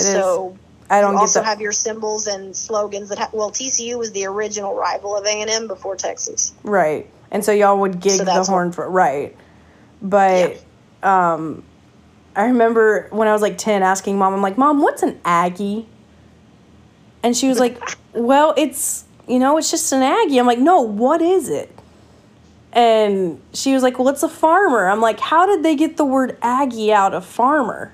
It 0.00 0.08
is. 0.08 0.12
so 0.14 0.56
I 0.88 1.00
don't 1.00 1.12
you 1.12 1.18
get 1.18 1.20
also 1.22 1.40
that. 1.40 1.46
have 1.46 1.60
your 1.60 1.72
symbols 1.72 2.26
and 2.26 2.54
slogans 2.56 3.08
that 3.10 3.18
ha- 3.18 3.30
well 3.32 3.50
TCU 3.50 3.96
was 3.98 4.12
the 4.12 4.26
original 4.26 4.74
rival 4.74 5.16
of 5.16 5.24
A&M 5.26 5.68
before 5.68 5.96
Texas. 5.96 6.52
right. 6.62 7.08
And 7.32 7.44
so 7.44 7.52
y'all 7.52 7.78
would 7.78 8.00
gig 8.00 8.12
So 8.12 8.18
the 8.18 8.24
that's 8.24 8.48
what- 8.48 8.54
horn 8.54 8.72
for 8.72 8.88
right. 8.90 9.36
But 10.02 10.62
um 11.02 11.62
I 12.34 12.44
remember 12.46 13.08
when 13.10 13.26
I 13.28 13.32
was 13.32 13.42
like 13.42 13.58
10 13.58 13.82
asking 13.82 14.16
mom, 14.18 14.32
I'm 14.34 14.40
like, 14.42 14.56
Mom, 14.56 14.80
what's 14.82 15.02
an 15.02 15.20
Aggie? 15.24 15.88
And 17.22 17.36
she 17.36 17.48
was 17.48 17.58
like, 17.60 17.76
Well, 18.14 18.54
it's, 18.56 19.04
you 19.28 19.38
know, 19.38 19.58
it's 19.58 19.70
just 19.70 19.92
an 19.92 20.02
Aggie. 20.02 20.38
I'm 20.38 20.46
like, 20.46 20.58
No, 20.58 20.80
what 20.80 21.22
is 21.22 21.48
it? 21.48 21.70
And 22.72 23.40
she 23.52 23.74
was 23.74 23.82
like, 23.82 23.98
Well, 23.98 24.08
it's 24.08 24.22
a 24.22 24.28
farmer. 24.28 24.88
I'm 24.88 25.00
like, 25.00 25.20
How 25.20 25.46
did 25.46 25.62
they 25.62 25.74
get 25.76 25.96
the 25.96 26.04
word 26.04 26.36
Aggie 26.42 26.92
out 26.92 27.14
of 27.14 27.24
farmer? 27.26 27.92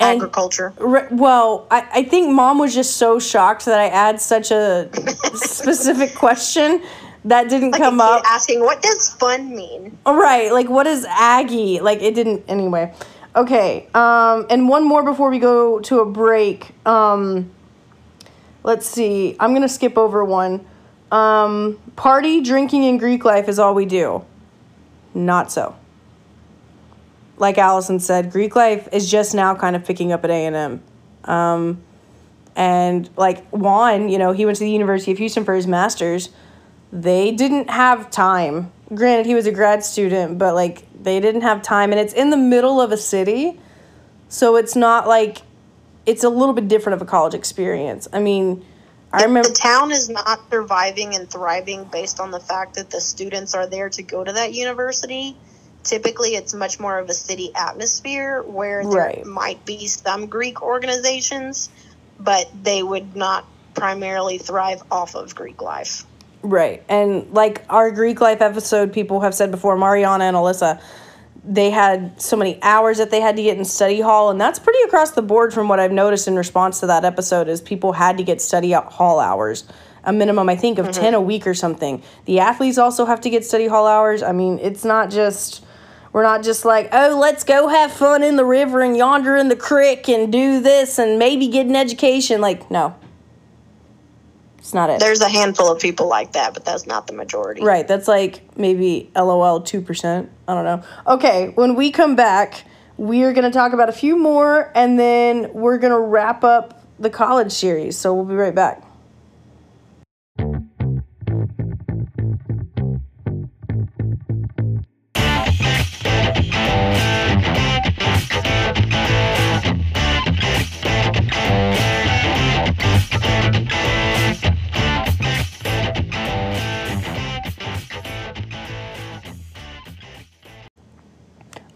And- 0.00 0.16
Agriculture. 0.20 0.72
Re- 0.78 1.06
well, 1.10 1.66
I, 1.70 1.86
I 1.94 2.02
think 2.04 2.32
mom 2.32 2.58
was 2.58 2.74
just 2.74 2.96
so 2.96 3.18
shocked 3.18 3.64
that 3.66 3.78
I 3.78 3.88
add 3.88 4.20
such 4.20 4.50
a 4.50 4.88
specific 5.34 6.14
question 6.16 6.82
that 7.24 7.48
didn't 7.48 7.70
Like 7.70 7.80
come 7.80 8.00
up. 8.00 8.22
asking, 8.26 8.60
what 8.60 8.82
does 8.82 9.10
fun 9.14 9.54
mean? 9.54 9.96
All 10.04 10.16
right, 10.16 10.52
like 10.52 10.68
what 10.68 10.86
is 10.86 11.06
Aggie? 11.08 11.80
Like 11.80 12.02
it 12.02 12.14
didn't 12.14 12.42
anyway. 12.48 12.92
Okay, 13.36 13.88
um, 13.94 14.46
and 14.50 14.68
one 14.68 14.86
more 14.86 15.02
before 15.02 15.30
we 15.30 15.38
go 15.38 15.80
to 15.80 16.00
a 16.00 16.04
break. 16.04 16.70
Um, 16.86 17.50
let's 18.62 18.86
see. 18.86 19.36
I'm 19.40 19.54
gonna 19.54 19.68
skip 19.68 19.96
over 19.96 20.24
one. 20.24 20.64
Um, 21.10 21.78
party, 21.96 22.40
drinking, 22.42 22.84
and 22.86 22.98
Greek 22.98 23.24
life 23.24 23.48
is 23.48 23.58
all 23.58 23.74
we 23.74 23.86
do. 23.86 24.24
Not 25.14 25.50
so. 25.52 25.74
Like 27.36 27.58
Allison 27.58 27.98
said, 27.98 28.30
Greek 28.30 28.54
life 28.54 28.88
is 28.92 29.10
just 29.10 29.34
now 29.34 29.54
kind 29.54 29.74
of 29.74 29.84
picking 29.84 30.12
up 30.12 30.24
at 30.24 30.30
A 30.30 30.46
and 30.46 30.56
M. 30.56 30.82
Um, 31.24 31.82
and 32.56 33.10
like 33.16 33.48
Juan, 33.48 34.08
you 34.08 34.18
know, 34.18 34.32
he 34.32 34.46
went 34.46 34.58
to 34.58 34.64
the 34.64 34.70
University 34.70 35.10
of 35.10 35.18
Houston 35.18 35.44
for 35.44 35.54
his 35.54 35.66
master's 35.66 36.30
they 36.94 37.32
didn't 37.32 37.68
have 37.70 38.08
time. 38.10 38.70
Granted, 38.94 39.26
he 39.26 39.34
was 39.34 39.46
a 39.46 39.52
grad 39.52 39.84
student, 39.84 40.38
but 40.38 40.54
like 40.54 40.86
they 41.02 41.18
didn't 41.18 41.40
have 41.40 41.60
time, 41.60 41.90
and 41.90 42.00
it's 42.00 42.14
in 42.14 42.30
the 42.30 42.36
middle 42.36 42.80
of 42.80 42.92
a 42.92 42.96
city, 42.96 43.58
so 44.28 44.56
it's 44.56 44.76
not 44.76 45.08
like 45.08 45.42
it's 46.06 46.22
a 46.22 46.28
little 46.28 46.54
bit 46.54 46.68
different 46.68 46.94
of 46.94 47.02
a 47.02 47.04
college 47.04 47.34
experience. 47.34 48.06
I 48.12 48.20
mean, 48.20 48.64
I 49.12 49.24
remember. 49.24 49.48
The 49.48 49.54
town 49.54 49.90
is 49.90 50.08
not 50.08 50.48
surviving 50.50 51.16
and 51.16 51.28
thriving 51.28 51.84
based 51.84 52.20
on 52.20 52.30
the 52.30 52.40
fact 52.40 52.74
that 52.74 52.90
the 52.90 53.00
students 53.00 53.54
are 53.54 53.66
there 53.66 53.88
to 53.90 54.02
go 54.02 54.22
to 54.22 54.32
that 54.32 54.54
university. 54.54 55.36
Typically, 55.84 56.34
it's 56.34 56.54
much 56.54 56.80
more 56.80 56.98
of 56.98 57.08
a 57.08 57.14
city 57.14 57.52
atmosphere 57.54 58.42
where 58.42 58.82
there 58.82 59.06
Right. 59.06 59.26
might 59.26 59.64
be 59.64 59.86
some 59.86 60.26
Greek 60.26 60.62
organizations, 60.62 61.68
but 62.18 62.48
they 62.62 62.82
would 62.82 63.14
not 63.14 63.44
primarily 63.74 64.38
thrive 64.38 64.82
off 64.90 65.14
of 65.14 65.34
Greek 65.34 65.60
life. 65.60 66.04
Right. 66.42 66.82
And 66.88 67.26
like 67.32 67.64
our 67.70 67.90
Greek 67.90 68.20
life 68.20 68.40
episode, 68.40 68.92
people 68.92 69.20
have 69.20 69.34
said 69.34 69.50
before, 69.50 69.76
Mariana 69.76 70.24
and 70.24 70.36
Alyssa, 70.36 70.80
they 71.46 71.70
had 71.70 72.20
so 72.20 72.36
many 72.36 72.58
hours 72.62 72.98
that 72.98 73.10
they 73.10 73.20
had 73.20 73.36
to 73.36 73.42
get 73.42 73.58
in 73.58 73.64
study 73.64 74.00
hall. 74.00 74.30
And 74.30 74.40
that's 74.40 74.58
pretty 74.58 74.82
across 74.84 75.10
the 75.12 75.22
board 75.22 75.52
from 75.52 75.68
what 75.68 75.80
I've 75.80 75.92
noticed 75.92 76.28
in 76.28 76.36
response 76.36 76.80
to 76.80 76.86
that 76.86 77.04
episode 77.04 77.48
is 77.48 77.60
people 77.60 77.92
had 77.92 78.16
to 78.18 78.24
get 78.24 78.40
study 78.40 78.72
hall 78.72 79.20
hours. 79.20 79.64
A 80.04 80.12
minimum, 80.12 80.48
I 80.50 80.56
think, 80.56 80.78
of 80.78 80.86
mm-hmm. 80.86 81.00
10 81.00 81.14
a 81.14 81.20
week 81.20 81.46
or 81.46 81.54
something. 81.54 82.02
The 82.26 82.40
athletes 82.40 82.76
also 82.76 83.06
have 83.06 83.20
to 83.22 83.30
get 83.30 83.44
study 83.44 83.66
hall 83.66 83.86
hours. 83.86 84.22
I 84.22 84.32
mean, 84.32 84.58
it's 84.60 84.84
not 84.84 85.10
just, 85.10 85.64
we're 86.14 86.22
not 86.22 86.44
just 86.44 86.64
like, 86.64 86.90
oh, 86.92 87.18
let's 87.20 87.42
go 87.42 87.66
have 87.66 87.92
fun 87.92 88.22
in 88.22 88.36
the 88.36 88.44
river 88.44 88.80
and 88.80 88.96
yonder 88.96 89.36
in 89.36 89.48
the 89.48 89.56
creek 89.56 90.08
and 90.08 90.32
do 90.32 90.60
this 90.60 90.96
and 91.00 91.18
maybe 91.18 91.48
get 91.48 91.66
an 91.66 91.74
education. 91.74 92.40
Like, 92.40 92.70
no. 92.70 92.94
It's 94.58 94.72
not 94.72 94.90
it. 94.90 95.00
There's 95.00 95.20
a 95.20 95.28
handful 95.28 95.72
of 95.72 95.82
people 95.82 96.08
like 96.08 96.34
that, 96.34 96.54
but 96.54 96.64
that's 96.64 96.86
not 96.86 97.08
the 97.08 97.14
majority. 97.14 97.64
Right, 97.64 97.86
that's 97.86 98.06
like 98.06 98.56
maybe 98.56 99.10
LOL 99.16 99.60
2%. 99.60 100.28
I 100.46 100.54
don't 100.54 100.64
know. 100.64 100.84
Okay, 101.14 101.48
when 101.56 101.74
we 101.74 101.90
come 101.90 102.14
back, 102.14 102.64
we 102.96 103.24
are 103.24 103.32
going 103.32 103.50
to 103.50 103.50
talk 103.50 103.72
about 103.72 103.88
a 103.88 103.92
few 103.92 104.16
more 104.16 104.70
and 104.76 104.96
then 104.96 105.52
we're 105.52 105.78
going 105.78 105.92
to 105.92 105.98
wrap 105.98 106.44
up 106.44 106.86
the 106.96 107.10
college 107.10 107.50
series. 107.50 107.98
So 107.98 108.14
we'll 108.14 108.24
be 108.24 108.36
right 108.36 108.54
back. 108.54 108.84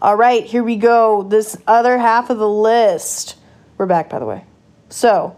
All 0.09 0.15
right, 0.15 0.43
here 0.43 0.63
we 0.63 0.75
go. 0.75 1.21
This 1.21 1.55
other 1.67 1.99
half 1.99 2.31
of 2.31 2.39
the 2.39 2.49
list. 2.49 3.35
We're 3.77 3.85
back, 3.85 4.09
by 4.09 4.17
the 4.17 4.25
way. 4.25 4.43
So, 4.89 5.37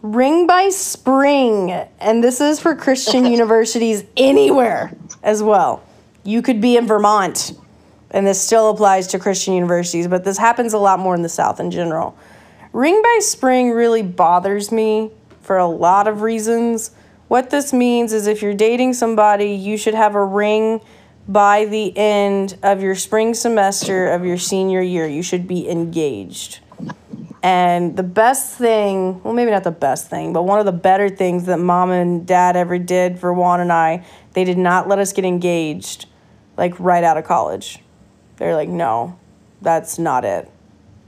Ring 0.00 0.46
by 0.46 0.70
Spring, 0.70 1.72
and 2.00 2.24
this 2.24 2.40
is 2.40 2.58
for 2.58 2.74
Christian 2.74 3.26
universities 3.30 4.04
anywhere 4.16 4.96
as 5.22 5.42
well. 5.42 5.82
You 6.24 6.40
could 6.40 6.58
be 6.58 6.78
in 6.78 6.86
Vermont, 6.86 7.52
and 8.10 8.26
this 8.26 8.40
still 8.40 8.70
applies 8.70 9.08
to 9.08 9.18
Christian 9.18 9.52
universities, 9.52 10.08
but 10.08 10.24
this 10.24 10.38
happens 10.38 10.72
a 10.72 10.78
lot 10.78 10.98
more 10.98 11.14
in 11.14 11.20
the 11.20 11.28
South 11.28 11.60
in 11.60 11.70
general. 11.70 12.16
Ring 12.72 13.02
by 13.02 13.18
Spring 13.20 13.72
really 13.72 14.02
bothers 14.02 14.72
me 14.72 15.10
for 15.42 15.58
a 15.58 15.66
lot 15.66 16.08
of 16.08 16.22
reasons. 16.22 16.92
What 17.28 17.50
this 17.50 17.74
means 17.74 18.14
is 18.14 18.26
if 18.26 18.40
you're 18.40 18.54
dating 18.54 18.94
somebody, 18.94 19.50
you 19.50 19.76
should 19.76 19.92
have 19.92 20.14
a 20.14 20.24
ring 20.24 20.80
by 21.28 21.66
the 21.66 21.96
end 21.96 22.58
of 22.62 22.82
your 22.82 22.94
spring 22.94 23.34
semester 23.34 24.08
of 24.08 24.24
your 24.24 24.38
senior 24.38 24.80
year. 24.80 25.06
You 25.06 25.22
should 25.22 25.46
be 25.46 25.68
engaged. 25.68 26.60
And 27.42 27.96
the 27.96 28.02
best 28.02 28.56
thing, 28.56 29.22
well, 29.22 29.34
maybe 29.34 29.50
not 29.50 29.62
the 29.62 29.70
best 29.70 30.10
thing, 30.10 30.32
but 30.32 30.42
one 30.42 30.58
of 30.58 30.66
the 30.66 30.72
better 30.72 31.08
things 31.08 31.44
that 31.44 31.58
mom 31.58 31.90
and 31.90 32.26
dad 32.26 32.56
ever 32.56 32.78
did 32.78 33.18
for 33.18 33.32
Juan 33.32 33.60
and 33.60 33.72
I, 33.72 34.04
they 34.32 34.42
did 34.42 34.58
not 34.58 34.88
let 34.88 34.98
us 34.98 35.12
get 35.12 35.24
engaged 35.24 36.06
like 36.56 36.78
right 36.80 37.04
out 37.04 37.16
of 37.16 37.24
college. 37.24 37.78
They're 38.36 38.56
like, 38.56 38.68
no, 38.68 39.18
that's 39.62 39.98
not 39.98 40.24
it. 40.24 40.50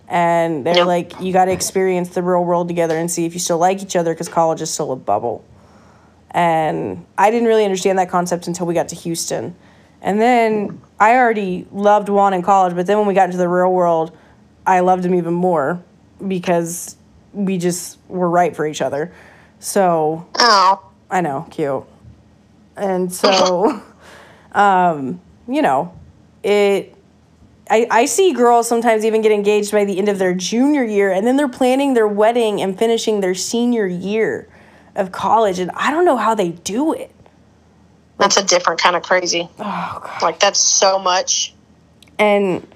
And 0.06 0.64
they're 0.64 0.74
Nope. 0.74 0.86
like, 0.86 1.20
you 1.20 1.32
got 1.32 1.46
to 1.46 1.52
experience 1.52 2.10
the 2.10 2.22
real 2.22 2.44
world 2.44 2.68
together 2.68 2.96
and 2.96 3.10
see 3.10 3.26
if 3.26 3.32
you 3.32 3.40
still 3.40 3.58
like 3.58 3.82
each 3.82 3.96
other 3.96 4.12
because 4.12 4.28
college 4.28 4.60
is 4.60 4.70
still 4.70 4.92
a 4.92 4.96
bubble. 4.96 5.44
And 6.30 7.06
I 7.18 7.30
didn't 7.30 7.48
really 7.48 7.64
understand 7.64 7.98
that 7.98 8.08
concept 8.08 8.46
until 8.46 8.66
we 8.66 8.74
got 8.74 8.88
to 8.88 8.96
Houston. 8.96 9.56
And 10.02 10.20
then 10.20 10.80
I 10.98 11.16
already 11.16 11.66
loved 11.72 12.08
Juan 12.08 12.32
in 12.34 12.42
college, 12.42 12.74
but 12.74 12.86
then 12.86 12.98
when 12.98 13.06
we 13.06 13.14
got 13.14 13.26
into 13.26 13.38
the 13.38 13.48
real 13.48 13.72
world, 13.72 14.16
I 14.66 14.80
loved 14.80 15.04
him 15.04 15.14
even 15.14 15.34
more 15.34 15.82
because 16.26 16.96
we 17.32 17.58
just 17.58 17.98
were 18.08 18.28
right 18.28 18.54
for 18.54 18.66
each 18.66 18.80
other. 18.82 19.12
So 19.58 20.26
Oh, 20.36 20.90
I 21.10 21.20
know, 21.20 21.46
cute. 21.50 21.84
And 22.76 23.12
so, 23.12 23.82
um, 24.52 25.20
you 25.48 25.62
know, 25.62 25.94
it. 26.42 26.96
I, 27.72 27.86
I 27.88 28.04
see 28.06 28.32
girls 28.32 28.66
sometimes 28.66 29.04
even 29.04 29.22
get 29.22 29.30
engaged 29.30 29.70
by 29.70 29.84
the 29.84 29.96
end 29.96 30.08
of 30.08 30.18
their 30.18 30.34
junior 30.34 30.82
year, 30.82 31.12
and 31.12 31.24
then 31.24 31.36
they're 31.36 31.46
planning 31.46 31.94
their 31.94 32.08
wedding 32.08 32.60
and 32.60 32.76
finishing 32.76 33.20
their 33.20 33.34
senior 33.34 33.86
year 33.86 34.48
of 34.96 35.12
college, 35.12 35.60
and 35.60 35.70
I 35.76 35.92
don't 35.92 36.04
know 36.04 36.16
how 36.16 36.34
they 36.34 36.50
do 36.50 36.92
it. 36.92 37.14
That's 38.20 38.36
a 38.36 38.44
different 38.44 38.80
kind 38.80 38.96
of 38.96 39.02
crazy. 39.02 39.48
Oh 39.58 40.00
god. 40.04 40.22
Like 40.22 40.40
that's 40.40 40.60
so 40.60 40.98
much. 40.98 41.54
And 42.18 42.66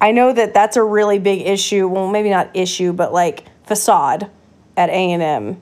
I 0.00 0.12
know 0.12 0.32
that 0.32 0.54
that's 0.54 0.76
a 0.76 0.82
really 0.82 1.18
big 1.18 1.46
issue. 1.46 1.86
Well, 1.86 2.10
maybe 2.10 2.30
not 2.30 2.50
issue, 2.54 2.92
but 2.92 3.12
like 3.12 3.44
facade 3.64 4.30
at 4.76 4.88
A 4.90 5.12
and 5.12 5.22
M 5.22 5.60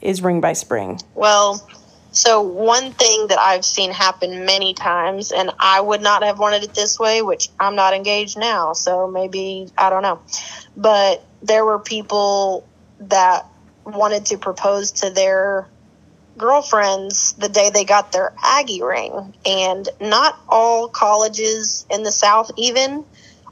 is 0.00 0.22
ring 0.22 0.40
by 0.40 0.52
spring. 0.52 1.00
Well, 1.14 1.66
so 2.10 2.42
one 2.42 2.92
thing 2.92 3.26
that 3.28 3.38
I've 3.38 3.64
seen 3.64 3.90
happen 3.90 4.44
many 4.44 4.72
times, 4.72 5.32
and 5.32 5.50
I 5.58 5.80
would 5.80 6.00
not 6.00 6.22
have 6.22 6.38
wanted 6.38 6.62
it 6.62 6.74
this 6.74 6.98
way, 6.98 7.22
which 7.22 7.48
I'm 7.58 7.74
not 7.74 7.92
engaged 7.92 8.38
now, 8.38 8.72
so 8.72 9.08
maybe 9.08 9.68
I 9.76 9.90
don't 9.90 10.02
know. 10.02 10.20
But 10.76 11.24
there 11.42 11.64
were 11.64 11.78
people 11.78 12.66
that 13.00 13.46
wanted 13.84 14.26
to 14.26 14.38
propose 14.38 14.92
to 14.92 15.10
their 15.10 15.66
girlfriends 16.36 17.32
the 17.34 17.48
day 17.48 17.70
they 17.70 17.84
got 17.84 18.12
their 18.12 18.32
Aggie 18.42 18.82
ring, 18.82 19.34
and 19.44 19.88
not 20.00 20.38
all 20.48 20.88
colleges 20.88 21.86
in 21.90 22.02
the 22.02 22.12
South 22.12 22.50
even 22.56 23.04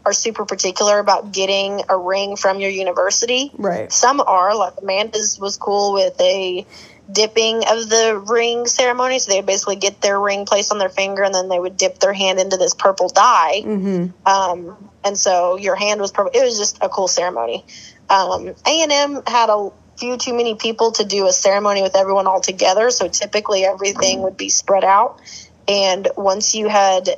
are 0.04 0.12
super 0.12 0.44
particular 0.44 0.98
about 0.98 1.32
getting 1.32 1.82
a 1.88 1.96
ring 1.96 2.36
from 2.36 2.60
your 2.60 2.70
university. 2.70 3.52
Right. 3.54 3.92
Some 3.92 4.20
are, 4.20 4.56
like 4.56 4.74
Amanda's 4.82 5.38
was 5.38 5.56
cool 5.56 5.92
with 5.92 6.20
a 6.20 6.66
dipping 7.10 7.56
of 7.68 7.88
the 7.88 8.22
ring 8.28 8.66
ceremony. 8.66 9.18
So 9.18 9.32
they 9.32 9.38
would 9.38 9.46
basically 9.46 9.76
get 9.76 10.00
their 10.00 10.18
ring 10.20 10.46
placed 10.46 10.72
on 10.72 10.78
their 10.78 10.88
finger 10.88 11.22
and 11.22 11.34
then 11.34 11.48
they 11.48 11.58
would 11.58 11.76
dip 11.76 11.98
their 11.98 12.12
hand 12.12 12.40
into 12.40 12.56
this 12.56 12.74
purple 12.74 13.08
dye. 13.08 13.62
Mm-hmm. 13.64 14.28
Um, 14.28 14.90
and 15.04 15.18
so 15.18 15.56
your 15.56 15.76
hand 15.76 16.00
was 16.00 16.12
purple. 16.12 16.32
It 16.34 16.44
was 16.44 16.58
just 16.58 16.78
a 16.80 16.88
cool 16.88 17.08
ceremony. 17.08 17.64
Um, 18.08 18.54
A&M 18.66 19.22
had 19.26 19.48
a 19.48 19.70
few 19.98 20.16
too 20.16 20.34
many 20.34 20.54
people 20.54 20.92
to 20.92 21.04
do 21.04 21.26
a 21.26 21.32
ceremony 21.32 21.82
with 21.82 21.96
everyone 21.96 22.26
all 22.26 22.40
together. 22.40 22.90
So 22.90 23.08
typically 23.08 23.64
everything 23.64 24.22
would 24.22 24.36
be 24.36 24.48
spread 24.48 24.84
out. 24.84 25.20
And 25.68 26.08
once 26.16 26.54
you 26.54 26.68
had 26.68 27.08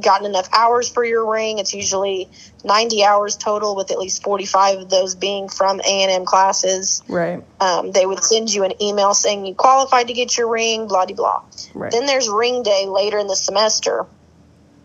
gotten 0.00 0.26
enough 0.26 0.48
hours 0.52 0.88
for 0.88 1.04
your 1.04 1.30
ring, 1.30 1.58
it's 1.58 1.74
usually 1.74 2.28
90 2.64 3.04
hours 3.04 3.36
total 3.36 3.74
with 3.74 3.90
at 3.90 3.98
least 3.98 4.22
45 4.22 4.80
of 4.80 4.90
those 4.90 5.14
being 5.14 5.48
from 5.48 5.80
A&M 5.80 6.24
classes. 6.24 7.02
Right. 7.08 7.42
Um, 7.60 7.92
they 7.92 8.06
would 8.06 8.22
send 8.22 8.52
you 8.52 8.64
an 8.64 8.80
email 8.82 9.14
saying 9.14 9.46
you 9.46 9.54
qualified 9.54 10.08
to 10.08 10.12
get 10.12 10.36
your 10.36 10.48
ring, 10.48 10.86
blah, 10.86 11.06
blah, 11.06 11.16
blah. 11.16 11.42
Right. 11.74 11.90
Then 11.90 12.06
there's 12.06 12.28
ring 12.28 12.62
day 12.62 12.86
later 12.86 13.18
in 13.18 13.26
the 13.26 13.36
semester, 13.36 14.06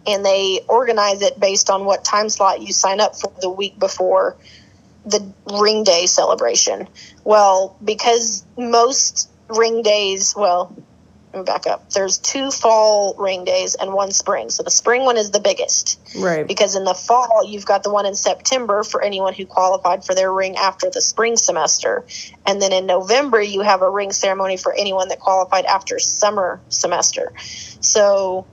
and 0.07 0.25
they 0.25 0.61
organize 0.67 1.21
it 1.21 1.39
based 1.39 1.69
on 1.69 1.85
what 1.85 2.03
time 2.03 2.29
slot 2.29 2.61
you 2.61 2.73
sign 2.73 2.99
up 2.99 3.15
for 3.15 3.31
the 3.41 3.49
week 3.49 3.77
before 3.77 4.35
the 5.05 5.33
ring 5.61 5.83
day 5.83 6.05
celebration. 6.05 6.87
Well, 7.23 7.77
because 7.83 8.45
most 8.57 9.29
ring 9.49 9.81
days, 9.81 10.33
well, 10.35 10.75
let 11.33 11.39
me 11.39 11.45
back 11.45 11.65
up. 11.65 11.89
There's 11.89 12.19
two 12.19 12.51
fall 12.51 13.15
ring 13.17 13.43
days 13.43 13.75
and 13.75 13.93
one 13.93 14.11
spring. 14.11 14.49
So 14.49 14.61
the 14.61 14.69
spring 14.71 15.03
one 15.03 15.17
is 15.17 15.31
the 15.31 15.39
biggest 15.39 15.99
Right. 16.15 16.47
because 16.47 16.75
in 16.75 16.83
the 16.83 16.93
fall 16.93 17.43
you've 17.43 17.65
got 17.65 17.81
the 17.81 17.89
one 17.89 18.05
in 18.05 18.13
September 18.13 18.83
for 18.83 19.01
anyone 19.01 19.33
who 19.33 19.45
qualified 19.45 20.05
for 20.05 20.13
their 20.13 20.31
ring 20.31 20.57
after 20.57 20.89
the 20.91 21.01
spring 21.01 21.35
semester, 21.37 22.05
and 22.45 22.61
then 22.61 22.71
in 22.71 22.85
November 22.85 23.41
you 23.41 23.61
have 23.61 23.81
a 23.81 23.89
ring 23.89 24.11
ceremony 24.11 24.57
for 24.57 24.73
anyone 24.73 25.07
that 25.07 25.19
qualified 25.19 25.65
after 25.65 25.97
summer 25.97 26.61
semester. 26.69 27.33
So 27.79 28.45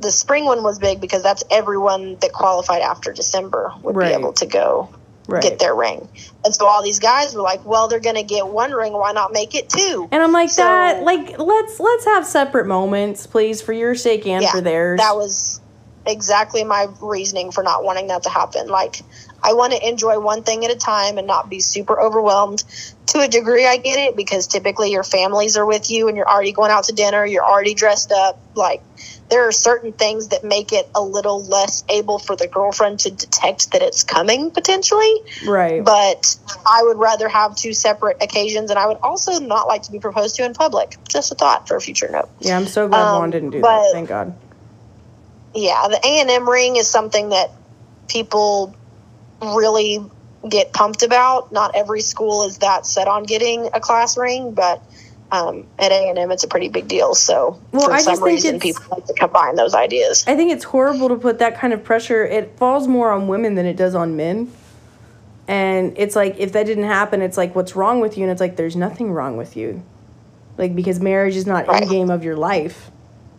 the 0.00 0.10
spring 0.10 0.44
one 0.44 0.64
was 0.64 0.80
big 0.80 1.00
because 1.00 1.22
that's 1.22 1.44
everyone 1.50 2.16
that 2.20 2.32
qualified 2.32 2.82
after 2.82 3.12
December 3.12 3.72
would 3.82 3.94
Right. 3.94 4.08
be 4.08 4.14
able 4.14 4.32
to 4.34 4.46
go 4.46 4.90
Right. 5.26 5.42
get 5.42 5.58
their 5.58 5.74
ring. 5.74 6.06
And 6.44 6.54
so 6.54 6.66
all 6.66 6.82
these 6.82 6.98
guys 6.98 7.34
were 7.34 7.40
like, 7.40 7.64
"Well, 7.64 7.88
they're 7.88 7.98
going 7.98 8.16
to 8.16 8.22
get 8.22 8.46
one 8.46 8.72
ring. 8.72 8.92
Why 8.92 9.12
not 9.12 9.32
make 9.32 9.54
it 9.54 9.70
two?" 9.70 10.06
And 10.12 10.22
I'm 10.22 10.32
like 10.32 10.50
So- 10.50 10.62
that. 10.62 11.02
Like 11.02 11.38
let's 11.38 11.80
let's 11.80 12.04
have 12.04 12.26
separate 12.26 12.66
moments, 12.66 13.26
please, 13.26 13.62
for 13.62 13.72
your 13.72 13.94
sake 13.94 14.26
and 14.26 14.46
for 14.46 14.60
theirs. 14.60 15.00
That 15.00 15.16
was 15.16 15.60
exactly 16.06 16.64
my 16.64 16.88
reasoning 17.00 17.50
for 17.50 17.62
not 17.62 17.84
wanting 17.84 18.08
that 18.08 18.24
to 18.24 18.28
happen. 18.28 18.68
Like, 18.68 19.00
I 19.42 19.54
want 19.54 19.72
to 19.72 19.88
enjoy 19.88 20.18
one 20.20 20.42
thing 20.42 20.64
at 20.64 20.70
a 20.70 20.76
time 20.76 21.16
and 21.16 21.26
not 21.26 21.48
be 21.48 21.60
super 21.60 21.98
overwhelmed. 22.00 22.62
To 23.08 23.20
a 23.20 23.28
degree, 23.28 23.66
I 23.66 23.76
get 23.78 23.98
it 23.98 24.16
because 24.16 24.46
typically 24.46 24.90
your 24.90 25.04
families 25.04 25.56
are 25.56 25.64
with 25.64 25.90
you 25.90 26.08
and 26.08 26.16
you're 26.16 26.28
already 26.28 26.52
going 26.52 26.70
out 26.70 26.84
to 26.84 26.92
dinner, 26.92 27.24
you're 27.24 27.44
already 27.44 27.72
dressed 27.74 28.12
up. 28.12 28.38
Like, 28.54 28.82
there 29.30 29.48
are 29.48 29.52
certain 29.52 29.92
things 29.92 30.28
that 30.28 30.44
make 30.44 30.72
it 30.72 30.88
a 30.94 31.02
little 31.02 31.44
less 31.44 31.82
able 31.88 32.18
for 32.18 32.36
the 32.36 32.46
girlfriend 32.46 33.00
to 33.00 33.10
detect 33.10 33.72
that 33.72 33.82
it's 33.82 34.04
coming 34.04 34.50
potentially 34.50 35.14
right. 35.46 35.84
but 35.84 36.36
I 36.66 36.82
would 36.82 36.98
rather 36.98 37.28
have 37.28 37.56
two 37.56 37.72
separate 37.72 38.22
occasions, 38.22 38.70
and 38.70 38.78
I 38.78 38.86
would 38.86 38.98
also 39.02 39.38
not 39.38 39.68
like 39.68 39.82
to 39.82 39.92
be 39.92 39.98
proposed 39.98 40.36
to 40.36 40.44
in 40.44 40.54
public. 40.54 40.96
Just 41.08 41.32
a 41.32 41.34
thought 41.34 41.68
for 41.68 41.76
a 41.76 41.80
future 41.80 42.08
note. 42.10 42.28
yeah, 42.40 42.56
I'm 42.56 42.66
so 42.66 42.88
glad 42.88 43.02
um, 43.02 43.18
Juan 43.18 43.30
didn't 43.30 43.50
do 43.50 43.60
that. 43.60 43.90
Thank 43.92 44.08
God. 44.08 44.36
Yeah, 45.54 45.86
the 45.88 46.00
A 46.04 46.20
and 46.20 46.30
M 46.30 46.48
ring 46.48 46.76
is 46.76 46.88
something 46.88 47.30
that 47.30 47.50
people 48.08 48.74
really 49.42 50.00
get 50.48 50.72
pumped 50.72 51.02
about. 51.02 51.52
Not 51.52 51.74
every 51.74 52.00
school 52.00 52.44
is 52.44 52.58
that 52.58 52.86
set 52.86 53.08
on 53.08 53.24
getting 53.24 53.68
a 53.72 53.80
class 53.80 54.16
ring, 54.16 54.52
but 54.52 54.82
um, 55.34 55.66
at 55.78 55.90
A 55.90 56.08
and 56.08 56.18
M, 56.18 56.30
it's 56.30 56.44
a 56.44 56.48
pretty 56.48 56.68
big 56.68 56.86
deal. 56.88 57.14
So 57.14 57.60
Well, 57.72 57.86
for 57.88 57.92
I 57.92 58.00
some 58.00 58.22
reason, 58.22 58.60
people 58.60 58.84
like 58.90 59.06
to 59.06 59.14
combine 59.14 59.56
those 59.56 59.74
ideas. 59.74 60.24
I 60.26 60.36
think 60.36 60.52
it's 60.52 60.64
horrible 60.64 61.08
to 61.08 61.16
put 61.16 61.38
that 61.40 61.58
kind 61.58 61.72
of 61.72 61.82
pressure. 61.82 62.24
It 62.24 62.56
falls 62.56 62.86
more 62.86 63.10
on 63.10 63.26
women 63.26 63.54
than 63.54 63.66
it 63.66 63.76
does 63.76 63.94
on 63.94 64.16
men. 64.16 64.52
And 65.48 65.92
it's 65.98 66.16
like 66.16 66.36
if 66.38 66.52
that 66.52 66.66
didn't 66.66 66.84
happen, 66.84 67.20
it's 67.20 67.36
like 67.36 67.54
what's 67.54 67.76
wrong 67.76 68.00
with 68.00 68.16
you? 68.16 68.22
And 68.24 68.32
it's 68.32 68.40
like 68.40 68.56
there's 68.56 68.76
nothing 68.76 69.12
wrong 69.12 69.36
with 69.36 69.56
you. 69.56 69.82
Like 70.56 70.74
because 70.74 71.00
marriage 71.00 71.36
is 71.36 71.46
not 71.46 71.66
Right. 71.66 71.82
end 71.82 71.90
game 71.90 72.10
of 72.10 72.24
your 72.24 72.36
life. 72.36 72.90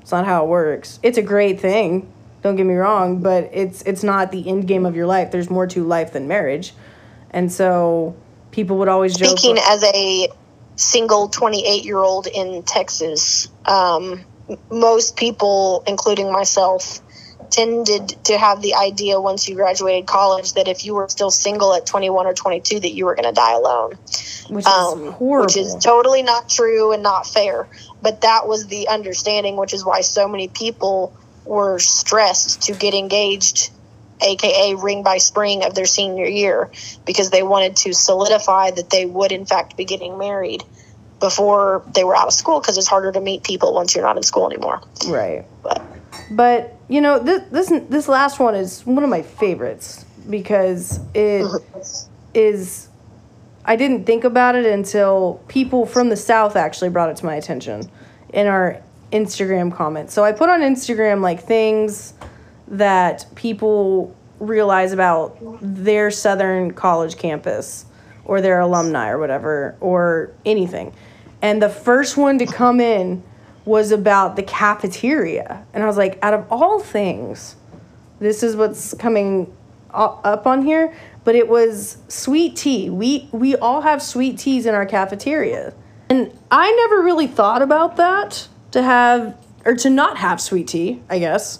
It's 0.01 0.11
not 0.11 0.25
how 0.25 0.43
it 0.43 0.47
works. 0.49 0.99
It's 1.01 1.17
a 1.17 1.23
great 1.23 1.59
thing. 1.59 2.11
Don't 2.43 2.57
get 2.57 2.65
me 2.65 2.75
wrong, 2.75 3.21
but 3.21 3.49
it's 3.53 3.81
it's 3.83 4.03
not 4.03 4.31
the 4.31 4.47
end 4.47 4.67
game 4.67 4.85
of 4.85 4.95
your 4.95 5.07
life. 5.07 5.31
There's 5.31 5.49
more 5.49 5.65
to 5.67 5.83
life 5.83 6.13
than 6.13 6.27
marriage. 6.27 6.73
And 7.31 7.51
so 7.51 8.15
people 8.51 8.77
would 8.77 8.87
always 8.87 9.15
joke 9.15 9.39
Speaking 9.39 9.57
as 9.67 9.83
a 9.83 10.27
single 10.75 11.29
28 11.29 11.85
year 11.85 11.97
old 11.97 12.27
in 12.27 12.63
Texas, 12.63 13.49
um, 13.65 14.23
most 14.69 15.15
people, 15.15 15.83
including 15.87 16.31
myself, 16.31 17.01
tended 17.49 18.09
to 18.25 18.37
have 18.37 18.61
the 18.61 18.75
idea 18.75 19.19
once 19.19 19.47
you 19.47 19.55
graduated 19.55 20.07
college 20.07 20.53
that 20.53 20.67
if 20.67 20.85
you 20.85 20.93
were 20.93 21.07
still 21.09 21.31
single 21.31 21.73
at 21.73 21.85
21 21.85 22.25
or 22.25 22.33
22 22.33 22.79
that 22.79 22.91
you 22.91 23.05
were 23.05 23.15
going 23.15 23.27
to 23.27 23.31
die 23.31 23.53
alone 23.53 23.97
which 24.49 24.65
is 24.65 24.71
um, 24.71 25.11
horrible. 25.11 25.45
which 25.45 25.57
is 25.57 25.75
totally 25.75 26.23
not 26.23 26.49
true 26.49 26.91
and 26.91 27.03
not 27.03 27.27
fair. 27.27 27.67
But 28.01 28.21
that 28.21 28.47
was 28.47 28.67
the 28.67 28.87
understanding, 28.87 29.57
which 29.57 29.73
is 29.73 29.85
why 29.85 30.01
so 30.01 30.27
many 30.27 30.47
people 30.47 31.13
were 31.45 31.79
stressed 31.79 32.63
to 32.63 32.73
get 32.73 32.93
engaged, 32.93 33.71
aka 34.21 34.75
ring 34.75 35.03
by 35.03 35.17
spring 35.17 35.63
of 35.63 35.75
their 35.75 35.85
senior 35.85 36.25
year, 36.25 36.71
because 37.05 37.29
they 37.29 37.43
wanted 37.43 37.75
to 37.77 37.93
solidify 37.93 38.71
that 38.71 38.89
they 38.89 39.05
would, 39.05 39.31
in 39.31 39.45
fact, 39.45 39.77
be 39.77 39.85
getting 39.85 40.17
married 40.17 40.63
before 41.19 41.83
they 41.93 42.03
were 42.03 42.15
out 42.15 42.27
of 42.27 42.33
school 42.33 42.59
because 42.59 42.77
it's 42.77 42.87
harder 42.87 43.11
to 43.11 43.21
meet 43.21 43.43
people 43.43 43.73
once 43.73 43.95
you're 43.95 44.03
not 44.03 44.17
in 44.17 44.23
school 44.23 44.47
anymore. 44.47 44.81
right. 45.07 45.45
But 45.63 45.81
But 46.29 46.77
you 46.87 47.01
know, 47.01 47.19
this 47.19 47.43
this 47.51 47.81
this 47.89 48.07
last 48.07 48.39
one 48.39 48.55
is 48.55 48.85
one 48.85 49.03
of 49.03 49.09
my 49.09 49.21
favorites 49.21 50.05
because 50.29 50.99
it 51.13 51.45
is. 52.33 52.89
I 53.67 53.75
didn't 53.75 54.05
think 54.05 54.23
about 54.23 54.55
it 54.55 54.67
until 54.67 55.41
people 55.47 55.87
from 55.87 56.09
the 56.09 56.15
south 56.15 56.55
actually 56.55 56.89
brought 56.89 57.09
it 57.09 57.17
to 57.17 57.25
my 57.25 57.33
attention 57.33 57.89
in 58.31 58.45
our 58.45 58.79
Instagram 59.11 59.73
comments. 59.73 60.13
So 60.13 60.23
I 60.23 60.33
put 60.33 60.49
on 60.49 60.61
Instagram 60.61 61.21
like 61.21 61.41
things 61.41 62.13
that 62.67 63.25
people 63.35 64.15
realize 64.39 64.91
about 64.91 65.37
their 65.61 66.11
southern 66.11 66.71
college 66.71 67.17
campus 67.17 67.85
or 68.25 68.41
their 68.41 68.59
alumni 68.59 69.09
or 69.09 69.19
whatever 69.19 69.75
or 69.79 70.31
anything. 70.45 70.93
And 71.41 71.61
the 71.61 71.69
first 71.69 72.17
one 72.17 72.37
to 72.39 72.45
come 72.45 72.79
in 72.79 73.23
was 73.65 73.91
about 73.91 74.35
the 74.35 74.43
cafeteria. 74.43 75.65
And 75.73 75.83
I 75.83 75.85
was 75.85 75.97
like, 75.97 76.19
out 76.21 76.33
of 76.33 76.45
all 76.51 76.79
things, 76.79 77.55
this 78.19 78.43
is 78.43 78.55
what's 78.55 78.93
coming 78.95 79.55
up 79.91 80.45
on 80.45 80.63
here. 80.63 80.93
but 81.25 81.35
it 81.35 81.49
was 81.49 81.97
sweet 82.07 82.55
tea. 82.55 82.89
We 82.89 83.27
we 83.31 83.55
all 83.57 83.81
have 83.81 84.01
sweet 84.01 84.37
teas 84.37 84.65
in 84.65 84.73
our 84.73 84.85
cafeteria. 84.85 85.73
And 86.09 86.31
I 86.51 86.71
never 86.71 87.03
really 87.03 87.27
thought 87.27 87.61
about 87.61 87.97
that 87.97 88.47
to 88.71 88.81
have 88.81 89.35
or 89.65 89.75
to 89.75 89.89
not 89.89 90.17
have 90.17 90.39
sweet 90.39 90.67
tea, 90.67 91.01
I 91.09 91.19
guess, 91.19 91.59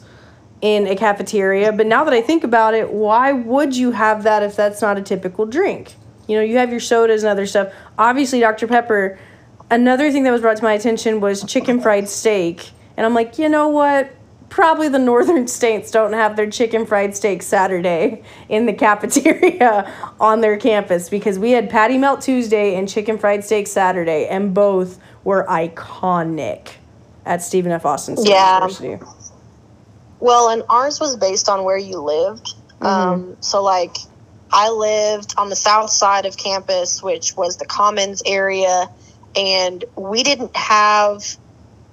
in 0.61 0.87
a 0.87 0.95
cafeteria. 0.95 1.71
But 1.71 1.87
now 1.87 2.03
that 2.03 2.13
I 2.13 2.21
think 2.21 2.43
about 2.43 2.73
it, 2.73 2.91
why 2.91 3.31
would 3.31 3.75
you 3.75 3.91
have 3.91 4.23
that 4.23 4.43
if 4.43 4.55
that's 4.55 4.81
not 4.81 4.97
a 4.97 5.01
typical 5.01 5.45
drink? 5.45 5.95
You 6.27 6.37
know, 6.37 6.43
you 6.43 6.57
have 6.57 6.71
your 6.71 6.79
sodas 6.79 7.23
and 7.23 7.29
other 7.29 7.45
stuff. 7.45 7.73
Obviously, 7.97 8.39
Dr. 8.39 8.67
Pepper. 8.67 9.19
Another 9.69 10.11
thing 10.11 10.23
that 10.23 10.31
was 10.31 10.41
brought 10.41 10.57
to 10.57 10.63
my 10.63 10.73
attention 10.73 11.19
was 11.19 11.43
chicken 11.43 11.81
fried 11.81 12.07
steak. 12.07 12.71
And 12.97 13.05
I'm 13.05 13.13
like, 13.13 13.37
you 13.37 13.49
know 13.49 13.67
what? 13.67 14.11
Probably 14.49 14.87
the 14.87 14.99
northern 15.13 15.47
states 15.47 15.91
don't 15.91 16.13
have 16.13 16.35
their 16.35 16.49
chicken 16.49 16.85
fried 16.85 17.15
steak 17.15 17.41
Saturday 17.41 18.23
in 18.47 18.65
the 18.65 18.73
cafeteria 18.73 19.91
on 20.19 20.41
their 20.41 20.57
campus 20.57 21.09
because 21.09 21.37
we 21.37 21.51
had 21.51 21.69
patty 21.69 21.97
melt 21.97 22.21
Tuesday 22.21 22.75
and 22.75 22.87
chicken 22.87 23.17
fried 23.17 23.43
steak 23.43 23.67
Saturday, 23.67 24.27
and 24.27 24.53
both 24.53 24.99
were 25.23 25.45
iconic 25.49 26.69
at 27.25 27.41
Stephen 27.41 27.71
F. 27.71 27.85
Austin 27.85 28.15
State 28.17 28.31
Yeah. 28.31 28.67
University. 28.67 28.99
Well, 30.25 30.49
and 30.49 30.63
ours 30.71 30.99
was 30.99 31.17
based 31.17 31.49
on 31.49 31.63
where 31.65 31.77
you 31.77 31.99
lived. 31.99 32.55
Um, 32.81 33.37
so, 33.41 33.61
like, 33.61 33.95
I 34.51 34.71
lived 34.71 35.35
on 35.37 35.49
the 35.49 35.55
south 35.55 35.91
side 35.91 36.25
of 36.25 36.35
campus, 36.35 37.03
which 37.03 37.37
was 37.37 37.57
the 37.57 37.67
Commons 37.67 38.23
area, 38.25 38.89
and 39.35 39.85
we 39.95 40.23
didn't 40.23 40.55
have 40.57 41.23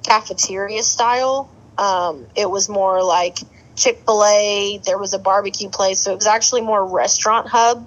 cafeteria 0.02 0.82
style. 0.82 1.50
Um, 1.76 2.26
it 2.34 2.48
was 2.48 2.70
more 2.70 3.04
like 3.04 3.36
Chick 3.76 4.00
fil 4.06 4.24
A, 4.24 4.80
there 4.86 4.96
was 4.96 5.12
a 5.12 5.18
barbecue 5.18 5.68
place. 5.68 6.00
So, 6.00 6.12
it 6.12 6.16
was 6.16 6.26
actually 6.26 6.62
more 6.62 6.86
restaurant 6.86 7.48
hub 7.48 7.86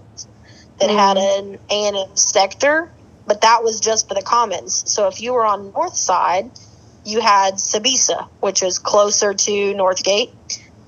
that 0.80 0.92
had 0.92 1.18
an 1.18 1.58
A&M 1.72 2.16
sector, 2.16 2.92
but 3.26 3.42
that 3.42 3.64
was 3.64 3.80
just 3.80 4.08
for 4.08 4.14
the 4.14 4.22
Commons. 4.22 4.84
So, 4.92 5.08
if 5.08 5.24
you 5.24 5.34
were 5.34 5.44
on 5.44 5.72
north 5.72 5.96
side, 5.96 6.52
you 7.06 7.22
had 7.22 7.56
Sbisa, 7.56 8.28
which 8.42 8.64
is 8.64 8.80
closer 8.80 9.34
to 9.34 9.52
Northgate, 9.74 10.32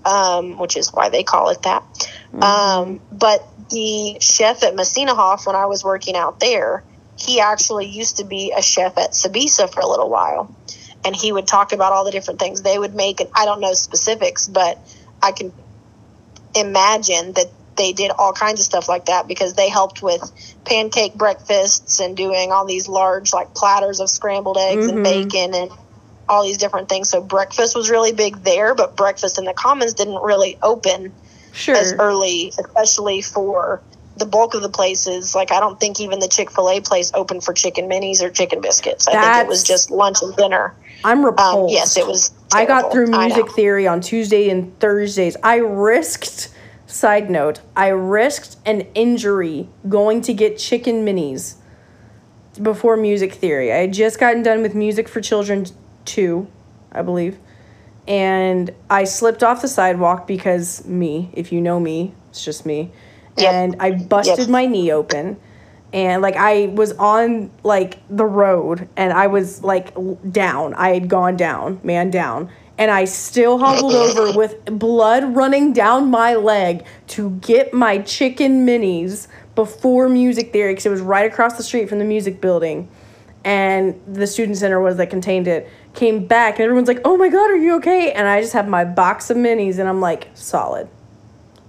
um, 0.08 0.58
which 0.58 0.78
is 0.78 0.94
why 0.94 1.10
they 1.10 1.24
call 1.24 1.50
it 1.50 1.62
that. 1.64 1.84
Um, 2.42 3.02
but 3.12 3.46
the 3.70 4.18
chef 4.22 4.64
at 4.64 4.74
Messina 4.76 5.14
Hof, 5.14 5.46
when 5.46 5.56
I 5.56 5.66
was 5.66 5.84
working 5.84 6.16
out 6.16 6.40
there, 6.40 6.84
he 7.18 7.42
actually 7.42 7.88
used 7.88 8.18
to 8.18 8.24
be 8.24 8.54
a 8.56 8.62
chef 8.62 8.98
at 8.98 9.12
Sbisa 9.12 9.72
for 9.72 9.82
a 9.82 9.88
little 9.88 10.10
while. 10.10 10.56
And 11.04 11.16
he 11.16 11.32
would 11.32 11.48
talk 11.48 11.74
about 11.74 11.92
all 11.92 12.06
the 12.06 12.12
different 12.12 12.40
things 12.40 12.62
they 12.62 12.78
would 12.80 12.96
make. 12.96 13.20
And 13.20 13.30
I 13.34 13.46
don't 13.46 13.60
know 13.60 13.74
specifics, 13.74 14.48
but 14.48 14.80
I 15.22 15.32
can 15.32 15.52
imagine 16.56 17.34
that 17.34 17.48
they 17.76 17.94
did 17.94 18.12
all 18.18 18.34
kinds 18.34 18.60
of 18.60 18.66
stuff 18.66 18.90
like 18.90 19.06
that 19.06 19.28
because 19.28 19.54
they 19.54 19.70
helped 19.70 20.02
with 20.02 20.22
pancake 20.66 21.14
breakfasts 21.16 22.00
and 22.00 22.18
doing 22.18 22.52
all 22.52 22.66
these 22.66 22.88
large 22.88 23.34
like 23.34 23.54
platters 23.54 24.00
of 24.00 24.10
scrambled 24.10 24.58
eggs 24.58 24.88
and 24.88 25.00
Mhm. 25.00 25.04
bacon 25.04 25.54
and 25.54 25.72
all 26.30 26.44
these 26.44 26.58
different 26.58 26.90
things. 26.90 27.10
So 27.10 27.22
breakfast 27.22 27.76
was 27.76 27.90
really 27.90 28.12
big 28.12 28.44
there, 28.44 28.76
but 28.76 28.96
breakfast 28.96 29.38
in 29.38 29.46
the 29.46 29.54
commons 29.54 29.94
didn't 29.94 30.22
really 30.22 30.58
open 30.62 31.14
Sure. 31.54 31.76
as 31.76 31.94
early, 31.94 32.54
especially 32.60 33.22
for 33.22 33.82
the 34.18 34.26
bulk 34.26 34.54
of 34.54 34.62
the 34.62 34.70
places. 34.70 35.34
Like 35.34 35.52
I 35.52 35.60
don't 35.60 35.80
think 35.80 36.00
even 36.00 36.20
the 36.20 36.28
Chick 36.28 36.52
Fil 36.52 36.70
A 36.70 36.82
place 36.82 37.12
opened 37.14 37.44
for 37.44 37.54
chicken 37.54 37.90
minis 37.90 38.22
or 38.22 38.30
chicken 38.30 38.62
biscuits. 38.62 39.08
I 39.08 39.12
think 39.14 39.46
it 39.46 39.50
was 39.50 39.64
just 39.64 39.90
lunch 39.92 40.22
and 40.22 40.36
dinner. 40.36 40.74
I'm 41.04 41.24
repulsed. 41.24 41.58
Um, 41.58 41.68
yes, 41.70 41.98
it 41.98 42.08
was. 42.08 42.32
I 42.54 42.66
got 42.66 42.92
through 42.92 43.08
music 43.08 43.52
theory 43.52 43.88
on 43.88 44.02
Tuesday 44.02 44.50
and 44.50 44.78
Thursdays. 44.80 45.38
I 45.44 45.58
risked, 45.58 46.50
side 46.88 47.30
note, 47.30 47.62
I 47.76 47.88
risked 47.90 48.58
an 48.66 48.82
injury 48.96 49.68
going 49.88 50.22
to 50.22 50.34
get 50.34 50.58
chicken 50.58 51.06
minis 51.06 51.56
before 52.62 52.98
music 52.98 53.34
theory. 53.34 53.72
I 53.72 53.78
had 53.78 53.94
just 53.94 54.20
gotten 54.20 54.42
done 54.42 54.62
with 54.62 54.74
Music 54.74 55.08
for 55.08 55.22
Children 55.22 55.68
2, 56.08 56.48
I 56.92 57.02
believe. 57.04 57.38
And 58.08 58.72
I 58.90 59.04
slipped 59.04 59.44
off 59.44 59.62
the 59.62 59.68
sidewalk 59.68 60.26
because 60.26 60.86
me, 60.86 61.30
if 61.34 61.52
you 61.52 61.62
know 61.62 61.80
me, 61.80 62.14
it's 62.30 62.44
just 62.44 62.66
me. 62.66 62.92
Yep. 63.38 63.54
And 63.54 63.76
I 63.80 63.92
busted 63.92 64.40
Yep. 64.40 64.50
my 64.50 64.66
knee 64.66 64.92
open. 64.92 65.38
And 65.94 66.22
like 66.22 66.36
I 66.36 66.68
was 66.68 66.94
on 66.94 67.52
like 67.64 68.00
the 68.10 68.26
road 68.26 68.88
and 68.98 69.14
I 69.14 69.28
was 69.28 69.64
like 69.64 69.94
down. 70.32 70.74
I 70.74 70.94
had 70.94 71.10
gone 71.10 71.38
down, 71.38 71.80
man 71.84 72.10
down. 72.10 72.50
And 72.78 72.92
I 72.92 73.06
still 73.06 73.58
hobbled 73.58 73.96
over 73.96 74.38
with 74.38 74.64
blood 74.66 75.36
running 75.36 75.74
down 75.74 76.12
my 76.12 76.36
leg 76.36 76.86
to 77.08 77.32
get 77.42 77.74
my 77.74 77.98
chicken 78.00 78.66
minis 78.68 79.28
before 79.56 80.08
music 80.08 80.54
theory 80.54 80.74
because 80.74 80.86
it 80.86 80.90
was 80.92 81.02
right 81.02 81.26
across 81.30 81.58
the 81.58 81.64
street 81.64 81.90
from 81.90 82.00
the 82.00 82.06
music 82.06 82.40
building 82.40 82.88
and 83.44 84.00
the 84.08 84.28
student 84.28 84.58
center 84.58 84.80
was 84.80 84.98
that 84.98 85.10
contained 85.10 85.48
it 85.48 85.70
came 85.94 86.26
back 86.28 86.56
and 86.56 86.62
everyone's 86.66 86.88
like 86.88 87.02
oh 87.06 87.18
my 87.18 87.30
god 87.30 87.50
are 87.50 87.56
you 87.58 87.76
okay? 87.78 88.12
And 88.12 88.28
i 88.28 88.40
just 88.42 88.54
have 88.54 88.68
my 88.68 88.86
box 88.86 89.30
of 89.30 89.38
minis 89.38 89.80
and 89.80 89.88
i'm 89.90 90.02
like 90.02 90.30
solid. 90.36 90.88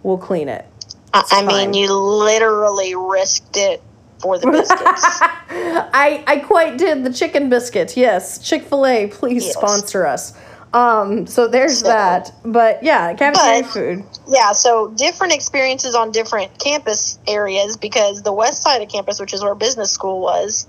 We'll 0.02 0.18
clean 0.18 0.48
it. 0.48 0.64
I, 1.12 1.20
I 1.20 1.22
fine. 1.44 1.46
mean, 1.46 1.74
you 1.74 1.92
literally 1.92 2.94
risked 2.94 3.56
it 3.56 3.82
for 4.20 4.38
the 4.38 4.50
biscuits. 4.50 5.04
i 5.50 6.22
i 6.26 6.38
quite 6.38 6.76
did. 6.78 7.04
The 7.04 7.12
chicken 7.12 7.48
biscuits. 7.48 7.96
Yes. 7.96 8.38
Chick-fil-a 8.46 9.08
please 9.08 9.44
Yes. 9.46 9.54
sponsor 9.54 10.06
us. 10.06 10.38
Um 10.72 11.26
so 11.26 11.48
there's 11.48 11.80
So- 11.80 11.88
that. 11.88 12.30
But 12.44 12.82
yeah 12.82 13.14
cafeteria 13.14 13.62
But- 13.62 13.70
food. 13.70 14.04
yeah, 14.28 14.52
so 14.52 14.88
different 14.96 15.32
experiences 15.32 15.94
on 15.94 16.10
different 16.12 16.58
campus 16.58 17.18
areas 17.26 17.76
because 17.76 18.22
the 18.22 18.32
west 18.32 18.62
side 18.62 18.82
of 18.82 18.88
campus, 18.88 19.18
which 19.18 19.32
is 19.32 19.42
where 19.42 19.54
business 19.54 19.90
school 19.90 20.20
was, 20.20 20.66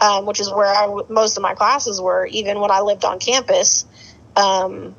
um, 0.00 0.26
which 0.26 0.40
is 0.40 0.50
where 0.50 0.66
I 0.66 0.86
w- 0.86 1.06
most 1.08 1.36
of 1.36 1.42
my 1.42 1.54
classes 1.54 2.00
were, 2.00 2.26
even 2.26 2.60
when 2.60 2.70
I 2.70 2.80
lived 2.80 3.04
on 3.04 3.18
campus, 3.18 3.84
um, 4.36 4.94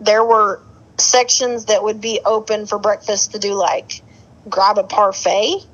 there 0.00 0.24
were 0.24 0.60
sections 0.98 1.66
that 1.66 1.82
would 1.82 2.00
be 2.00 2.20
open 2.24 2.66
for 2.66 2.78
breakfast 2.78 3.32
to 3.32 3.38
do 3.38 3.54
like 3.54 4.02
grab 4.48 4.78
a 4.78 4.84
parfait 4.84 5.64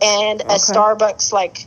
and 0.00 0.40
a 0.40 0.54
Starbucks 0.54 1.32
like 1.32 1.66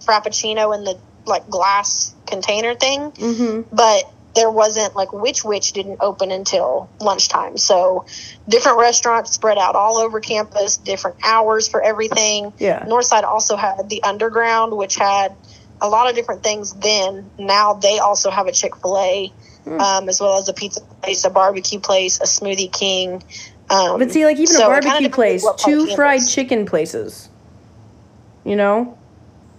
frappuccino 0.00 0.74
in 0.74 0.84
the 0.84 0.98
like 1.26 1.48
glass 1.48 2.14
container 2.26 2.74
thing. 2.74 3.10
Mm-hmm. 3.12 3.74
But 3.74 4.04
there 4.34 4.50
wasn't 4.50 4.94
like 4.94 5.12
which 5.12 5.44
which 5.44 5.72
didn't 5.72 5.98
open 6.00 6.30
until 6.30 6.90
lunchtime. 7.00 7.56
So 7.56 8.04
different 8.48 8.78
restaurants 8.78 9.32
spread 9.32 9.58
out 9.58 9.74
all 9.74 9.96
over 9.96 10.20
campus 10.20 10.76
different 10.76 11.16
hours 11.24 11.68
for 11.68 11.82
everything. 11.82 12.52
Yeah. 12.58 12.84
northside 12.84 13.24
also 13.24 13.56
had 13.56 13.88
the 13.88 14.02
underground 14.02 14.76
which 14.76 14.96
had 14.96 15.34
a 15.80 15.88
lot 15.88 16.08
of 16.08 16.14
different 16.14 16.42
things 16.42 16.72
then 16.74 17.30
now 17.38 17.74
they 17.74 17.98
also 17.98 18.30
have 18.30 18.46
a 18.46 18.52
chick-fil-a 18.52 19.32
Hmm. 19.64 19.80
um, 19.80 20.08
as 20.08 20.20
well 20.20 20.38
as 20.38 20.48
a 20.48 20.52
pizza 20.52 20.80
place 21.02 21.24
a 21.24 21.30
barbecue 21.30 21.80
place 21.80 22.20
a 22.20 22.24
smoothie 22.24 22.72
king 22.72 23.20
um, 23.68 23.98
but 23.98 24.12
see 24.12 24.24
like 24.24 24.36
even 24.36 24.46
so 24.46 24.66
a 24.66 24.80
barbecue 24.80 25.08
place 25.10 25.42
what 25.42 25.58
part 25.58 25.74
of 25.74 25.88
two 25.88 25.94
fried 25.96 26.18
campus. 26.18 26.32
chicken 26.34 26.66
places 26.66 27.28
you 28.44 28.54
know 28.54 28.96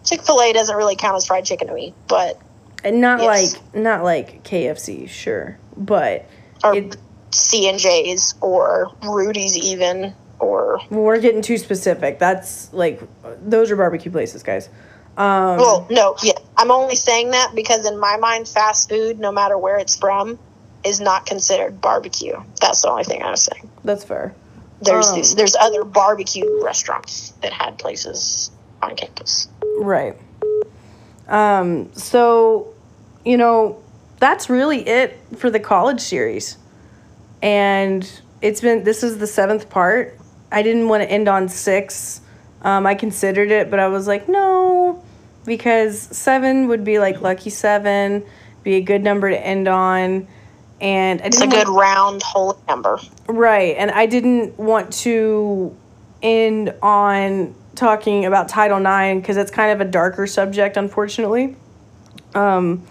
chick-fil-a 0.06 0.54
doesn't 0.54 0.78
really 0.78 0.96
count 0.96 1.18
as 1.18 1.28
fried 1.28 1.44
chicken 1.44 1.68
to 1.68 1.74
me 1.74 1.94
but 2.08 2.40
and 2.86 3.02
not 3.02 3.20
Yes. 3.20 3.54
like 3.54 3.76
not 3.76 4.04
like 4.06 4.44
kfc 4.46 5.10
sure 5.10 5.58
but 5.76 6.26
or 6.64 6.74
It- 6.76 6.96
c 7.32 7.68
and 7.68 7.78
j's 7.78 8.34
or 8.40 8.90
rudy's 9.04 9.58
even 9.58 10.16
or 10.40 10.80
we're 10.90 11.20
getting 11.20 11.42
too 11.42 11.58
specific. 11.58 12.20
That's 12.20 12.72
like 12.72 13.02
those 13.42 13.72
are 13.72 13.76
barbecue 13.76 14.12
places, 14.12 14.44
guys. 14.44 14.70
Um, 15.18 15.58
Well, 15.58 15.88
no, 15.90 16.16
yeah. 16.22 16.34
I'm 16.56 16.72
only 16.72 16.96
saying 16.96 17.32
that 17.32 17.54
because 17.56 17.86
in 17.88 17.98
my 17.98 18.18
mind, 18.18 18.48
fast 18.48 18.88
food, 18.88 19.20
no 19.20 19.32
matter 19.32 19.58
where 19.58 19.78
it's 19.78 19.96
from, 19.98 20.38
is 20.84 21.02
not 21.02 21.26
considered 21.26 21.82
barbecue. 21.82 22.40
That's 22.62 22.84
the 22.84 22.90
only 22.90 23.04
thing 23.04 23.24
I 23.24 23.32
was 23.32 23.42
saying. 23.42 23.70
that's 23.84 24.04
fair. 24.04 24.34
There's 24.80 25.08
Um, 25.08 25.16
these, 25.16 25.36
there's 25.36 25.56
other 25.56 25.84
barbecue 25.84 26.64
restaurants 26.64 27.32
that 27.42 27.52
had 27.52 27.80
places 27.80 28.52
on 28.82 28.96
campus. 28.96 29.48
Right. 29.80 30.16
Um, 31.28 31.92
so, 31.96 32.74
you 33.26 33.38
know, 33.38 33.82
that's 34.20 34.50
really 34.52 34.88
it 34.88 35.20
for 35.36 35.50
the 35.50 35.60
college 35.60 36.00
series. 36.00 36.58
And 37.42 38.10
it's 38.42 38.62
been, 38.62 38.84
this 38.84 39.02
is 39.02 39.18
the 39.18 39.28
seventh 39.28 39.70
part. 39.70 40.18
I 40.52 40.62
didn't 40.62 40.88
want 40.88 41.02
to 41.04 41.12
end 41.12 41.28
on 41.28 41.50
six. 41.50 42.22
Um, 42.62 42.86
I 42.86 42.96
considered 42.96 43.52
it, 43.52 43.70
but 43.70 43.80
I 43.80 43.88
was 43.88 44.08
like, 44.08 44.28
no, 44.28 45.04
because 45.46 46.00
seven 46.00 46.68
would 46.68 46.84
be 46.84 47.00
like 47.00 47.22
lucky 47.22 47.50
seven, 47.50 48.24
be 48.64 48.76
a 48.76 48.82
good 48.82 49.04
number 49.04 49.30
to 49.30 49.40
end 49.40 49.68
on. 49.68 50.28
And 50.82 51.22
I 51.22 51.26
It's 51.26 51.38
a 51.38 51.42
didn't 51.42 51.54
want- 51.54 51.66
good 51.68 51.74
round 51.74 52.24
whole 52.24 52.58
number. 52.68 53.00
Right, 53.28 53.76
and 53.78 53.92
I 53.92 54.06
didn't 54.06 54.58
want 54.60 54.92
to 55.04 55.76
end 56.22 56.74
on 56.82 57.54
talking 57.76 58.26
about 58.26 58.50
Title 58.50 58.80
IX 58.80 59.22
because 59.22 59.38
it's 59.38 59.52
kind 59.52 59.72
of 59.72 59.82
a 59.82 59.90
darker 59.90 60.26
subject, 60.28 60.78
unfortunately, 60.78 61.56
um, 62.36 62.84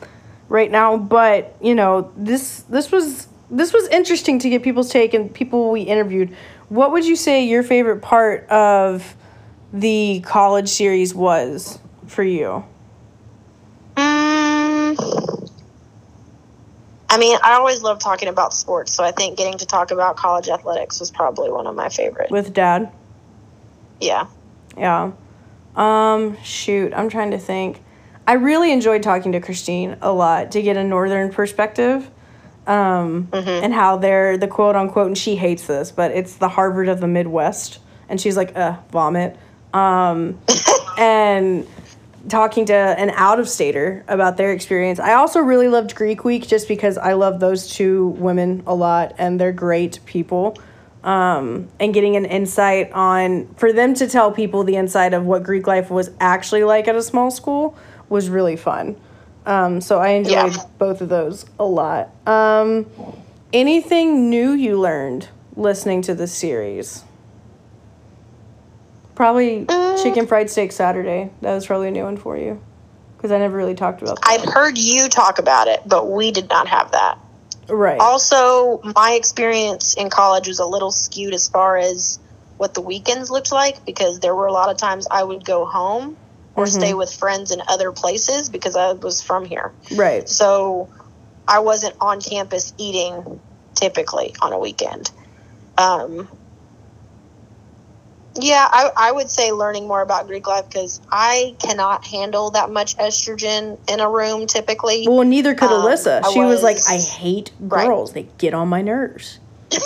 right 0.49 0.71
now. 0.71 0.97
But 0.97 1.57
you 1.61 1.75
know, 1.75 2.11
this 2.17 2.61
this 2.69 2.91
was 2.93 3.29
this 3.51 3.73
was 3.73 3.87
interesting 3.89 4.39
to 4.41 4.49
get 4.51 4.63
people's 4.63 4.91
take 4.91 5.15
and 5.15 5.33
people 5.33 5.71
we 5.71 5.83
interviewed. 5.83 6.35
What 6.69 6.91
would 6.93 7.05
you 7.05 7.15
say 7.17 7.45
your 7.45 7.63
favorite 7.63 8.03
part 8.03 8.49
of 8.49 9.15
the 9.73 10.21
college 10.25 10.69
series 10.69 11.15
was 11.15 11.79
for 12.07 12.23
you? 12.23 12.65
Mm, 13.97 15.51
I 17.09 17.19
mean, 17.19 17.39
I 17.43 17.55
always 17.55 17.83
love 17.83 17.99
talking 17.99 18.29
about 18.29 18.53
sports, 18.53 18.93
so 18.93 19.03
I 19.05 19.13
think 19.13 19.39
getting 19.39 19.59
to 19.59 19.67
talk 19.67 19.91
about 19.91 20.17
college 20.17 20.49
athletics 20.49 21.01
was 21.01 21.11
probably 21.11 21.51
one 21.51 21.67
of 21.67 21.75
my 21.75 21.89
favorite. 21.89 22.31
With 22.31 22.53
dad? 22.53 22.93
Yeah. 24.01 24.27
Yeah. 24.77 25.13
Um, 25.75 26.37
shoot, 26.43 26.93
I'm 26.95 27.09
trying 27.09 27.31
to 27.31 27.39
think. 27.39 27.83
I 28.27 28.35
really 28.35 28.73
enjoyed 28.73 29.03
talking 29.03 29.33
to 29.33 29.41
Christine 29.41 29.97
a 30.03 30.13
lot 30.13 30.53
to 30.53 30.63
get 30.63 30.77
a 30.77 30.85
northern 30.85 31.31
perspective. 31.33 32.11
Um, 32.67 33.29
and 33.33 33.73
how 33.73 33.97
they're 33.97 34.37
the 34.37 34.49
quote 34.49 34.75
unquote, 34.75 35.07
and 35.07 35.17
she 35.17 35.37
hates 35.37 35.69
this, 35.69 35.93
but 35.93 36.11
it's 36.11 36.35
the 36.35 36.49
Harvard 36.49 36.89
of 36.89 37.01
the 37.01 37.07
Midwest. 37.07 37.79
And 38.09 38.21
she's 38.21 38.37
like, 38.37 38.57
uh, 38.57 38.79
vomit. 38.91 39.37
Um, 39.77 40.39
and 40.99 41.67
talking 42.29 42.67
to 42.67 42.75
an 42.75 43.11
out 43.11 43.39
of 43.39 43.49
stater 43.49 44.05
about 44.09 44.37
their 44.37 44.53
experience. 44.53 44.99
I 44.99 45.13
also 45.15 45.41
really 45.41 45.69
loved 45.69 45.95
Greek 45.95 46.25
Week 46.25 46.47
just 46.47 46.67
because 46.67 46.99
I 46.99 47.13
love 47.13 47.39
those 47.39 47.69
two 47.69 48.09
women 48.09 48.63
a 48.67 48.75
lot 48.75 49.15
and 49.19 49.39
they're 49.41 49.53
great 49.53 50.01
people. 50.07 50.59
Um, 51.05 51.69
and 51.79 51.95
getting 51.95 52.17
an 52.17 52.25
insight 52.25 52.91
on 52.91 53.47
for 53.55 53.73
them 53.73 53.95
to 53.95 54.09
tell 54.09 54.33
people 54.33 54.65
the 54.65 54.75
inside 54.75 55.15
of 55.15 55.25
what 55.25 55.45
Greek 55.45 55.69
life 55.69 55.89
was 55.89 56.11
actually 56.19 56.65
like 56.65 56.89
at 56.89 56.97
a 56.97 57.03
small 57.03 57.31
school 57.31 57.77
was 58.09 58.29
really 58.29 58.57
fun. 58.57 58.97
Um, 59.45 59.81
so 59.81 60.01
I 60.01 60.09
enjoyed 60.09 60.55
Yeah. 60.55 60.65
both 60.79 61.01
of 61.01 61.09
those 61.09 61.47
a 61.61 61.65
lot. 61.65 62.11
Um, 62.27 62.87
anything 63.53 64.29
new 64.29 64.51
you 64.51 64.81
learned 64.81 65.29
listening 65.55 66.03
to 66.03 66.15
the 66.15 66.27
series? 66.27 67.05
Probably 69.17 69.65
Mm. 69.65 70.03
chicken 70.03 70.27
fried 70.27 70.49
steak 70.51 70.71
Saturday. 70.71 71.31
That 71.41 71.55
was 71.55 71.67
probably 71.67 71.89
a 71.89 71.91
new 71.91 72.05
one 72.05 72.17
for 72.19 72.37
you 72.37 72.61
because 73.17 73.33
I 73.33 73.39
never 73.39 73.57
really 73.57 73.75
talked 73.75 74.03
about 74.03 74.21
that. 74.21 74.29
I've 74.29 74.45
heard 74.45 74.79
you 74.79 75.09
talk 75.09 75.39
about 75.41 75.67
it, 75.69 75.81
but 75.87 76.09
we 76.09 76.31
did 76.31 76.49
not 76.49 76.69
have 76.69 76.93
that. 76.93 77.19
right. 77.69 77.99
Also, 77.99 78.81
my 78.95 79.13
experience 79.15 79.95
in 79.95 80.09
college 80.09 80.47
was 80.47 80.61
a 80.61 80.65
little 80.67 80.93
skewed 80.93 81.35
as 81.35 81.49
far 81.49 81.77
as 81.77 82.21
what 82.59 82.75
the 82.75 82.81
weekends 82.81 83.29
looked 83.29 83.51
like 83.51 83.85
because 83.85 84.21
there 84.21 84.35
were 84.37 84.47
a 84.47 84.53
lot 84.53 84.71
of 84.71 84.77
times 84.77 85.09
I 85.11 85.25
would 85.25 85.45
go 85.45 85.65
home 85.65 86.17
or 86.55 86.67
stay 86.67 86.95
with 86.95 87.13
friends 87.13 87.51
in 87.51 87.61
other 87.67 87.91
places 87.91 88.49
because 88.49 88.77
I 88.77 88.93
was 88.93 89.21
from 89.23 89.45
here. 89.47 89.73
right. 89.97 90.29
So 90.29 90.89
I 91.49 91.59
wasn't 91.59 91.97
on 92.01 92.21
campus 92.21 92.73
eating 92.79 93.41
typically 93.75 94.35
on 94.41 94.53
a 94.53 94.59
weekend. 94.59 95.11
Um, 95.77 96.29
yeah, 98.39 98.69
I, 98.71 98.91
I 98.97 99.13
would 99.13 99.31
say 99.31 99.53
learning 99.53 99.87
more 99.89 100.03
about 100.03 100.27
Greek 100.27 100.47
life 100.47 100.67
because 100.69 101.01
I 101.11 101.57
cannot 101.59 102.05
handle 102.05 102.51
that 102.53 102.71
much 102.71 102.97
estrogen 102.97 103.79
in 103.89 104.01
a 104.01 104.09
room 104.09 104.47
typically. 104.47 105.07
Well, 105.09 105.25
neither 105.25 105.55
could 105.55 105.71
Um, 105.71 105.83
Alyssa. 105.83 106.23
I 106.25 106.31
She 106.33 106.41
was, 106.41 106.63
like, 106.63 106.79
I 106.89 106.99
hate 106.99 107.53
Right. 107.61 107.87
girls. 107.87 108.13
They 108.13 108.29
get 108.39 108.55
on 108.55 108.69
my 108.69 108.83
nerves. 108.83 109.39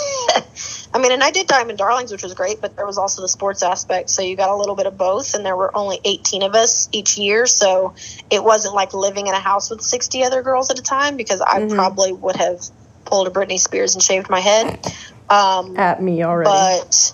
I 0.93 0.99
mean, 0.99 1.11
and 1.11 1.23
I 1.23 1.31
did 1.31 1.47
Diamond 1.47 1.77
Darlings, 1.77 2.11
which 2.11 2.21
was 2.23 2.33
great, 2.33 2.59
but 2.61 2.75
there 2.75 2.85
was 2.85 2.97
also 2.97 3.21
the 3.21 3.29
sports 3.29 3.63
aspect. 3.63 4.09
So 4.09 4.21
you 4.21 4.35
got 4.35 4.49
a 4.49 4.55
little 4.55 4.75
bit 4.75 4.85
of 4.85 4.97
both, 4.97 5.33
and 5.33 5.45
there 5.45 5.55
were 5.55 5.75
only 5.75 5.99
18 6.03 6.43
of 6.43 6.53
us 6.53 6.89
each 6.91 7.17
year. 7.17 7.45
So 7.47 7.93
it 8.29 8.43
wasn't 8.43 8.75
like 8.75 8.93
living 8.93 9.27
in 9.27 9.33
a 9.33 9.39
house 9.39 9.69
with 9.69 9.81
60 9.81 10.23
other 10.23 10.41
girls 10.43 10.69
at 10.69 10.77
a 10.77 10.81
time 10.81 11.15
because 11.17 11.39
I 11.41 11.61
Mhm. 11.61 11.73
probably 11.75 12.11
would 12.11 12.35
have 12.35 12.59
pulled 13.05 13.27
a 13.27 13.31
Britney 13.31 13.59
Spears 13.59 13.95
and 13.95 14.03
shaved 14.03 14.29
my 14.29 14.39
head. 14.41 14.93
Um, 15.29 15.75
At 15.77 16.01
me 16.03 16.23
already. 16.23 16.49
but 16.49 17.13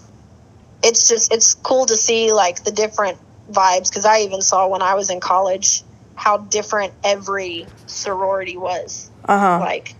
it's 0.87 1.07
just, 1.07 1.33
it's 1.33 1.53
cool 1.53 1.85
to 1.85 1.97
see 1.97 2.33
like 2.33 2.63
the 2.63 2.71
different 2.71 3.19
vibes 3.51 3.89
because 3.89 4.05
I 4.05 4.21
even 4.21 4.41
saw 4.41 4.67
when 4.67 4.81
I 4.81 4.95
was 4.95 5.09
in 5.09 5.19
college 5.19 5.83
how 6.15 6.37
different 6.37 6.93
every 7.03 7.67
sorority 7.85 8.57
was 8.57 9.11
uh 9.25 9.39
huh. 9.39 9.59
like 9.59 9.95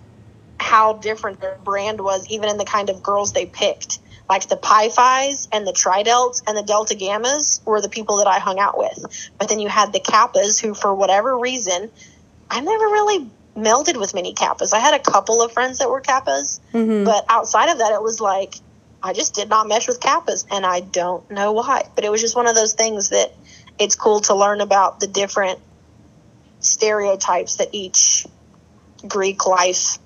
how 0.59 0.93
different 0.93 1.39
their 1.39 1.57
brand 1.63 2.01
was, 2.01 2.27
even 2.29 2.49
in 2.49 2.57
the 2.57 2.65
kind 2.65 2.89
of 2.89 3.01
girls 3.01 3.33
they 3.33 3.45
picked. 3.45 3.99
Like 4.29 4.49
the 4.49 4.57
Pi 4.57 4.89
Phis 4.89 5.47
and 5.53 5.65
the 5.65 5.71
Tri 5.71 6.03
Tridelts 6.03 6.43
and 6.45 6.57
the 6.57 6.63
Delta 6.63 6.95
Gammas 6.95 7.65
were 7.65 7.79
the 7.79 7.87
people 7.87 8.17
that 8.17 8.27
I 8.27 8.39
hung 8.39 8.59
out 8.59 8.77
with. 8.77 9.31
But 9.37 9.47
then 9.47 9.59
you 9.59 9.69
had 9.69 9.93
the 9.93 10.01
Kappas, 10.01 10.61
who, 10.61 10.73
for 10.73 10.93
whatever 10.93 11.37
reason, 11.37 11.89
I 12.49 12.59
never 12.59 12.85
really 12.85 13.29
melded 13.55 13.97
with 13.97 14.13
many 14.13 14.33
Kappas. 14.33 14.73
I 14.73 14.79
had 14.79 14.93
a 14.93 14.99
couple 14.99 15.41
of 15.41 15.53
friends 15.53 15.79
that 15.79 15.89
were 15.89 16.01
Kappas, 16.01 16.59
hmm 16.73 17.05
but 17.05 17.23
outside 17.29 17.69
of 17.69 17.77
that, 17.77 17.93
it 17.93 18.01
was 18.01 18.19
like 18.19 18.55
I 19.01 19.13
just 19.13 19.33
did 19.35 19.49
not 19.49 19.67
mesh 19.67 19.87
with 19.87 19.99
Kappas, 19.99 20.45
and 20.51 20.65
I 20.65 20.79
don't 20.81 21.29
know 21.29 21.51
why. 21.51 21.83
But 21.95 22.03
it 22.03 22.11
was 22.11 22.21
just 22.21 22.35
one 22.35 22.47
of 22.47 22.55
those 22.55 22.73
things 22.73 23.09
that 23.09 23.33
it's 23.79 23.95
cool 23.95 24.21
to 24.21 24.33
learn 24.35 24.59
about 24.61 24.99
the 24.99 25.07
different 25.07 25.59
stereotypes 26.59 27.57
that 27.57 27.69
each 27.71 28.25
Greek 29.07 29.45
life 29.45 29.99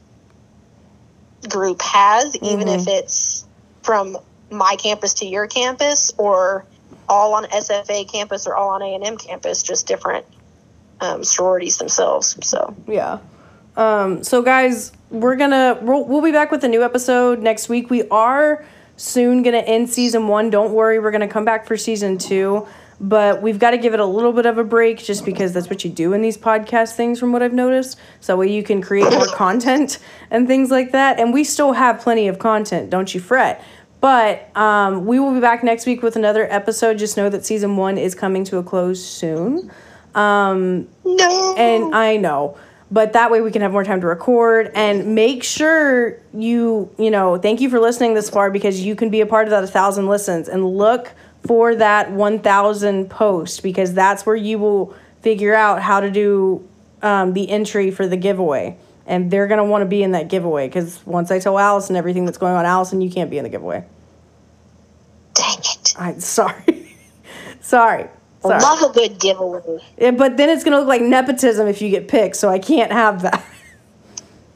group 1.49 1.81
has, 1.81 2.35
even 2.37 2.67
Mhm. 2.67 2.81
if 2.81 2.87
it's 2.87 3.45
from 3.81 4.17
my 4.49 4.75
campus 4.75 5.15
to 5.15 5.25
your 5.25 5.47
campus 5.47 6.11
or 6.17 6.65
all 7.07 7.33
on 7.33 7.45
SFA 7.45 8.03
campus 8.03 8.45
or 8.45 8.55
all 8.55 8.69
on 8.69 8.81
A&M 8.81 9.17
campus, 9.17 9.63
just 9.63 9.87
different 9.87 10.25
um, 10.99 11.23
sororities 11.23 11.77
themselves. 11.77 12.37
So 12.43 12.75
Yeah. 12.87 13.17
Um, 13.75 14.23
so 14.23 14.41
guys, 14.43 14.91
we're 15.09 15.35
gonna 15.35 15.79
we'll, 15.81 16.03
we'll 16.05 16.21
be 16.21 16.31
back 16.31 16.51
with 16.51 16.63
a 16.63 16.67
new 16.67 16.83
episode 16.83 17.39
next 17.41 17.69
week. 17.69 17.89
We 17.89 18.07
are 18.09 18.63
soon 19.01 19.43
gonna 19.43 19.57
end 19.57 19.89
season 19.89 20.27
one. 20.27 20.49
Don't 20.49 20.73
worry, 20.73 20.99
we're 20.99 21.11
gonna 21.11 21.27
come 21.27 21.45
back 21.45 21.65
for 21.65 21.77
season 21.77 22.17
two. 22.17 22.67
But 23.03 23.41
we've 23.41 23.57
got 23.57 23.71
to 23.71 23.79
give 23.79 23.95
it 23.95 23.99
a 23.99 24.05
little 24.05 24.31
bit 24.31 24.45
of 24.45 24.59
a 24.59 24.63
break 24.63 24.99
just 24.99 25.25
because 25.25 25.53
that's 25.53 25.71
what 25.71 25.83
you 25.83 25.89
do 25.89 26.13
in 26.13 26.21
these 26.21 26.37
podcast 26.37 26.93
things, 26.93 27.19
from 27.19 27.31
what 27.31 27.41
I've 27.41 27.51
noticed. 27.51 27.97
So 28.19 28.33
that 28.33 28.37
way 28.37 28.51
you 28.51 28.61
can 28.61 28.79
create 28.79 29.11
more 29.11 29.25
content 29.33 29.97
and 30.29 30.45
things 30.45 30.69
like 30.69 30.91
that. 30.91 31.19
And 31.19 31.33
we 31.33 31.43
still 31.43 31.73
have 31.73 31.99
plenty 31.99 32.27
of 32.27 32.37
content, 32.37 32.91
don't 32.91 33.11
you 33.11 33.19
fret. 33.19 33.65
But 34.01 34.55
um, 34.55 35.07
we 35.07 35.19
will 35.19 35.33
be 35.33 35.39
back 35.39 35.63
next 35.63 35.87
week 35.87 36.03
with 36.03 36.15
another 36.15 36.45
episode. 36.51 36.99
Just 36.99 37.17
know 37.17 37.27
that 37.27 37.43
season 37.43 37.75
one 37.75 37.97
is 37.97 38.13
coming 38.13 38.43
to 38.45 38.57
a 38.57 38.63
close 38.63 39.03
soon. 39.03 39.71
Um, 40.13 40.87
no, 41.03 41.55
and 41.57 41.95
I 41.95 42.17
know, 42.17 42.55
but 42.91 43.13
that 43.13 43.31
way 43.31 43.39
we 43.39 43.51
can 43.51 43.61
have 43.61 43.71
more 43.71 43.85
time 43.85 44.01
to 44.01 44.07
record 44.07 44.69
and 44.75 45.15
make 45.15 45.43
sure 45.43 46.19
you, 46.33 46.93
you 46.99 47.09
know, 47.09 47.37
thank 47.37 47.61
you 47.61 47.69
for 47.69 47.79
listening 47.79 48.13
this 48.13 48.29
far 48.29 48.51
because 48.51 48.81
you 48.81 48.95
can 48.95 49.09
be 49.09 49.21
a 49.21 49.25
part 49.25 49.47
of 49.47 49.51
that 49.51 49.63
a 49.63 49.67
thousand 49.67 50.07
listens 50.07 50.49
and 50.49 50.65
look 50.65 51.13
for 51.47 51.73
that 51.75 52.11
1000 52.11 53.09
post 53.09 53.63
because 53.63 53.93
that's 53.93 54.25
where 54.25 54.35
you 54.35 54.59
will 54.59 54.93
figure 55.21 55.55
out 55.55 55.81
how 55.81 56.01
to 56.01 56.11
do 56.11 56.67
um, 57.01 57.33
the 57.33 57.49
entry 57.49 57.91
for 57.91 58.05
the 58.07 58.17
giveaway. 58.17 58.77
And 59.07 59.31
they're 59.31 59.47
going 59.47 59.57
to 59.57 59.63
want 59.63 59.81
to 59.83 59.87
be 59.87 60.03
in 60.03 60.11
that 60.11 60.27
giveaway 60.27 60.67
because 60.67 61.03
once 61.05 61.31
I 61.31 61.39
tell 61.39 61.57
Allison 61.57 61.95
everything 61.95 62.25
that's 62.25 62.37
going 62.37 62.53
on, 62.53 62.65
Allison, 62.65 63.01
you 63.01 63.09
can't 63.09 63.29
be 63.29 63.37
in 63.37 63.43
the 63.43 63.49
giveaway. 63.49 63.85
dang 65.33 65.57
it! 65.59 65.93
I'm 65.97 66.19
sorry. 66.19 66.95
sorry. 67.61 68.09
Sorry. 68.41 68.61
Love 68.61 68.89
a 68.89 68.93
good 68.93 69.19
giveaway. 69.19 69.79
Yeah, 69.97 70.11
but 70.11 70.37
then 70.37 70.49
it's 70.49 70.63
going 70.63 70.73
to 70.73 70.79
look 70.79 70.87
like 70.87 71.01
nepotism 71.01 71.67
if 71.67 71.81
you 71.81 71.89
get 71.89 72.07
picked, 72.07 72.35
so 72.35 72.49
I 72.49 72.59
can't 72.59 72.91
have 72.91 73.21
that. 73.21 73.45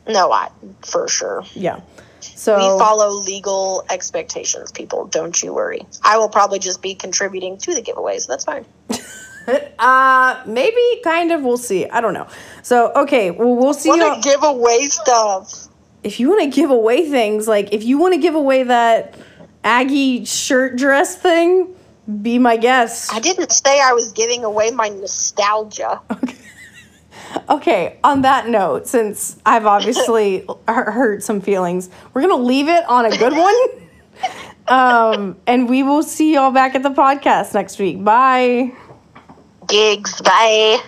No, 0.08 0.32
I 0.32 0.50
for 0.84 1.08
sure. 1.08 1.44
Yeah. 1.54 1.82
So 2.20 2.56
We 2.56 2.80
follow 2.80 3.10
legal 3.10 3.84
expectations, 3.90 4.72
people. 4.72 5.06
Don't 5.06 5.42
you 5.42 5.54
worry. 5.54 5.86
I 6.04 6.18
will 6.18 6.30
probably 6.30 6.60
just 6.60 6.82
be 6.82 6.96
contributing 6.96 7.58
to 7.60 7.74
the 7.74 7.82
giveaway, 7.82 8.20
so 8.20 8.32
that's 8.32 8.44
fine. 8.44 8.66
uh 9.80 10.44
maybe 10.46 11.02
kind 11.04 11.32
of 11.32 11.42
we'll 11.42 11.58
see. 11.58 11.88
I 11.88 12.02
don't 12.02 12.14
know. 12.14 12.28
So 12.64 12.92
okay, 12.96 13.32
well 13.32 13.56
we'll 13.56 13.74
see 13.74 13.90
want 13.90 14.24
to 14.24 14.30
give 14.30 14.44
away 14.44 14.86
stuff? 14.86 15.68
if 16.04 16.20
you 16.20 16.30
want 16.30 16.44
to 16.44 16.56
give 16.56 16.70
away 16.70 17.10
things 17.10 17.48
like 17.48 17.74
if 17.74 17.84
you 17.84 17.98
want 17.98 18.14
to 18.14 18.20
give 18.20 18.36
away 18.36 18.64
that 18.64 19.16
Aggie 19.64 20.24
shirt 20.26 20.78
dress 20.78 21.16
thing, 21.16 21.76
be 22.22 22.40
my 22.40 22.58
guest. 22.58 23.14
I 23.14 23.20
didn't 23.20 23.52
say 23.52 23.82
I 23.82 23.94
was 23.94 24.12
giving 24.12 24.44
away 24.44 24.72
my 24.72 24.90
nostalgia. 24.90 26.02
Okay, 26.12 26.36
Okay, 27.50 28.00
on 28.04 28.22
that 28.22 28.48
note, 28.48 28.88
since 28.88 29.38
I've 29.46 29.66
obviously 29.66 30.46
hurt 30.68 31.24
some 31.24 31.42
feelings, 31.42 31.90
we're 32.14 32.22
gonna 32.22 32.36
leave 32.36 32.68
it 32.68 32.84
on 32.88 33.06
a 33.06 33.18
good 33.18 33.34
one. 33.34 33.56
Um, 34.68 35.38
and 35.46 35.70
we 35.70 35.84
will 35.84 36.02
see 36.02 36.34
y'all 36.34 36.50
back 36.50 36.74
at 36.74 36.82
the 36.82 36.90
podcast 36.90 37.54
next 37.54 37.78
week. 37.78 38.04
Bye. 38.04 38.72
Gigs, 39.68 40.22
bye. 40.22 40.82